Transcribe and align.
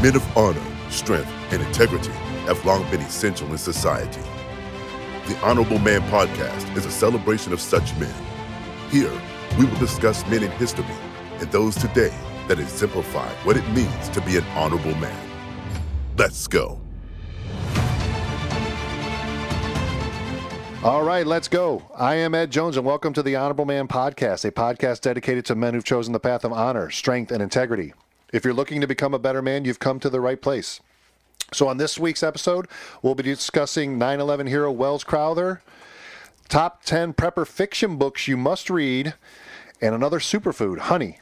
Men 0.00 0.14
of 0.14 0.36
honor, 0.36 0.62
strength, 0.90 1.28
and 1.50 1.60
integrity 1.60 2.12
have 2.46 2.64
long 2.64 2.88
been 2.88 3.00
essential 3.00 3.48
in 3.48 3.58
society. 3.58 4.20
The 5.26 5.36
Honorable 5.42 5.80
Man 5.80 6.02
Podcast 6.02 6.76
is 6.76 6.86
a 6.86 6.90
celebration 6.92 7.52
of 7.52 7.60
such 7.60 7.96
men. 7.96 8.14
Here, 8.90 9.10
we 9.58 9.64
will 9.64 9.78
discuss 9.78 10.24
men 10.28 10.44
in 10.44 10.52
history 10.52 10.84
and 11.40 11.50
those 11.50 11.74
today 11.74 12.14
that 12.46 12.60
exemplify 12.60 13.28
what 13.42 13.56
it 13.56 13.68
means 13.70 14.08
to 14.10 14.20
be 14.20 14.36
an 14.36 14.44
honorable 14.54 14.94
man. 14.94 15.28
Let's 16.16 16.46
go. 16.46 16.80
All 20.84 21.02
right, 21.02 21.26
let's 21.26 21.48
go. 21.48 21.82
I 21.96 22.14
am 22.14 22.36
Ed 22.36 22.52
Jones, 22.52 22.76
and 22.76 22.86
welcome 22.86 23.14
to 23.14 23.22
the 23.24 23.34
Honorable 23.34 23.64
Man 23.64 23.88
Podcast, 23.88 24.44
a 24.44 24.52
podcast 24.52 25.00
dedicated 25.00 25.44
to 25.46 25.56
men 25.56 25.74
who've 25.74 25.82
chosen 25.82 26.12
the 26.12 26.20
path 26.20 26.44
of 26.44 26.52
honor, 26.52 26.88
strength, 26.88 27.32
and 27.32 27.42
integrity. 27.42 27.94
If 28.32 28.44
you're 28.44 28.54
looking 28.54 28.80
to 28.80 28.86
become 28.86 29.14
a 29.14 29.18
better 29.18 29.42
man, 29.42 29.64
you've 29.64 29.78
come 29.78 30.00
to 30.00 30.10
the 30.10 30.20
right 30.20 30.40
place. 30.40 30.80
So, 31.52 31.66
on 31.66 31.78
this 31.78 31.98
week's 31.98 32.22
episode, 32.22 32.66
we'll 33.00 33.14
be 33.14 33.22
discussing 33.22 33.96
9 33.96 34.20
11 34.20 34.46
hero 34.48 34.70
Welles 34.70 35.02
Crowther, 35.04 35.62
top 36.48 36.84
10 36.84 37.14
prepper 37.14 37.46
fiction 37.46 37.96
books 37.96 38.28
you 38.28 38.36
must 38.36 38.68
read, 38.68 39.14
and 39.80 39.94
another 39.94 40.18
superfood, 40.18 40.78
honey. 40.78 41.18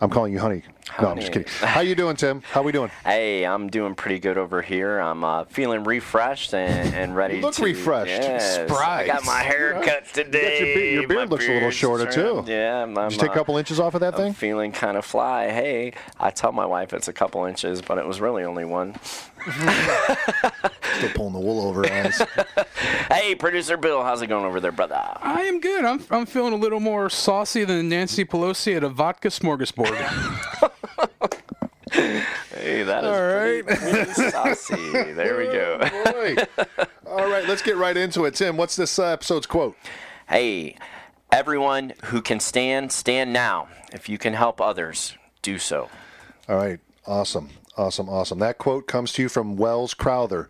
I'm 0.00 0.08
calling 0.08 0.32
you 0.32 0.38
honey. 0.38 0.62
No, 1.02 1.08
I'm 1.10 1.18
just 1.18 1.32
kidding. 1.32 1.48
How 1.60 1.80
you 1.80 1.94
doing, 1.94 2.16
Tim? 2.16 2.42
How 2.52 2.62
we 2.62 2.72
doing? 2.72 2.90
Hey, 3.04 3.44
I'm 3.44 3.68
doing 3.68 3.94
pretty 3.94 4.18
good 4.18 4.38
over 4.38 4.62
here. 4.62 4.98
I'm 4.98 5.24
uh, 5.24 5.44
feeling 5.44 5.84
refreshed 5.84 6.54
and, 6.54 6.94
and 6.94 7.14
ready 7.16 7.34
to 7.34 7.38
You 7.38 7.44
look 7.44 7.54
to. 7.56 7.64
refreshed. 7.64 8.08
Yes. 8.10 8.54
Spry. 8.68 9.02
I 9.02 9.06
got 9.06 9.24
my 9.24 9.38
hair 9.40 9.80
cut 9.82 10.06
today. 10.12 10.58
your 10.58 10.76
be- 10.76 10.92
your 11.00 11.08
beard 11.08 11.28
my 11.28 11.34
looks 11.34 11.46
a 11.48 11.52
little 11.52 11.70
shorter, 11.70 12.06
trimmed. 12.10 12.46
too. 12.46 12.52
Yeah, 12.52 12.82
I'm, 12.82 12.96
I'm, 12.96 13.08
Did 13.08 13.16
you 13.16 13.20
take 13.20 13.30
a 13.30 13.32
uh, 13.32 13.36
couple 13.36 13.56
inches 13.58 13.78
off 13.80 13.94
of 13.94 14.00
that 14.00 14.14
I'm 14.14 14.20
thing? 14.20 14.32
feeling 14.32 14.72
kind 14.72 14.96
of 14.96 15.04
fly. 15.04 15.50
Hey, 15.50 15.92
I 16.18 16.30
tell 16.30 16.52
my 16.52 16.66
wife 16.66 16.92
it's 16.92 17.08
a 17.08 17.12
couple 17.12 17.44
inches, 17.44 17.82
but 17.82 17.98
it 17.98 18.06
was 18.06 18.20
really 18.20 18.44
only 18.44 18.64
one. 18.64 18.96
Still 20.98 21.10
pulling 21.14 21.32
the 21.34 21.40
wool 21.40 21.66
over 21.68 21.86
her 21.88 21.92
eyes. 22.06 22.22
Hey, 23.10 23.34
producer 23.36 23.76
Bill, 23.76 24.02
how's 24.02 24.20
it 24.20 24.26
going 24.26 24.44
over 24.44 24.58
there, 24.60 24.72
brother? 24.72 25.00
I 25.20 25.42
am 25.44 25.60
good. 25.60 25.84
I'm, 25.84 26.04
I'm 26.10 26.26
feeling 26.26 26.52
a 26.52 26.56
little 26.56 26.80
more 26.80 27.08
saucy 27.08 27.64
than 27.64 27.88
Nancy 27.88 28.24
Pelosi 28.24 28.76
at 28.76 28.82
a 28.84 28.88
vodka 28.88 29.28
smorgasbord. 29.28 30.72
Hey, 31.92 32.82
that 32.82 33.04
is 33.04 33.10
All 33.10 33.62
pretty, 33.62 33.62
pretty 33.62 34.12
saucy. 34.12 34.90
There 35.12 35.38
we 35.38 35.44
go. 35.44 35.78
Boy. 36.12 36.36
All 37.06 37.30
right, 37.30 37.46
let's 37.48 37.62
get 37.62 37.76
right 37.76 37.96
into 37.96 38.24
it. 38.24 38.34
Tim, 38.34 38.56
what's 38.56 38.76
this 38.76 38.98
uh, 38.98 39.06
episode's 39.06 39.46
quote? 39.46 39.76
Hey, 40.28 40.76
everyone 41.30 41.94
who 42.06 42.20
can 42.20 42.40
stand, 42.40 42.92
stand 42.92 43.32
now. 43.32 43.68
If 43.92 44.08
you 44.08 44.18
can 44.18 44.34
help 44.34 44.60
others, 44.60 45.16
do 45.42 45.58
so. 45.58 45.88
All 46.48 46.56
right, 46.56 46.80
awesome, 47.06 47.50
awesome, 47.76 48.08
awesome. 48.08 48.40
That 48.40 48.58
quote 48.58 48.86
comes 48.86 49.12
to 49.12 49.22
you 49.22 49.28
from 49.28 49.56
Welles 49.56 49.94
Crowther. 49.94 50.48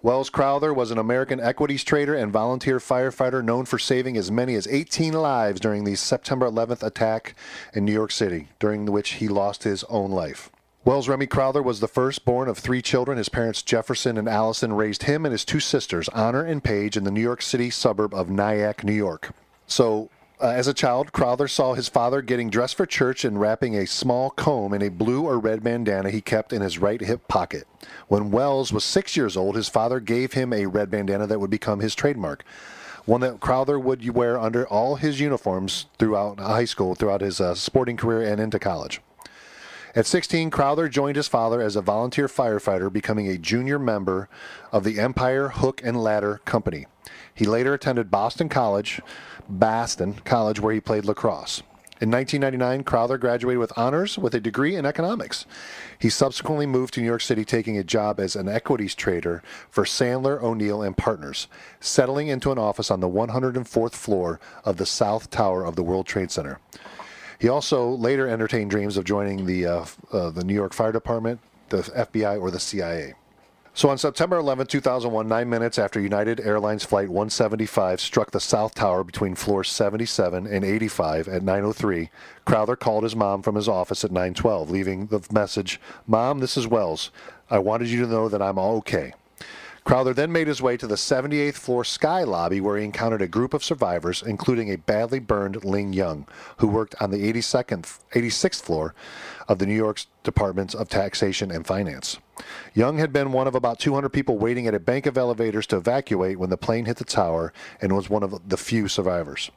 Welles 0.00 0.30
Crowther 0.30 0.72
was 0.72 0.92
an 0.92 0.98
American 0.98 1.40
equities 1.40 1.82
trader 1.82 2.14
and 2.14 2.30
volunteer 2.30 2.78
firefighter 2.78 3.44
known 3.44 3.64
for 3.64 3.80
saving 3.80 4.16
as 4.16 4.30
many 4.30 4.54
as 4.54 4.68
18 4.68 5.12
lives 5.12 5.58
during 5.58 5.82
the 5.82 5.96
September 5.96 6.48
11th 6.48 6.84
attack 6.84 7.34
in 7.74 7.84
New 7.84 7.92
York 7.92 8.12
City, 8.12 8.46
during 8.60 8.86
which 8.86 9.14
he 9.14 9.26
lost 9.26 9.64
his 9.64 9.82
own 9.84 10.12
life. 10.12 10.50
Welles 10.84 11.08
Remy 11.08 11.26
Crowther 11.26 11.60
was 11.60 11.80
the 11.80 11.88
firstborn 11.88 12.48
of 12.48 12.56
three 12.56 12.80
children. 12.80 13.18
His 13.18 13.28
parents, 13.28 13.60
Jefferson 13.60 14.16
and 14.16 14.28
Allison, 14.28 14.72
raised 14.72 15.02
him 15.02 15.26
and 15.26 15.32
his 15.32 15.44
two 15.44 15.58
sisters, 15.58 16.08
Honor 16.10 16.44
and 16.44 16.62
Paige, 16.62 16.96
in 16.96 17.02
the 17.02 17.10
New 17.10 17.20
York 17.20 17.42
City 17.42 17.68
suburb 17.68 18.14
of 18.14 18.30
Nyack, 18.30 18.84
New 18.84 18.92
York. 18.92 19.32
So, 19.66 20.10
uh, 20.40 20.48
as 20.48 20.68
a 20.68 20.74
child, 20.74 21.12
Crowther 21.12 21.48
saw 21.48 21.74
his 21.74 21.88
father 21.88 22.22
getting 22.22 22.50
dressed 22.50 22.76
for 22.76 22.86
church 22.86 23.24
and 23.24 23.40
wrapping 23.40 23.74
a 23.76 23.86
small 23.86 24.30
comb 24.30 24.72
in 24.72 24.82
a 24.82 24.90
blue 24.90 25.24
or 25.24 25.38
red 25.38 25.62
bandana 25.62 26.10
he 26.10 26.20
kept 26.20 26.52
in 26.52 26.62
his 26.62 26.78
right 26.78 27.00
hip 27.00 27.26
pocket. 27.28 27.66
When 28.06 28.30
Welles 28.30 28.72
was 28.72 28.84
six 28.84 29.16
years 29.16 29.36
old, 29.36 29.56
his 29.56 29.68
father 29.68 30.00
gave 30.00 30.34
him 30.34 30.52
a 30.52 30.66
red 30.66 30.90
bandana 30.90 31.26
that 31.26 31.40
would 31.40 31.50
become 31.50 31.80
his 31.80 31.94
trademark, 31.94 32.44
one 33.04 33.20
that 33.22 33.40
Crowther 33.40 33.78
would 33.78 34.08
wear 34.14 34.38
under 34.38 34.66
all 34.68 34.96
his 34.96 35.18
uniforms 35.18 35.86
throughout 35.98 36.38
high 36.38 36.64
school, 36.64 36.94
throughout 36.94 37.20
his 37.20 37.40
uh, 37.40 37.54
sporting 37.54 37.96
career, 37.96 38.22
and 38.22 38.40
into 38.40 38.58
college. 38.58 39.00
At 39.94 40.06
16, 40.06 40.50
Crowther 40.50 40.88
joined 40.88 41.16
his 41.16 41.26
father 41.26 41.60
as 41.60 41.74
a 41.74 41.82
volunteer 41.82 42.28
firefighter, 42.28 42.92
becoming 42.92 43.26
a 43.26 43.38
junior 43.38 43.78
member 43.78 44.28
of 44.70 44.84
the 44.84 45.00
Empire 45.00 45.48
Hook 45.48 45.80
and 45.82 46.00
Ladder 46.00 46.40
Company. 46.44 46.86
He 47.34 47.46
later 47.46 47.74
attended 47.74 48.10
Boston 48.10 48.48
College, 48.48 49.00
Boston 49.48 50.14
College, 50.24 50.60
where 50.60 50.74
he 50.74 50.80
played 50.80 51.04
lacrosse. 51.04 51.62
In 52.00 52.12
1999, 52.12 52.84
Crowther 52.84 53.18
graduated 53.18 53.58
with 53.58 53.76
honors 53.76 54.16
with 54.16 54.32
a 54.32 54.38
degree 54.38 54.76
in 54.76 54.86
economics. 54.86 55.46
He 55.98 56.08
subsequently 56.08 56.64
moved 56.64 56.94
to 56.94 57.00
New 57.00 57.06
York 57.06 57.22
City, 57.22 57.44
taking 57.44 57.76
a 57.76 57.82
job 57.82 58.20
as 58.20 58.36
an 58.36 58.48
equities 58.48 58.94
trader 58.94 59.42
for 59.68 59.82
Sandler, 59.82 60.40
O'Neill 60.40 60.80
and 60.80 60.96
Partners, 60.96 61.48
settling 61.80 62.28
into 62.28 62.52
an 62.52 62.58
office 62.58 62.92
on 62.92 63.00
the 63.00 63.08
104th 63.08 63.94
floor 63.94 64.38
of 64.64 64.76
the 64.76 64.86
South 64.86 65.28
Tower 65.28 65.64
of 65.64 65.74
the 65.74 65.82
World 65.82 66.06
Trade 66.06 66.30
Center. 66.30 66.60
He 67.40 67.48
also 67.48 67.88
later 67.88 68.28
entertained 68.28 68.70
dreams 68.70 68.96
of 68.96 69.04
joining 69.04 69.46
the 69.46 69.66
uh, 69.66 69.84
uh, 70.12 70.30
the 70.30 70.44
New 70.44 70.54
York 70.54 70.74
Fire 70.74 70.92
Department, 70.92 71.40
the 71.70 71.78
FBI, 71.78 72.40
or 72.40 72.52
the 72.52 72.60
CIA. 72.60 73.14
So 73.78 73.90
on 73.90 73.96
September 73.96 74.38
11, 74.38 74.66
2001, 74.66 75.28
nine 75.28 75.48
minutes 75.48 75.78
after 75.78 76.00
United 76.00 76.40
Airlines 76.40 76.82
Flight 76.82 77.10
175 77.10 78.00
struck 78.00 78.32
the 78.32 78.40
South 78.40 78.74
Tower 78.74 79.04
between 79.04 79.36
floors 79.36 79.70
77 79.70 80.48
and 80.48 80.64
85 80.64 81.28
at 81.28 81.42
9:03, 81.44 82.10
Crowther 82.44 82.74
called 82.74 83.04
his 83.04 83.14
mom 83.14 83.40
from 83.40 83.54
his 83.54 83.68
office 83.68 84.02
at 84.02 84.10
9:12, 84.10 84.68
leaving 84.68 85.06
the 85.06 85.24
message, 85.30 85.80
"Mom, 86.08 86.40
this 86.40 86.56
is 86.56 86.66
Welles. 86.66 87.12
I 87.48 87.60
wanted 87.60 87.86
you 87.86 88.02
to 88.02 88.10
know 88.10 88.28
that 88.28 88.42
I'm 88.42 88.58
all 88.58 88.78
okay." 88.78 89.12
Crowther 89.88 90.12
then 90.12 90.30
made 90.30 90.48
his 90.48 90.60
way 90.60 90.76
to 90.76 90.86
the 90.86 90.96
78th 90.96 91.54
floor 91.54 91.82
sky 91.82 92.22
lobby 92.22 92.60
where 92.60 92.76
he 92.76 92.84
encountered 92.84 93.22
a 93.22 93.26
group 93.26 93.54
of 93.54 93.64
survivors, 93.64 94.22
including 94.22 94.70
a 94.70 94.76
badly 94.76 95.18
burned 95.18 95.64
Ling 95.64 95.94
Young, 95.94 96.28
who 96.58 96.66
worked 96.66 96.94
on 97.00 97.10
the 97.10 97.32
82nd, 97.32 97.98
86th 98.12 98.60
floor 98.60 98.94
of 99.48 99.58
the 99.58 99.64
New 99.64 99.74
York's 99.74 100.06
Department 100.24 100.74
of 100.74 100.90
Taxation 100.90 101.50
and 101.50 101.66
Finance. 101.66 102.18
Young 102.74 102.98
had 102.98 103.14
been 103.14 103.32
one 103.32 103.46
of 103.46 103.54
about 103.54 103.78
200 103.78 104.10
people 104.10 104.36
waiting 104.36 104.66
at 104.66 104.74
a 104.74 104.78
bank 104.78 105.06
of 105.06 105.16
elevators 105.16 105.66
to 105.68 105.78
evacuate 105.78 106.38
when 106.38 106.50
the 106.50 106.58
plane 106.58 106.84
hit 106.84 106.98
the 106.98 107.04
tower 107.04 107.54
and 107.80 107.96
was 107.96 108.10
one 108.10 108.22
of 108.22 108.46
the 108.46 108.58
few 108.58 108.88
survivors. 108.88 109.50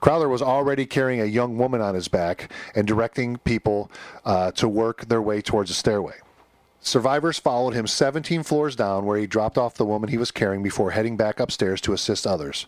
Crowther 0.00 0.30
was 0.30 0.40
already 0.40 0.86
carrying 0.86 1.20
a 1.20 1.26
young 1.26 1.58
woman 1.58 1.82
on 1.82 1.94
his 1.94 2.08
back 2.08 2.50
and 2.74 2.86
directing 2.86 3.36
people 3.36 3.90
uh, 4.24 4.52
to 4.52 4.66
work 4.66 5.04
their 5.08 5.20
way 5.20 5.42
towards 5.42 5.70
a 5.70 5.74
stairway. 5.74 6.14
Survivors 6.82 7.38
followed 7.38 7.74
him 7.74 7.86
17 7.86 8.42
floors 8.42 8.74
down, 8.74 9.04
where 9.04 9.18
he 9.18 9.26
dropped 9.26 9.58
off 9.58 9.74
the 9.74 9.84
woman 9.84 10.08
he 10.08 10.16
was 10.16 10.30
carrying 10.30 10.62
before 10.62 10.92
heading 10.92 11.16
back 11.16 11.38
upstairs 11.38 11.80
to 11.82 11.92
assist 11.92 12.26
others. 12.26 12.66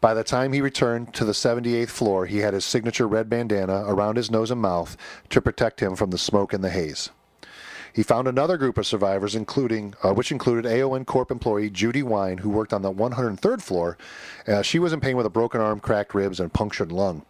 By 0.00 0.14
the 0.14 0.24
time 0.24 0.52
he 0.52 0.60
returned 0.60 1.14
to 1.14 1.24
the 1.24 1.32
78th 1.32 1.88
floor, 1.88 2.26
he 2.26 2.38
had 2.38 2.54
his 2.54 2.64
signature 2.64 3.06
red 3.06 3.28
bandana 3.28 3.84
around 3.86 4.16
his 4.16 4.30
nose 4.30 4.50
and 4.50 4.60
mouth 4.60 4.96
to 5.30 5.40
protect 5.40 5.80
him 5.80 5.96
from 5.96 6.10
the 6.10 6.18
smoke 6.18 6.52
and 6.52 6.62
the 6.62 6.70
haze. 6.70 7.10
He 7.92 8.02
found 8.02 8.28
another 8.28 8.56
group 8.58 8.78
of 8.78 8.86
survivors, 8.86 9.34
including 9.34 9.94
uh, 10.04 10.12
which 10.14 10.30
included 10.30 10.66
AON 10.66 11.04
Corp 11.04 11.30
employee 11.30 11.70
Judy 11.70 12.02
Wein, 12.02 12.38
who 12.38 12.50
worked 12.50 12.72
on 12.72 12.82
the 12.82 12.92
103rd 12.92 13.62
floor. 13.62 13.98
Uh, 14.46 14.62
she 14.62 14.78
was 14.78 14.92
in 14.92 15.00
pain 15.00 15.16
with 15.16 15.26
a 15.26 15.30
broken 15.30 15.60
arm, 15.60 15.80
cracked 15.80 16.14
ribs, 16.14 16.38
and 16.38 16.52
punctured 16.52 16.92
lung. 16.92 17.24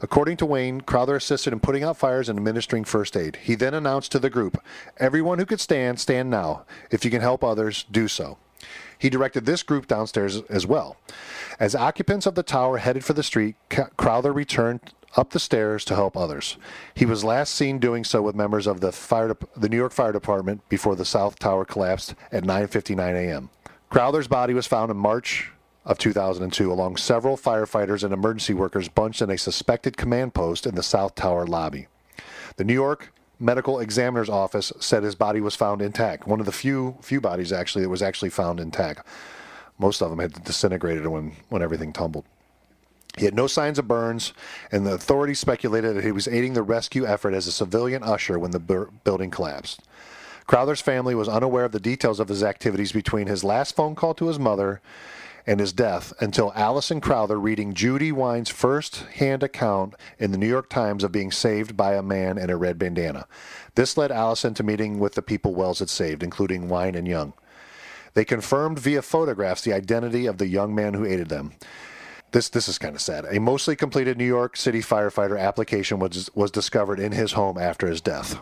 According 0.00 0.36
to 0.38 0.46
Wayne, 0.46 0.80
Crowther 0.80 1.16
assisted 1.16 1.52
in 1.52 1.60
putting 1.60 1.82
out 1.82 1.96
fires 1.96 2.28
and 2.28 2.38
administering 2.38 2.84
first 2.84 3.16
aid. 3.16 3.36
He 3.36 3.54
then 3.54 3.74
announced 3.74 4.12
to 4.12 4.18
the 4.18 4.30
group, 4.30 4.62
Everyone 4.98 5.38
who 5.38 5.46
could 5.46 5.60
stand, 5.60 6.00
stand 6.00 6.30
now. 6.30 6.64
If 6.90 7.04
you 7.04 7.10
can 7.10 7.20
help 7.20 7.44
others, 7.44 7.84
do 7.90 8.08
so. 8.08 8.38
He 8.98 9.10
directed 9.10 9.44
this 9.44 9.62
group 9.62 9.86
downstairs 9.86 10.40
as 10.48 10.66
well. 10.66 10.96
As 11.60 11.74
occupants 11.74 12.26
of 12.26 12.34
the 12.34 12.42
tower 12.42 12.78
headed 12.78 13.04
for 13.04 13.12
the 13.12 13.22
street, 13.22 13.56
Crowther 13.96 14.32
returned 14.32 14.92
up 15.16 15.30
the 15.30 15.38
stairs 15.38 15.84
to 15.84 15.94
help 15.94 16.16
others. 16.16 16.56
He 16.94 17.06
was 17.06 17.24
last 17.24 17.54
seen 17.54 17.78
doing 17.78 18.04
so 18.04 18.22
with 18.22 18.34
members 18.34 18.66
of 18.66 18.80
the 18.80 18.92
fire, 18.92 19.28
Dep- 19.28 19.48
the 19.56 19.68
New 19.68 19.76
York 19.76 19.92
Fire 19.92 20.12
Department 20.12 20.68
before 20.68 20.96
the 20.96 21.04
South 21.04 21.38
Tower 21.38 21.64
collapsed 21.64 22.14
at 22.32 22.44
9:59 22.44 23.14
a.m. 23.14 23.50
Crowther's 23.90 24.26
body 24.26 24.54
was 24.54 24.66
found 24.66 24.90
in 24.90 24.96
March 24.96 25.52
of 25.84 25.98
2002 25.98 26.72
along 26.72 26.96
several 26.96 27.36
firefighters 27.36 28.02
and 28.02 28.12
emergency 28.12 28.54
workers 28.54 28.88
bunched 28.88 29.20
in 29.20 29.30
a 29.30 29.38
suspected 29.38 29.96
command 29.96 30.34
post 30.34 30.66
in 30.66 30.74
the 30.74 30.82
South 30.82 31.14
Tower 31.14 31.46
lobby. 31.46 31.86
The 32.56 32.64
New 32.64 32.74
York 32.74 33.12
Medical 33.38 33.80
Examiner's 33.80 34.30
Office 34.30 34.72
said 34.78 35.02
his 35.02 35.14
body 35.14 35.40
was 35.40 35.56
found 35.56 35.82
intact. 35.82 36.26
One 36.26 36.40
of 36.40 36.46
the 36.46 36.52
few 36.52 36.96
few 37.02 37.20
bodies 37.20 37.52
actually 37.52 37.82
that 37.82 37.90
was 37.90 38.02
actually 38.02 38.30
found 38.30 38.60
intact. 38.60 39.06
Most 39.78 40.00
of 40.00 40.10
them 40.10 40.20
had 40.20 40.44
disintegrated 40.44 41.06
when 41.06 41.32
when 41.48 41.62
everything 41.62 41.92
tumbled. 41.92 42.24
He 43.18 43.26
had 43.26 43.34
no 43.34 43.46
signs 43.46 43.78
of 43.78 43.86
burns, 43.86 44.32
and 44.72 44.84
the 44.84 44.94
authorities 44.94 45.38
speculated 45.38 45.94
that 45.94 46.04
he 46.04 46.10
was 46.10 46.26
aiding 46.26 46.54
the 46.54 46.62
rescue 46.62 47.06
effort 47.06 47.32
as 47.32 47.46
a 47.46 47.52
civilian 47.52 48.02
usher 48.02 48.38
when 48.38 48.50
the 48.50 48.58
bur- 48.58 48.90
building 49.04 49.30
collapsed. 49.30 49.82
Crowther's 50.46 50.80
family 50.80 51.14
was 51.14 51.28
unaware 51.28 51.64
of 51.64 51.72
the 51.72 51.80
details 51.80 52.18
of 52.18 52.28
his 52.28 52.42
activities 52.42 52.92
between 52.92 53.28
his 53.28 53.44
last 53.44 53.76
phone 53.76 53.94
call 53.94 54.14
to 54.14 54.26
his 54.26 54.38
mother 54.38 54.80
and 55.46 55.60
his 55.60 55.72
death 55.72 56.12
until 56.20 56.52
Allison 56.54 57.00
Crowther 57.00 57.38
reading 57.38 57.74
Judy 57.74 58.12
Wein's 58.12 58.48
first 58.48 58.96
hand 59.14 59.42
account 59.42 59.94
in 60.18 60.32
the 60.32 60.38
New 60.38 60.48
York 60.48 60.70
Times 60.70 61.04
of 61.04 61.12
being 61.12 61.30
saved 61.30 61.76
by 61.76 61.94
a 61.94 62.02
man 62.02 62.38
in 62.38 62.50
a 62.50 62.56
red 62.56 62.78
bandana. 62.78 63.26
This 63.74 63.96
led 63.96 64.10
Allison 64.10 64.54
to 64.54 64.62
meeting 64.62 64.98
with 64.98 65.14
the 65.14 65.22
people 65.22 65.54
Welles 65.54 65.80
had 65.80 65.90
saved, 65.90 66.22
including 66.22 66.68
Wine 66.68 66.94
and 66.94 67.06
Young. 67.06 67.34
They 68.14 68.24
confirmed 68.24 68.78
via 68.78 69.02
photographs 69.02 69.62
the 69.62 69.72
identity 69.72 70.26
of 70.26 70.38
the 70.38 70.46
young 70.46 70.74
man 70.74 70.94
who 70.94 71.04
aided 71.04 71.28
them. 71.28 71.52
This 72.32 72.48
this 72.48 72.68
is 72.68 72.78
kind 72.78 72.94
of 72.94 73.00
sad. 73.00 73.26
A 73.30 73.38
mostly 73.38 73.76
completed 73.76 74.16
New 74.16 74.24
York 74.24 74.56
City 74.56 74.80
firefighter 74.80 75.38
application 75.38 75.98
was 75.98 76.30
was 76.34 76.50
discovered 76.50 76.98
in 76.98 77.12
his 77.12 77.32
home 77.32 77.58
after 77.58 77.86
his 77.86 78.00
death. 78.00 78.40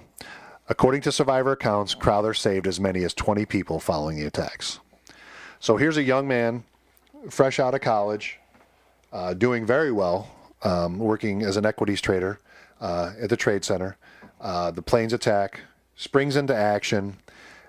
According 0.68 1.02
to 1.02 1.12
survivor 1.12 1.52
accounts, 1.52 1.94
Crowther 1.94 2.32
saved 2.32 2.66
as 2.66 2.80
many 2.80 3.02
as 3.04 3.12
20 3.12 3.44
people 3.46 3.80
following 3.80 4.16
the 4.16 4.26
attacks. 4.26 4.78
So 5.58 5.76
here's 5.76 5.96
a 5.96 6.02
young 6.02 6.26
man, 6.26 6.64
fresh 7.30 7.58
out 7.58 7.74
of 7.74 7.80
college, 7.80 8.38
uh, 9.12 9.34
doing 9.34 9.66
very 9.66 9.92
well, 9.92 10.30
um, 10.62 10.98
working 10.98 11.42
as 11.42 11.56
an 11.56 11.66
equities 11.66 12.00
trader 12.00 12.40
uh, 12.80 13.12
at 13.20 13.30
the 13.30 13.36
Trade 13.36 13.64
Center. 13.64 13.96
Uh, 14.40 14.70
the 14.70 14.82
planes 14.82 15.12
attack, 15.12 15.60
springs 15.96 16.36
into 16.36 16.54
action, 16.54 17.16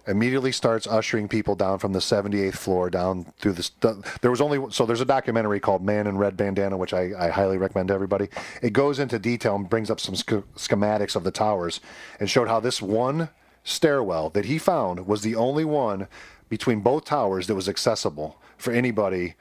immediately 0.08 0.52
starts 0.52 0.86
ushering 0.86 1.28
people 1.28 1.56
down 1.56 1.80
from 1.80 1.94
the 1.94 2.00
78th 2.00 2.56
floor 2.56 2.90
down 2.90 3.26
through 3.38 3.54
this. 3.54 3.72
There 4.22 4.32
was 4.32 4.42
only 4.42 4.72
so 4.72 4.86
there's 4.86 5.02
a 5.02 5.06
documentary 5.06 5.60
called 5.60 5.84
Man 5.84 6.08
in 6.08 6.18
Red 6.18 6.36
Bandana, 6.36 6.76
which 6.78 6.94
I, 6.94 7.12
I 7.18 7.30
highly 7.30 7.58
recommend 7.58 7.88
to 7.88 7.94
everybody. 7.94 8.28
It 8.62 8.74
goes 8.74 9.00
into 9.00 9.18
detail 9.18 9.56
and 9.56 9.70
brings 9.70 9.90
up 9.90 10.00
some 10.00 10.16
sch- 10.16 10.44
schematics 10.58 11.16
of 11.16 11.24
the 11.24 11.32
towers 11.32 11.80
and 12.20 12.30
showed 12.30 12.48
how 12.48 12.60
this 12.60 12.82
one 12.82 13.30
stairwell 13.64 14.30
that 14.32 14.46
he 14.46 14.58
found 14.58 15.08
was 15.08 15.22
the 15.22 15.36
only 15.36 15.64
one 15.64 16.08
between 16.50 16.82
both 16.82 17.06
towers 17.06 17.48
that 17.48 17.56
was 17.56 17.70
accessible 17.70 18.38
for 18.64 18.72
anybody 18.72 19.36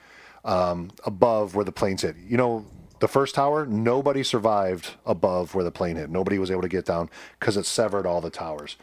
um, 0.44 0.90
above 1.04 1.54
where 1.54 1.64
the 1.64 1.72
planes 1.72 2.02
hit. 2.02 2.16
You 2.28 2.36
know, 2.36 2.66
the 2.98 3.08
first 3.08 3.34
tower, 3.34 3.66
nobody 3.66 4.22
survived 4.22 4.94
above 5.06 5.54
where 5.54 5.64
the 5.64 5.70
plane 5.70 5.96
hit. 5.96 6.10
Nobody 6.10 6.38
was 6.38 6.50
able 6.50 6.62
to 6.62 6.68
get 6.68 6.84
down 6.84 7.08
because 7.38 7.56
it 7.56 7.66
severed 7.66 8.06
all 8.06 8.20
the 8.20 8.30
towers. 8.30 8.76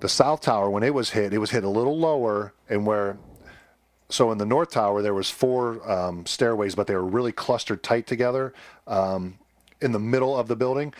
The 0.00 0.08
south 0.08 0.42
tower, 0.42 0.68
when 0.68 0.82
it 0.82 0.92
was 0.92 1.10
hit, 1.10 1.32
it 1.32 1.38
was 1.38 1.50
hit 1.50 1.64
a 1.64 1.68
little 1.68 1.98
lower, 1.98 2.52
and 2.68 2.86
where 2.86 3.18
so 4.08 4.30
in 4.30 4.38
the 4.38 4.46
north 4.46 4.70
tower 4.70 5.02
there 5.02 5.14
was 5.14 5.30
four 5.30 5.90
um, 5.90 6.26
stairways, 6.26 6.74
but 6.74 6.86
they 6.86 6.94
were 6.94 7.04
really 7.04 7.32
clustered 7.32 7.82
tight 7.82 8.06
together 8.06 8.52
um, 8.86 9.38
in 9.80 9.92
the 9.92 9.98
middle 9.98 10.36
of 10.36 10.48
the 10.48 10.56
building. 10.56 10.92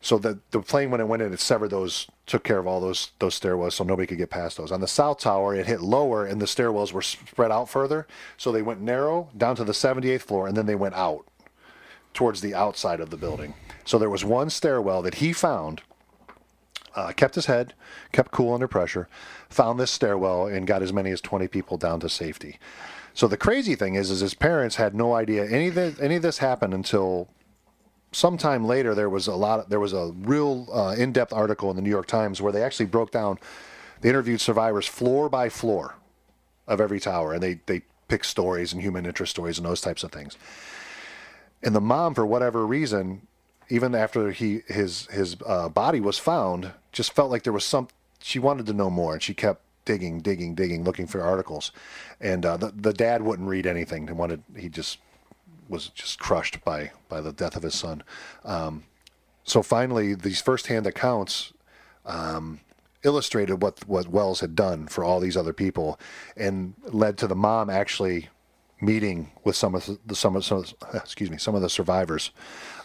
So 0.00 0.18
the 0.18 0.38
the 0.52 0.60
plane 0.60 0.90
when 0.90 1.00
it 1.00 1.08
went 1.08 1.22
in, 1.22 1.32
it 1.32 1.40
severed 1.40 1.70
those, 1.70 2.06
took 2.26 2.44
care 2.44 2.58
of 2.58 2.66
all 2.66 2.80
those 2.80 3.10
those 3.18 3.38
stairwells, 3.38 3.72
so 3.72 3.84
nobody 3.84 4.06
could 4.06 4.18
get 4.18 4.30
past 4.30 4.56
those. 4.56 4.70
On 4.70 4.80
the 4.80 4.88
south 4.88 5.18
tower, 5.18 5.54
it 5.54 5.66
hit 5.66 5.80
lower, 5.80 6.24
and 6.24 6.40
the 6.40 6.46
stairwells 6.46 6.92
were 6.92 7.02
spread 7.02 7.50
out 7.50 7.68
further, 7.68 8.06
so 8.36 8.52
they 8.52 8.62
went 8.62 8.80
narrow 8.80 9.28
down 9.36 9.56
to 9.56 9.64
the 9.64 9.72
78th 9.72 10.22
floor, 10.22 10.46
and 10.46 10.56
then 10.56 10.66
they 10.66 10.76
went 10.76 10.94
out 10.94 11.26
towards 12.14 12.40
the 12.40 12.54
outside 12.54 13.00
of 13.00 13.10
the 13.10 13.16
building. 13.16 13.54
So 13.84 13.98
there 13.98 14.10
was 14.10 14.24
one 14.24 14.50
stairwell 14.50 15.02
that 15.02 15.16
he 15.16 15.32
found 15.32 15.82
uh, 16.94 17.12
kept 17.12 17.34
his 17.36 17.46
head, 17.46 17.74
kept 18.12 18.32
cool 18.32 18.54
under 18.54 18.66
pressure, 18.66 19.08
found 19.48 19.78
this 19.78 19.90
stairwell, 19.90 20.46
and 20.46 20.66
got 20.66 20.82
as 20.82 20.92
many 20.92 21.10
as 21.10 21.20
20 21.20 21.46
people 21.48 21.76
down 21.76 22.00
to 22.00 22.08
safety. 22.08 22.58
So 23.14 23.28
the 23.28 23.36
crazy 23.36 23.74
thing 23.74 23.94
is, 23.94 24.10
is 24.10 24.20
his 24.20 24.34
parents 24.34 24.76
had 24.76 24.94
no 24.94 25.14
idea 25.14 25.44
any 25.44 25.68
of 25.68 25.74
this, 25.74 26.00
any 26.00 26.16
of 26.16 26.22
this 26.22 26.38
happened 26.38 26.74
until 26.74 27.28
sometime 28.12 28.64
later. 28.64 28.94
There 28.94 29.10
was 29.10 29.26
a 29.26 29.34
lot. 29.34 29.60
Of, 29.60 29.68
there 29.68 29.80
was 29.80 29.92
a 29.92 30.12
real 30.18 30.68
uh, 30.72 30.94
in-depth 30.96 31.32
article 31.32 31.70
in 31.70 31.76
the 31.76 31.82
New 31.82 31.90
York 31.90 32.06
Times 32.06 32.40
where 32.40 32.52
they 32.52 32.62
actually 32.62 32.86
broke 32.86 33.10
down. 33.10 33.38
They 34.00 34.08
interviewed 34.08 34.40
survivors 34.40 34.86
floor 34.86 35.28
by 35.28 35.48
floor 35.48 35.96
of 36.66 36.80
every 36.80 37.00
tower, 37.00 37.32
and 37.32 37.42
they 37.42 37.60
they 37.66 37.82
picked 38.08 38.26
stories 38.26 38.72
and 38.72 38.82
human 38.82 39.06
interest 39.06 39.30
stories 39.30 39.58
and 39.58 39.66
those 39.66 39.80
types 39.80 40.02
of 40.02 40.12
things. 40.12 40.36
And 41.62 41.74
the 41.74 41.80
mom, 41.80 42.14
for 42.14 42.24
whatever 42.24 42.66
reason, 42.66 43.26
even 43.68 43.94
after 43.94 44.30
he 44.30 44.62
his 44.66 45.06
his 45.06 45.36
uh, 45.46 45.68
body 45.68 46.00
was 46.00 46.18
found, 46.18 46.72
just 46.92 47.12
felt 47.12 47.30
like 47.30 47.42
there 47.42 47.52
was 47.52 47.64
some. 47.64 47.88
She 48.20 48.38
wanted 48.38 48.66
to 48.66 48.72
know 48.72 48.90
more, 48.90 49.12
and 49.14 49.22
she 49.22 49.34
kept 49.34 49.62
digging, 49.84 50.20
digging, 50.20 50.54
digging, 50.54 50.84
looking 50.84 51.06
for 51.06 51.22
articles. 51.22 51.72
And 52.20 52.44
uh, 52.46 52.56
the 52.56 52.72
the 52.74 52.92
dad 52.92 53.22
wouldn't 53.22 53.48
read 53.48 53.66
anything. 53.66 54.06
He 54.06 54.12
wanted 54.12 54.42
he 54.56 54.68
just 54.68 54.98
was 55.68 55.88
just 55.88 56.18
crushed 56.18 56.64
by 56.64 56.92
by 57.08 57.20
the 57.20 57.32
death 57.32 57.56
of 57.56 57.62
his 57.62 57.74
son. 57.74 58.02
Um, 58.44 58.84
so 59.44 59.62
finally, 59.62 60.14
these 60.14 60.40
firsthand 60.40 60.86
accounts 60.86 61.52
um, 62.04 62.60
illustrated 63.02 63.62
what 63.62 63.86
what 63.88 64.08
Welles 64.08 64.40
had 64.40 64.54
done 64.54 64.86
for 64.86 65.04
all 65.04 65.20
these 65.20 65.36
other 65.36 65.52
people, 65.52 65.98
and 66.36 66.74
led 66.84 67.18
to 67.18 67.26
the 67.26 67.36
mom 67.36 67.70
actually 67.70 68.28
meeting 68.80 69.30
with 69.44 69.56
some 69.56 69.74
of 69.74 69.98
the 70.06 70.14
some 70.14 70.36
of 70.36 70.44
some, 70.44 70.64
excuse 70.94 71.30
me 71.30 71.38
some 71.38 71.54
of 71.54 71.62
the 71.62 71.70
survivors 71.70 72.30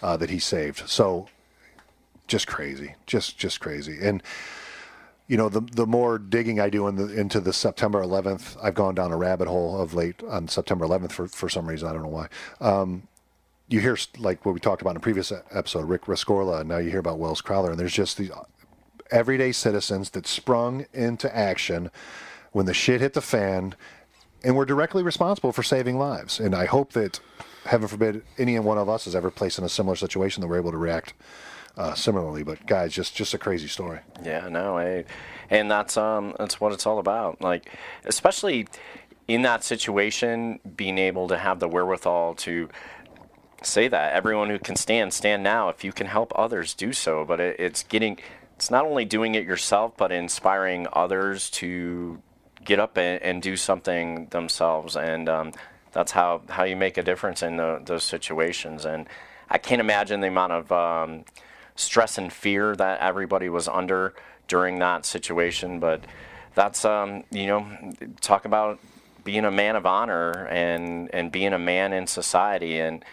uh, 0.02 0.18
that 0.18 0.30
he 0.30 0.40
saved. 0.40 0.88
So 0.88 1.28
just 2.28 2.48
crazy, 2.48 2.96
just 3.06 3.38
just 3.38 3.60
crazy. 3.60 4.00
And 4.02 4.24
you 5.28 5.38
know, 5.38 5.50
the 5.50 5.62
the 5.62 5.86
more 5.86 6.18
digging 6.18 6.60
I 6.60 6.70
do 6.70 6.88
in 6.88 6.96
the, 6.96 7.08
into 7.08 7.40
the 7.40 7.54
September 7.54 8.02
11th, 8.02 8.58
I've 8.62 8.76
gone 8.76 8.96
down 8.96 9.12
a 9.12 9.18
rabbit 9.18 9.48
hole 9.48 9.80
of 9.80 9.94
late 9.94 10.22
on 10.24 10.48
September 10.48 10.86
11th 10.86 11.12
for 11.12 11.28
for 11.28 11.50
some 11.50 11.68
reason 11.68 11.88
I 11.88 11.94
don't 11.94 12.04
know 12.04 12.10
why. 12.10 12.28
Um, 12.60 13.08
you 13.70 13.80
hear 13.80 13.98
like 14.18 14.46
what 14.46 14.54
we 14.54 14.60
talked 14.60 14.82
about 14.82 14.92
in 14.92 14.98
a 14.98 15.02
previous 15.02 15.32
episode, 15.52 15.88
Rick 15.88 16.04
Rescorla, 16.04 16.60
and 16.60 16.70
now 16.70 16.78
you 16.78 16.90
hear 16.90 17.00
about 17.00 17.20
Welles 17.20 17.42
Crowther, 17.42 17.72
and 17.72 17.80
there's 17.80 17.94
just 17.94 18.18
these 18.18 18.32
everyday 19.12 19.52
citizens 19.52 20.10
that 20.12 20.28
sprung 20.28 20.86
into 20.94 21.34
action 21.36 21.90
when 22.52 22.66
the 22.66 22.74
shit 22.74 23.02
hit 23.02 23.14
the 23.14 23.22
fan, 23.22 23.76
and 24.44 24.56
were 24.56 24.66
directly 24.66 25.02
responsible 25.02 25.52
for 25.52 25.64
saving 25.64 25.98
lives. 25.98 26.40
And 26.40 26.54
I 26.54 26.66
hope 26.66 26.92
that, 26.94 27.20
heaven 27.66 27.88
forbid, 27.88 28.24
any 28.38 28.60
one 28.60 28.78
of 28.78 28.90
us 28.90 29.08
is 29.08 29.16
ever 29.16 29.32
placed 29.32 29.58
in 29.58 29.64
a 29.64 29.70
similar 29.70 29.96
situation 29.96 30.42
that 30.42 30.48
we're 30.48 30.58
able 30.58 30.72
to 30.72 30.78
react 30.78 31.14
uh, 31.78 31.94
similarly. 31.94 32.44
But 32.44 32.66
guys, 32.66 32.94
just 32.94 33.16
just 33.16 33.34
a 33.34 33.38
crazy 33.38 33.68
story. 33.68 34.00
Yeah, 34.24 34.48
no, 34.50 34.78
I, 34.78 35.06
and 35.50 35.70
that's 35.70 35.98
um 35.98 36.36
that's 36.38 36.60
what 36.60 36.74
it's 36.74 36.86
all 36.86 37.00
about. 37.00 37.42
Like, 37.42 37.70
especially 38.06 38.68
in 39.28 39.42
that 39.44 39.64
situation, 39.64 40.60
being 40.76 40.98
able 40.98 41.28
to 41.30 41.38
have 41.38 41.60
the 41.60 41.68
wherewithal 41.68 42.36
to 42.36 42.70
say 43.62 43.88
that 43.88 44.14
everyone 44.14 44.50
who 44.50 44.60
can 44.60 44.76
stand 44.76 45.14
stand 45.14 45.44
now. 45.44 45.70
If 45.70 45.84
you 45.84 45.94
can 45.94 46.08
help 46.08 46.34
others, 46.36 46.74
do 46.74 46.94
so. 46.94 47.26
But 47.26 47.40
it, 47.40 47.60
it's 47.60 47.84
getting 47.84 48.18
it's 48.56 48.70
not 48.70 48.86
only 48.86 49.06
doing 49.06 49.36
it 49.36 49.46
yourself, 49.46 49.98
but 49.98 50.12
inspiring 50.12 50.88
others 50.94 51.50
to 51.50 52.22
get 52.64 52.80
up 52.80 52.98
and, 52.98 53.22
and 53.22 53.42
do 53.42 53.58
something 53.58 54.28
themselves. 54.28 54.96
And 54.96 55.28
um, 55.28 55.52
that's 55.92 56.12
how, 56.12 56.42
how 56.50 56.64
you 56.64 56.76
make 56.76 56.98
a 56.98 57.04
difference 57.04 57.44
in 57.44 57.58
the, 57.58 57.82
those 57.84 58.04
situations. 58.04 58.86
And 58.86 59.08
I 59.50 59.58
can't 59.58 59.82
imagine 59.82 60.22
the 60.22 60.28
amount 60.28 60.54
of 60.54 60.72
um, 60.72 61.26
stress 61.76 62.18
and 62.18 62.32
fear 62.32 62.76
that 62.76 63.00
everybody 63.00 63.50
was 63.50 63.68
under 63.68 64.14
during 64.48 64.80
that 64.80 65.06
situation. 65.06 65.80
But 65.80 66.04
that's, 66.56 66.86
um, 66.86 67.24
you 67.32 67.48
know, 67.48 67.66
talk 68.22 68.46
about 68.46 68.80
being 69.24 69.46
a 69.46 69.52
man 69.52 69.76
of 69.76 69.86
honor 69.86 70.48
and, 70.48 71.14
and 71.14 71.32
being 71.32 71.54
a 71.54 71.60
man 71.60 71.94
in 71.94 72.08
society 72.08 72.80
and 72.80 73.04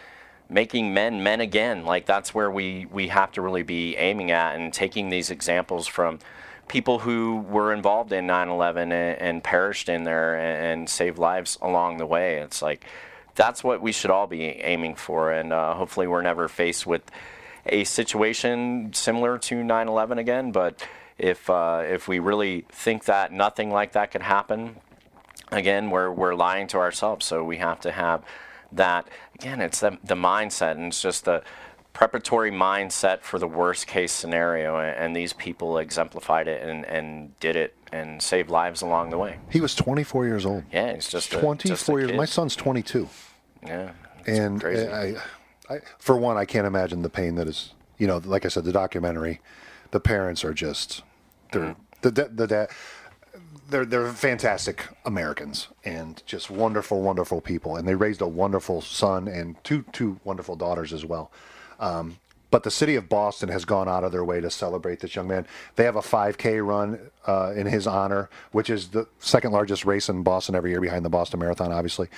making 0.49 0.93
men 0.93 1.23
men 1.23 1.39
again. 1.39 1.85
Like 1.85 2.05
that's 2.05 2.35
where 2.35 2.51
we, 2.51 2.85
we 2.91 3.07
have 3.07 3.31
to 3.33 3.41
really 3.41 3.63
be 3.63 3.95
aiming 3.95 4.31
at 4.31 4.55
and 4.55 4.73
taking 4.73 5.09
these 5.09 5.31
examples 5.31 5.87
from 5.87 6.19
people 6.67 6.99
who 6.99 7.45
were 7.49 7.73
involved 7.73 8.13
in 8.13 8.25
9/11 8.27 8.83
and, 8.83 8.93
and 8.93 9.43
perished 9.43 9.89
in 9.89 10.03
there 10.03 10.35
and, 10.35 10.65
and, 10.65 10.89
saved 10.89 11.17
lives 11.17 11.57
along 11.61 11.97
the 11.97 12.05
way. 12.05 12.37
It's 12.37 12.61
like 12.61 12.85
that's 13.35 13.63
what 13.63 13.81
we 13.81 13.91
should 13.91 14.11
all 14.11 14.27
be 14.27 14.43
aiming 14.43 14.95
for, 14.95 15.31
and 15.31 15.51
uh, 15.51 15.73
hopefully 15.73 16.07
we're 16.07 16.21
never 16.21 16.47
faced 16.47 16.85
with 16.85 17.03
a 17.65 17.83
situation 17.83 18.91
similar 18.93 19.37
to 19.39 19.55
9/11 19.55 20.17
again. 20.17 20.51
But 20.51 20.87
if 21.17 21.49
uh, 21.49 21.83
if 21.85 22.07
we 22.07 22.19
really 22.19 22.65
think 22.69 23.05
that 23.05 23.31
nothing 23.31 23.71
like 23.71 23.93
that 23.93 24.11
could 24.11 24.23
happen 24.23 24.77
again, 25.51 25.89
we're 25.89 26.11
we're 26.11 26.35
lying 26.35 26.67
to 26.67 26.77
ourselves. 26.77 27.25
So 27.25 27.43
we 27.43 27.57
have 27.57 27.79
to 27.81 27.91
have 27.91 28.23
that 28.71 29.07
again. 29.35 29.61
It's 29.61 29.79
the, 29.79 29.97
the 30.03 30.15
mindset, 30.15 30.71
and 30.71 30.87
it's 30.87 31.01
just 31.01 31.25
the 31.25 31.43
preparatory 31.93 32.51
mindset 32.51 33.21
for 33.21 33.37
the 33.37 33.47
worst 33.47 33.87
case 33.87 34.11
scenario, 34.11 34.79
and, 34.79 35.15
these 35.15 35.33
people 35.33 35.77
exemplified 35.77 36.47
it 36.47 36.61
and, 36.67 36.85
and 36.85 37.37
did 37.39 37.55
it 37.55 37.75
and 37.91 38.21
saved 38.21 38.49
lives 38.49 38.81
along 38.81 39.09
the 39.09 39.17
way. 39.17 39.37
He 39.49 39.59
was 39.59 39.75
24 39.75 40.25
years 40.25 40.45
old. 40.45 40.63
Yeah, 40.71 40.93
he's 40.93 41.09
just 41.09 41.31
24 41.31 41.53
a, 41.53 41.57
just 41.57 41.89
a 41.89 41.91
years. 41.91 42.13
My 42.13 42.25
son's 42.25 42.55
22. 42.55 43.09
Yeah, 43.65 43.91
and 44.25 44.63
I, 44.63 45.15
I, 45.71 45.81
for 45.97 46.17
one, 46.17 46.37
I 46.37 46.45
can't 46.45 46.67
imagine 46.67 47.01
the 47.01 47.09
pain 47.09 47.35
that 47.35 47.47
is. 47.47 47.73
You 47.97 48.07
know, 48.07 48.17
like 48.17 48.45
I 48.45 48.47
said, 48.47 48.63
the 48.63 48.71
documentary, 48.71 49.41
the 49.91 49.99
parents 49.99 50.43
are 50.43 50.53
just 50.53 51.03
they're 51.51 51.61
mm-hmm. 51.61 51.81
the 52.01 52.11
the, 52.11 52.29
the 52.29 52.47
dad. 52.47 52.69
They're 53.69 53.85
they're 53.85 54.11
fantastic 54.11 54.87
Americans 55.05 55.67
and 55.85 56.21
just 56.25 56.49
wonderful, 56.49 57.01
wonderful 57.01 57.41
people, 57.41 57.75
and 57.75 57.87
they 57.87 57.95
raised 57.95 58.21
a 58.21 58.27
wonderful 58.27 58.81
son 58.81 59.27
and 59.27 59.61
two 59.63 59.85
two 59.91 60.19
wonderful 60.23 60.55
daughters 60.55 60.93
as 60.93 61.05
well. 61.05 61.31
Um, 61.79 62.17
but 62.51 62.63
the 62.63 62.71
city 62.71 62.95
of 62.95 63.07
Boston 63.07 63.47
has 63.47 63.63
gone 63.63 63.87
out 63.87 64.03
of 64.03 64.11
their 64.11 64.25
way 64.25 64.41
to 64.41 64.51
celebrate 64.51 64.99
this 64.99 65.15
young 65.15 65.29
man. 65.29 65.47
They 65.77 65.85
have 65.85 65.95
a 65.95 66.01
5K 66.01 66.65
run 66.65 66.99
uh, 67.25 67.53
in 67.55 67.65
his 67.65 67.87
honor, 67.87 68.29
which 68.51 68.69
is 68.69 68.89
the 68.89 69.07
second 69.19 69.53
largest 69.53 69.85
race 69.85 70.09
in 70.09 70.21
Boston 70.21 70.53
every 70.53 70.71
year, 70.71 70.81
behind 70.81 71.05
the 71.05 71.09
Boston 71.09 71.39
Marathon, 71.39 71.71
obviously. 71.71 72.09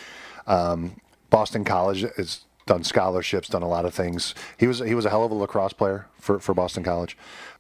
Um, 0.48 1.00
Boston 1.30 1.64
College 1.64 2.02
has 2.18 2.46
done 2.66 2.84
scholarships, 2.84 3.50
done 3.50 3.64
a 3.64 3.68
lot 3.68 3.86
of 3.86 3.94
things. 3.94 4.34
He 4.58 4.68
was 4.68 4.80
he 4.80 4.96
was 4.96 5.06
a 5.06 5.10
hell 5.10 5.24
of 5.24 5.32
a 5.32 5.36
lacrosse 5.36 5.74
player 5.74 6.08
for, 6.20 6.40
for 6.40 6.54
Boston 6.54 6.84
College. 6.84 7.18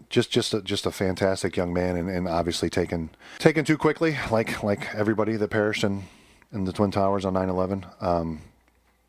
Just 0.09 0.31
just 0.31 0.53
a, 0.53 0.61
just 0.61 0.85
a 0.85 0.91
fantastic 0.91 1.57
young 1.57 1.73
man, 1.73 1.95
and, 1.95 2.09
and 2.09 2.27
obviously 2.27 2.69
taken 2.69 3.09
taken 3.39 3.65
too 3.65 3.77
quickly, 3.77 4.17
like 4.31 4.63
like 4.63 4.93
everybody 4.95 5.35
that 5.35 5.49
perished 5.49 5.83
in 5.83 6.03
in 6.51 6.65
the 6.65 6.73
Twin 6.73 6.91
Towers 6.91 7.25
on 7.25 7.33
9/11. 7.33 8.03
Um, 8.03 8.41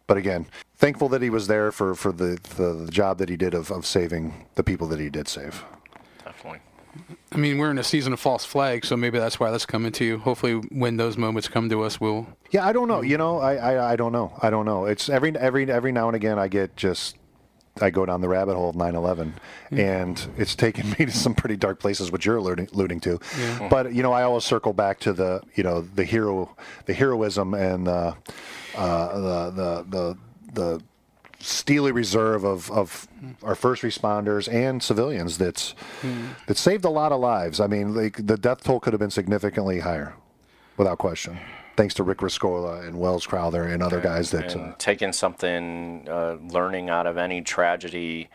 but 0.06 0.16
again, 0.16 0.46
thankful 0.76 1.08
that 1.10 1.22
he 1.22 1.30
was 1.30 1.46
there 1.46 1.72
for, 1.72 1.94
for 1.94 2.12
the, 2.12 2.38
the, 2.56 2.74
the 2.74 2.92
job 2.92 3.18
that 3.18 3.28
he 3.28 3.36
did 3.36 3.54
of, 3.54 3.70
of 3.70 3.86
saving 3.86 4.46
the 4.54 4.62
people 4.62 4.86
that 4.88 5.00
he 5.00 5.08
did 5.08 5.28
save. 5.28 5.64
I 7.34 7.36
mean, 7.36 7.58
we're 7.58 7.70
in 7.72 7.78
a 7.78 7.84
season 7.84 8.12
of 8.12 8.20
false 8.20 8.44
flags, 8.44 8.86
so 8.88 8.96
maybe 8.96 9.18
that's 9.18 9.40
why 9.40 9.50
that's 9.50 9.66
coming 9.66 9.90
to 9.92 10.04
you. 10.04 10.18
Hopefully, 10.18 10.54
when 10.54 10.96
those 10.96 11.16
moments 11.16 11.48
come 11.48 11.68
to 11.68 11.82
us, 11.82 12.00
we'll. 12.00 12.28
Yeah, 12.50 12.64
I 12.64 12.72
don't 12.72 12.86
know. 12.86 13.00
You 13.02 13.18
know, 13.18 13.38
I, 13.38 13.54
I, 13.56 13.92
I 13.92 13.96
don't 13.96 14.12
know. 14.12 14.32
I 14.40 14.50
don't 14.50 14.64
know. 14.64 14.84
It's 14.84 15.08
every 15.08 15.36
every 15.36 15.70
every 15.70 15.90
now 15.90 16.06
and 16.08 16.14
again 16.14 16.38
I 16.38 16.46
get 16.46 16.76
just 16.76 17.16
I 17.80 17.90
go 17.90 18.06
down 18.06 18.20
the 18.20 18.28
rabbit 18.28 18.54
hole 18.54 18.70
of 18.70 18.76
9/11, 18.76 19.32
and 19.72 20.28
it's 20.38 20.54
taken 20.54 20.90
me 20.98 21.06
to 21.06 21.10
some 21.10 21.34
pretty 21.34 21.56
dark 21.56 21.80
places, 21.80 22.12
which 22.12 22.24
you're 22.24 22.36
alluding, 22.36 22.68
alluding 22.72 23.00
to. 23.00 23.18
Yeah. 23.36 23.68
But 23.68 23.94
you 23.94 24.02
know, 24.02 24.12
I 24.12 24.22
always 24.22 24.44
circle 24.44 24.72
back 24.72 25.00
to 25.00 25.12
the 25.12 25.42
you 25.54 25.64
know 25.64 25.80
the 25.80 26.04
hero, 26.04 26.56
the 26.86 26.94
heroism, 26.94 27.54
and 27.54 27.88
uh, 27.88 28.14
uh, 28.76 29.20
the 29.20 29.50
the 29.50 29.84
the 29.88 30.18
the 30.52 30.82
steely 31.44 31.92
reserve 31.92 32.44
of, 32.44 32.70
of 32.70 33.06
our 33.42 33.54
first 33.54 33.82
responders 33.82 34.52
and 34.52 34.82
civilians 34.82 35.38
that's 35.38 35.74
that 36.46 36.56
saved 36.56 36.84
a 36.84 36.90
lot 36.90 37.12
of 37.12 37.20
lives. 37.20 37.60
I 37.60 37.66
mean, 37.66 37.94
like 37.94 38.26
the 38.26 38.36
death 38.36 38.64
toll 38.64 38.80
could 38.80 38.92
have 38.92 39.00
been 39.00 39.10
significantly 39.10 39.80
higher, 39.80 40.14
without 40.76 40.98
question. 40.98 41.38
Thanks 41.76 41.94
to 41.94 42.02
Rick 42.04 42.18
Rescorla 42.18 42.86
and 42.86 43.00
Welles 43.00 43.26
Crowther 43.26 43.64
and 43.64 43.82
other 43.82 44.00
guys 44.00 44.30
that. 44.30 44.54
and 44.54 44.72
Uh, 44.72 44.74
taking 44.78 45.12
something, 45.12 46.06
uh, 46.08 46.36
learning 46.40 46.88
out 46.88 47.06
of 47.06 47.16
any 47.18 47.42
tragedy, 47.42 48.30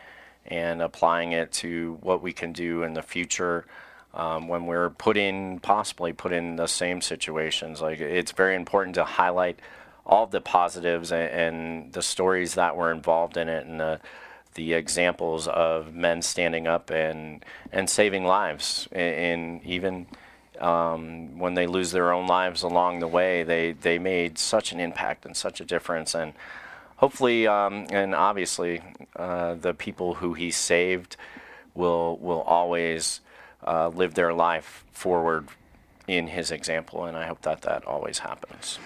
and 0.46 0.82
applying 0.82 1.32
it 1.32 1.52
to 1.52 1.98
what 2.02 2.22
we 2.22 2.32
can 2.32 2.52
do 2.52 2.82
in 2.82 2.94
the 2.94 3.02
future 3.02 3.66
um, 4.12 4.48
when 4.48 4.66
we're 4.66 4.90
put 4.90 5.16
in, 5.16 5.60
possibly 5.60 6.12
put 6.12 6.32
in 6.32 6.56
the 6.56 6.66
same 6.66 7.00
situations. 7.00 7.80
Like 7.80 8.00
it's 8.00 8.32
very 8.32 8.56
important 8.56 8.94
to 8.96 9.04
highlight 9.04 9.58
all 10.04 10.26
the 10.26 10.40
positives 10.40 11.12
and, 11.12 11.30
and 11.30 11.92
the 11.92 12.02
stories 12.02 12.54
that 12.54 12.76
were 12.76 12.92
involved 12.92 13.36
in 13.36 13.48
it, 13.48 13.66
and 13.66 13.80
the 13.80 14.00
the 14.54 14.72
examples 14.74 15.46
of 15.46 15.94
men 15.94 16.22
standing 16.22 16.66
up 16.66 16.90
and 16.90 17.44
and 17.72 17.88
saving 17.88 18.24
lives, 18.24 18.88
and, 18.92 19.62
even 19.64 20.06
um, 20.60 21.38
when 21.38 21.54
they 21.54 21.66
lose 21.66 21.90
their 21.90 22.12
own 22.12 22.26
lives 22.26 22.62
along 22.62 23.00
the 23.00 23.08
way, 23.08 23.42
they, 23.42 23.72
they 23.72 23.98
made 23.98 24.38
such 24.38 24.72
an 24.72 24.80
impact 24.80 25.24
and 25.24 25.36
such 25.36 25.60
a 25.60 25.64
difference. 25.64 26.14
And 26.14 26.34
hopefully, 26.96 27.46
um, 27.46 27.86
and 27.90 28.14
obviously, 28.14 28.82
uh, 29.16 29.54
the 29.54 29.72
people 29.72 30.14
who 30.14 30.34
he 30.34 30.50
saved 30.50 31.16
will 31.74 32.18
will 32.18 32.42
always 32.42 33.20
uh, 33.66 33.88
live 33.88 34.14
their 34.14 34.34
life 34.34 34.84
forward 34.92 35.48
in 36.06 36.26
his 36.26 36.50
example. 36.50 37.04
And 37.04 37.16
I 37.16 37.26
hope 37.26 37.42
that 37.42 37.62
that 37.62 37.84
always 37.86 38.18
happens. 38.18 38.78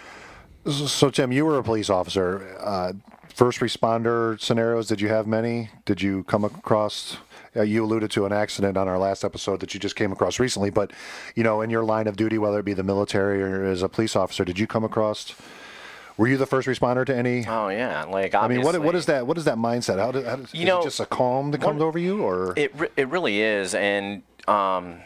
So, 0.66 1.10
Tim, 1.10 1.30
you 1.30 1.44
were 1.44 1.58
a 1.58 1.62
police 1.62 1.90
officer. 1.90 2.56
Uh, 2.58 2.92
first 3.28 3.60
responder 3.60 4.40
scenarios, 4.40 4.88
did 4.88 5.00
you 5.00 5.08
have 5.08 5.26
many? 5.26 5.68
Did 5.84 6.00
you 6.00 6.24
come 6.24 6.42
across? 6.44 7.18
Uh, 7.56 7.62
you 7.62 7.84
alluded 7.84 8.10
to 8.12 8.24
an 8.26 8.32
accident 8.32 8.76
on 8.76 8.88
our 8.88 8.98
last 8.98 9.24
episode 9.24 9.60
that 9.60 9.74
you 9.74 9.80
just 9.80 9.94
came 9.94 10.10
across 10.10 10.40
recently, 10.40 10.70
but 10.70 10.90
you 11.36 11.44
know, 11.44 11.60
in 11.60 11.70
your 11.70 11.84
line 11.84 12.06
of 12.06 12.16
duty, 12.16 12.38
whether 12.38 12.58
it 12.58 12.64
be 12.64 12.72
the 12.72 12.82
military 12.82 13.42
or 13.42 13.64
as 13.64 13.82
a 13.82 13.88
police 13.88 14.16
officer, 14.16 14.44
did 14.44 14.58
you 14.58 14.66
come 14.66 14.82
across? 14.84 15.34
Were 16.16 16.26
you 16.28 16.36
the 16.36 16.46
first 16.46 16.66
responder 16.66 17.04
to 17.06 17.14
any? 17.14 17.46
Oh 17.46 17.68
yeah, 17.68 18.04
like 18.04 18.34
I 18.34 18.48
mean, 18.48 18.58
what 18.62 18.66
what 18.66 18.74
obviously- 18.76 18.98
is 18.98 19.06
that? 19.06 19.26
What 19.26 19.36
is 19.38 19.44
that 19.44 19.56
mindset? 19.56 19.98
How, 19.98 20.12
do, 20.12 20.22
how 20.24 20.36
does, 20.36 20.52
You 20.54 20.60
is 20.62 20.66
know, 20.66 20.80
it 20.80 20.84
just 20.84 21.00
a 21.00 21.06
calm 21.06 21.50
that 21.52 21.60
comes 21.60 21.80
one- 21.80 21.88
over 21.88 21.98
you, 21.98 22.22
or 22.22 22.54
it 22.56 22.72
it 22.96 23.08
really 23.08 23.40
is, 23.40 23.74
and 23.74 24.22
um, 24.48 24.96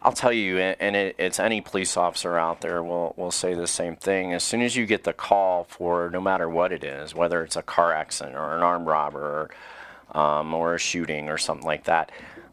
I'll 0.00 0.12
tell 0.12 0.32
you, 0.32 0.58
and 0.58 0.94
it, 0.94 1.16
it's 1.18 1.40
any 1.40 1.60
police 1.60 1.96
officer 1.96 2.38
out 2.38 2.60
there 2.60 2.82
will 2.82 3.14
will 3.16 3.32
say 3.32 3.54
the 3.54 3.66
same 3.66 3.96
thing. 3.96 4.32
As 4.32 4.44
soon 4.44 4.62
as 4.62 4.76
you 4.76 4.86
get 4.86 5.04
the 5.04 5.12
call 5.12 5.64
for 5.64 6.08
no 6.10 6.20
matter 6.20 6.48
what 6.48 6.72
it 6.72 6.84
is, 6.84 7.14
whether 7.14 7.42
it's 7.42 7.56
a 7.56 7.62
car 7.62 7.92
accident 7.92 8.36
or 8.36 8.56
an 8.56 8.62
armed 8.62 8.86
robber, 8.86 9.50
or, 10.14 10.20
um, 10.20 10.54
or 10.54 10.74
a 10.74 10.78
shooting 10.78 11.28
or 11.28 11.36
something 11.36 11.66
like 11.66 11.84
that, 11.84 12.12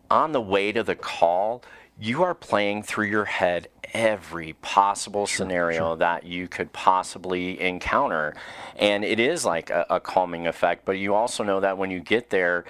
on 0.10 0.32
the 0.32 0.42
way 0.42 0.72
to 0.72 0.82
the 0.82 0.96
call, 0.96 1.62
you 2.00 2.24
are 2.24 2.34
playing 2.34 2.84
through 2.84 3.06
your 3.06 3.26
head 3.26 3.68
every 3.94 4.54
possible 4.62 5.26
scenario 5.26 5.96
that 5.96 6.26
you 6.26 6.48
could 6.48 6.74
possibly 6.74 7.62
encounter. 7.62 8.36
And 8.76 9.06
it 9.06 9.20
is 9.20 9.46
like 9.46 9.70
a, 9.70 9.86
a 9.90 10.00
calming 10.00 10.48
effect, 10.48 10.84
but 10.84 10.94
you 10.94 11.14
also 11.14 11.44
know 11.44 11.62
that 11.62 11.78
when 11.78 11.92
you 11.92 12.02
get 12.02 12.30
there, 12.30 12.66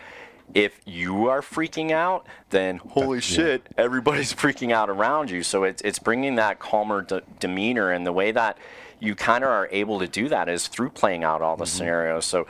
if 0.53 0.79
you 0.85 1.27
are 1.27 1.41
freaking 1.41 1.91
out, 1.91 2.25
then 2.49 2.77
holy 2.77 3.21
shit, 3.21 3.67
everybody's 3.77 4.33
freaking 4.35 4.71
out 4.71 4.89
around 4.89 5.29
you. 5.29 5.43
So 5.43 5.63
it's, 5.63 5.81
it's 5.81 5.99
bringing 5.99 6.35
that 6.35 6.59
calmer 6.59 7.01
de- 7.01 7.23
demeanor. 7.39 7.91
And 7.91 8.05
the 8.05 8.13
way 8.13 8.31
that 8.31 8.57
you 8.99 9.15
kind 9.15 9.43
of 9.43 9.49
are 9.49 9.67
able 9.71 9.99
to 9.99 10.07
do 10.07 10.29
that 10.29 10.47
is 10.47 10.67
through 10.67 10.91
playing 10.91 11.23
out 11.23 11.41
all 11.41 11.57
the 11.57 11.65
mm-hmm. 11.65 11.77
scenarios. 11.77 12.25
So 12.25 12.47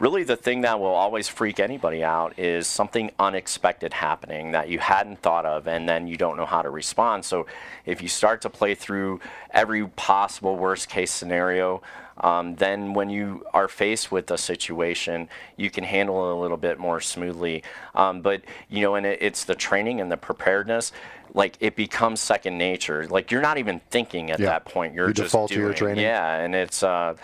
really 0.00 0.24
the 0.24 0.36
thing 0.36 0.62
that 0.62 0.80
will 0.80 0.86
always 0.86 1.28
freak 1.28 1.60
anybody 1.60 2.02
out 2.02 2.38
is 2.38 2.66
something 2.66 3.10
unexpected 3.18 3.92
happening 3.92 4.52
that 4.52 4.68
you 4.68 4.78
hadn't 4.78 5.20
thought 5.20 5.46
of 5.46 5.68
and 5.68 5.88
then 5.88 6.08
you 6.08 6.16
don't 6.16 6.36
know 6.36 6.46
how 6.46 6.62
to 6.62 6.70
respond 6.70 7.24
so 7.24 7.46
if 7.86 8.02
you 8.02 8.08
start 8.08 8.42
to 8.42 8.50
play 8.50 8.74
through 8.74 9.20
every 9.50 9.86
possible 9.86 10.56
worst 10.56 10.88
case 10.88 11.12
scenario 11.12 11.80
um, 12.18 12.54
then 12.56 12.94
when 12.94 13.08
you 13.10 13.44
are 13.52 13.68
faced 13.68 14.10
with 14.12 14.30
a 14.30 14.38
situation 14.38 15.28
you 15.56 15.70
can 15.70 15.84
handle 15.84 16.30
it 16.30 16.34
a 16.34 16.38
little 16.38 16.56
bit 16.56 16.78
more 16.78 17.00
smoothly 17.00 17.62
um, 17.94 18.20
but 18.20 18.42
you 18.68 18.82
know 18.82 18.94
and 18.94 19.06
it, 19.06 19.18
it's 19.20 19.44
the 19.44 19.54
training 19.54 20.00
and 20.00 20.10
the 20.12 20.16
preparedness 20.16 20.92
like 21.34 21.56
it 21.60 21.74
becomes 21.76 22.20
second 22.20 22.56
nature 22.56 23.06
like 23.08 23.30
you're 23.30 23.42
not 23.42 23.58
even 23.58 23.80
thinking 23.90 24.30
at 24.30 24.38
Yeah. 24.38 24.46
that 24.46 24.64
point 24.64 24.94
you're 24.94 25.08
You 25.08 25.14
just 25.14 25.30
default 25.32 25.48
to 25.50 25.54
doing 25.54 25.66
your 25.66 25.74
training. 25.74 26.04
yeah 26.04 26.36
and 26.36 26.54
it's 26.54 26.82
uh 26.82 27.14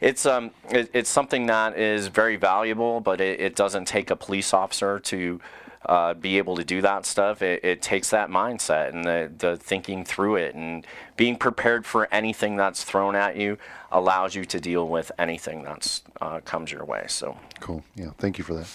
it's 0.00 0.24
um 0.26 0.50
it, 0.70 0.90
it's 0.94 1.10
something 1.10 1.46
that 1.46 1.76
is 1.76 2.06
very 2.06 2.36
valuable, 2.36 3.00
but 3.00 3.20
it, 3.20 3.40
it 3.40 3.56
doesn't 3.56 3.86
take 3.86 4.10
a 4.10 4.16
police 4.16 4.54
officer 4.54 5.00
to 5.00 5.40
uh, 5.86 6.14
be 6.14 6.38
able 6.38 6.54
to 6.56 6.64
do 6.64 6.80
that 6.82 7.04
stuff. 7.04 7.42
It, 7.42 7.64
it 7.64 7.82
takes 7.82 8.10
that 8.10 8.30
mindset 8.30 8.90
and 8.90 9.04
the, 9.04 9.30
the 9.36 9.56
thinking 9.56 10.04
through 10.04 10.36
it 10.36 10.54
and 10.54 10.86
being 11.16 11.34
prepared 11.36 11.84
for 11.84 12.06
anything 12.12 12.56
that's 12.56 12.84
thrown 12.84 13.16
at 13.16 13.36
you 13.36 13.58
allows 13.90 14.34
you 14.34 14.44
to 14.44 14.60
deal 14.60 14.88
with 14.88 15.10
anything 15.18 15.62
that's 15.62 16.02
uh, 16.20 16.40
comes 16.40 16.70
your 16.70 16.84
way. 16.84 17.04
So 17.08 17.36
Cool. 17.60 17.82
Yeah. 17.94 18.10
Thank 18.18 18.38
you 18.38 18.44
for 18.44 18.54
that. 18.54 18.68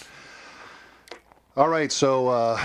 All 1.56 1.68
right. 1.68 1.92
So, 1.92 2.28
uh, 2.28 2.60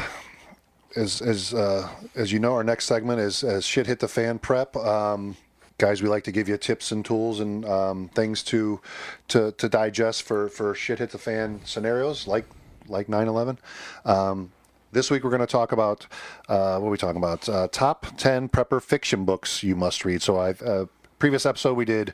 as 0.96 1.22
as 1.22 1.54
uh, 1.54 1.88
as 2.16 2.32
you 2.32 2.40
know, 2.40 2.54
our 2.54 2.64
next 2.64 2.86
segment 2.86 3.20
is 3.20 3.44
as 3.44 3.66
shit 3.66 3.86
hit 3.86 4.00
the 4.00 4.08
fan 4.08 4.40
prep. 4.40 4.76
Um, 4.76 5.38
guys, 5.78 6.02
we 6.02 6.10
like 6.10 6.24
to 6.24 6.32
give 6.32 6.50
you 6.50 6.58
tips 6.58 6.92
and 6.92 7.06
tools 7.06 7.40
and 7.40 7.66
um, 7.66 8.10
things 8.16 8.42
to 8.46 8.82
to 9.28 9.52
to 9.52 9.70
digest 9.70 10.24
for 10.24 10.50
for 10.50 10.74
shit 10.74 10.98
hit 10.98 11.12
the 11.12 11.20
fan 11.20 11.62
scenarios 11.66 12.26
like 12.28 12.46
like 12.88 13.08
9/11. 13.08 13.58
Um, 14.06 14.52
this 14.92 15.12
week 15.12 15.24
we're 15.24 15.30
going 15.30 15.40
to 15.42 15.46
talk 15.46 15.72
about 15.72 16.08
uh, 16.48 16.80
what 16.80 16.88
are 16.88 16.92
we 16.92 16.98
talking 16.98 17.18
about? 17.18 17.48
Uh, 17.48 17.68
top 17.72 18.08
10 18.18 18.50
prepper 18.50 18.82
fiction 18.82 19.24
books 19.24 19.62
you 19.62 19.76
must 19.76 20.04
read. 20.04 20.24
So, 20.24 20.40
I've 20.40 20.64
uh, 20.64 20.88
previous 21.20 21.46
episode 21.46 21.76
we 21.76 21.86
did 21.86 22.14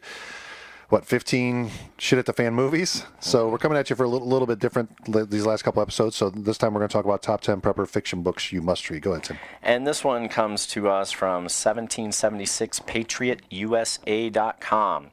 what 0.89 1.03
15 1.05 1.71
shit 1.97 2.19
at 2.19 2.25
the 2.27 2.33
fan 2.33 2.53
movies 2.53 3.05
so 3.19 3.49
we're 3.49 3.57
coming 3.57 3.75
at 3.77 3.89
you 3.89 3.95
for 3.95 4.03
a 4.03 4.07
little, 4.07 4.27
little 4.27 4.45
bit 4.47 4.59
different 4.59 5.07
li- 5.09 5.23
these 5.23 5.45
last 5.45 5.63
couple 5.63 5.81
episodes 5.81 6.15
so 6.15 6.29
this 6.29 6.57
time 6.59 6.73
we're 6.73 6.79
going 6.79 6.89
to 6.89 6.93
talk 6.93 7.05
about 7.05 7.23
top 7.23 7.41
10 7.41 7.59
prepper 7.61 7.87
fiction 7.87 8.21
books 8.21 8.51
you 8.51 8.61
must 8.61 8.87
read 8.89 9.01
go 9.01 9.11
ahead 9.13 9.23
tim 9.23 9.37
And 9.63 9.87
this 9.87 10.03
one 10.03 10.29
comes 10.29 10.67
to 10.67 10.87
us 10.89 11.11
from 11.11 11.43
1776 11.45 12.79
patriotusa.com. 12.81 15.07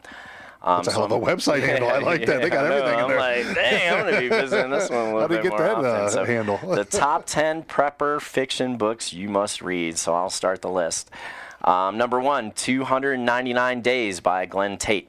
Um, 0.65 0.79
It's 0.79 0.87
a 0.89 0.93
hell 0.93 1.03
of 1.05 1.11
a 1.13 1.19
website 1.19 1.63
handle. 1.63 1.89
I 1.91 1.99
like 1.99 2.25
that. 2.27 2.41
They 2.43 2.49
got 2.49 2.65
know. 2.69 2.77
everything 2.77 2.99
in 3.01 3.05
I'm 3.05 3.11
there. 3.11 3.19
like, 3.19 3.53
dang, 3.55 3.93
I'm 3.95 4.01
going 4.03 4.15
to 4.15 4.21
be 4.21 4.29
visiting 4.43 4.71
this 4.71 4.89
one 4.91 4.99
a 5.01 5.05
little 5.07 5.21
How 5.23 5.27
do 5.27 5.35
you 5.35 5.43
get 5.43 5.49
more 5.51 5.59
that, 5.59 5.75
often. 5.75 5.85
uh, 5.87 6.09
So, 6.11 6.25
handle? 6.25 6.59
the 6.59 6.85
top 6.85 7.27
10 7.27 7.65
prepper 7.65 8.21
fiction 8.21 8.77
books 8.77 9.13
you 9.13 9.29
must 9.29 9.61
read. 9.61 9.99
So 9.99 10.15
I'll 10.15 10.31
start 10.31 10.63
the 10.63 10.71
list. 10.71 11.11
Um, 11.65 11.97
number 11.97 12.21
one, 12.21 12.53
299 12.53 13.81
Days 13.83 14.21
by 14.21 14.47
Glenn 14.47 14.77
Tate. 14.77 15.09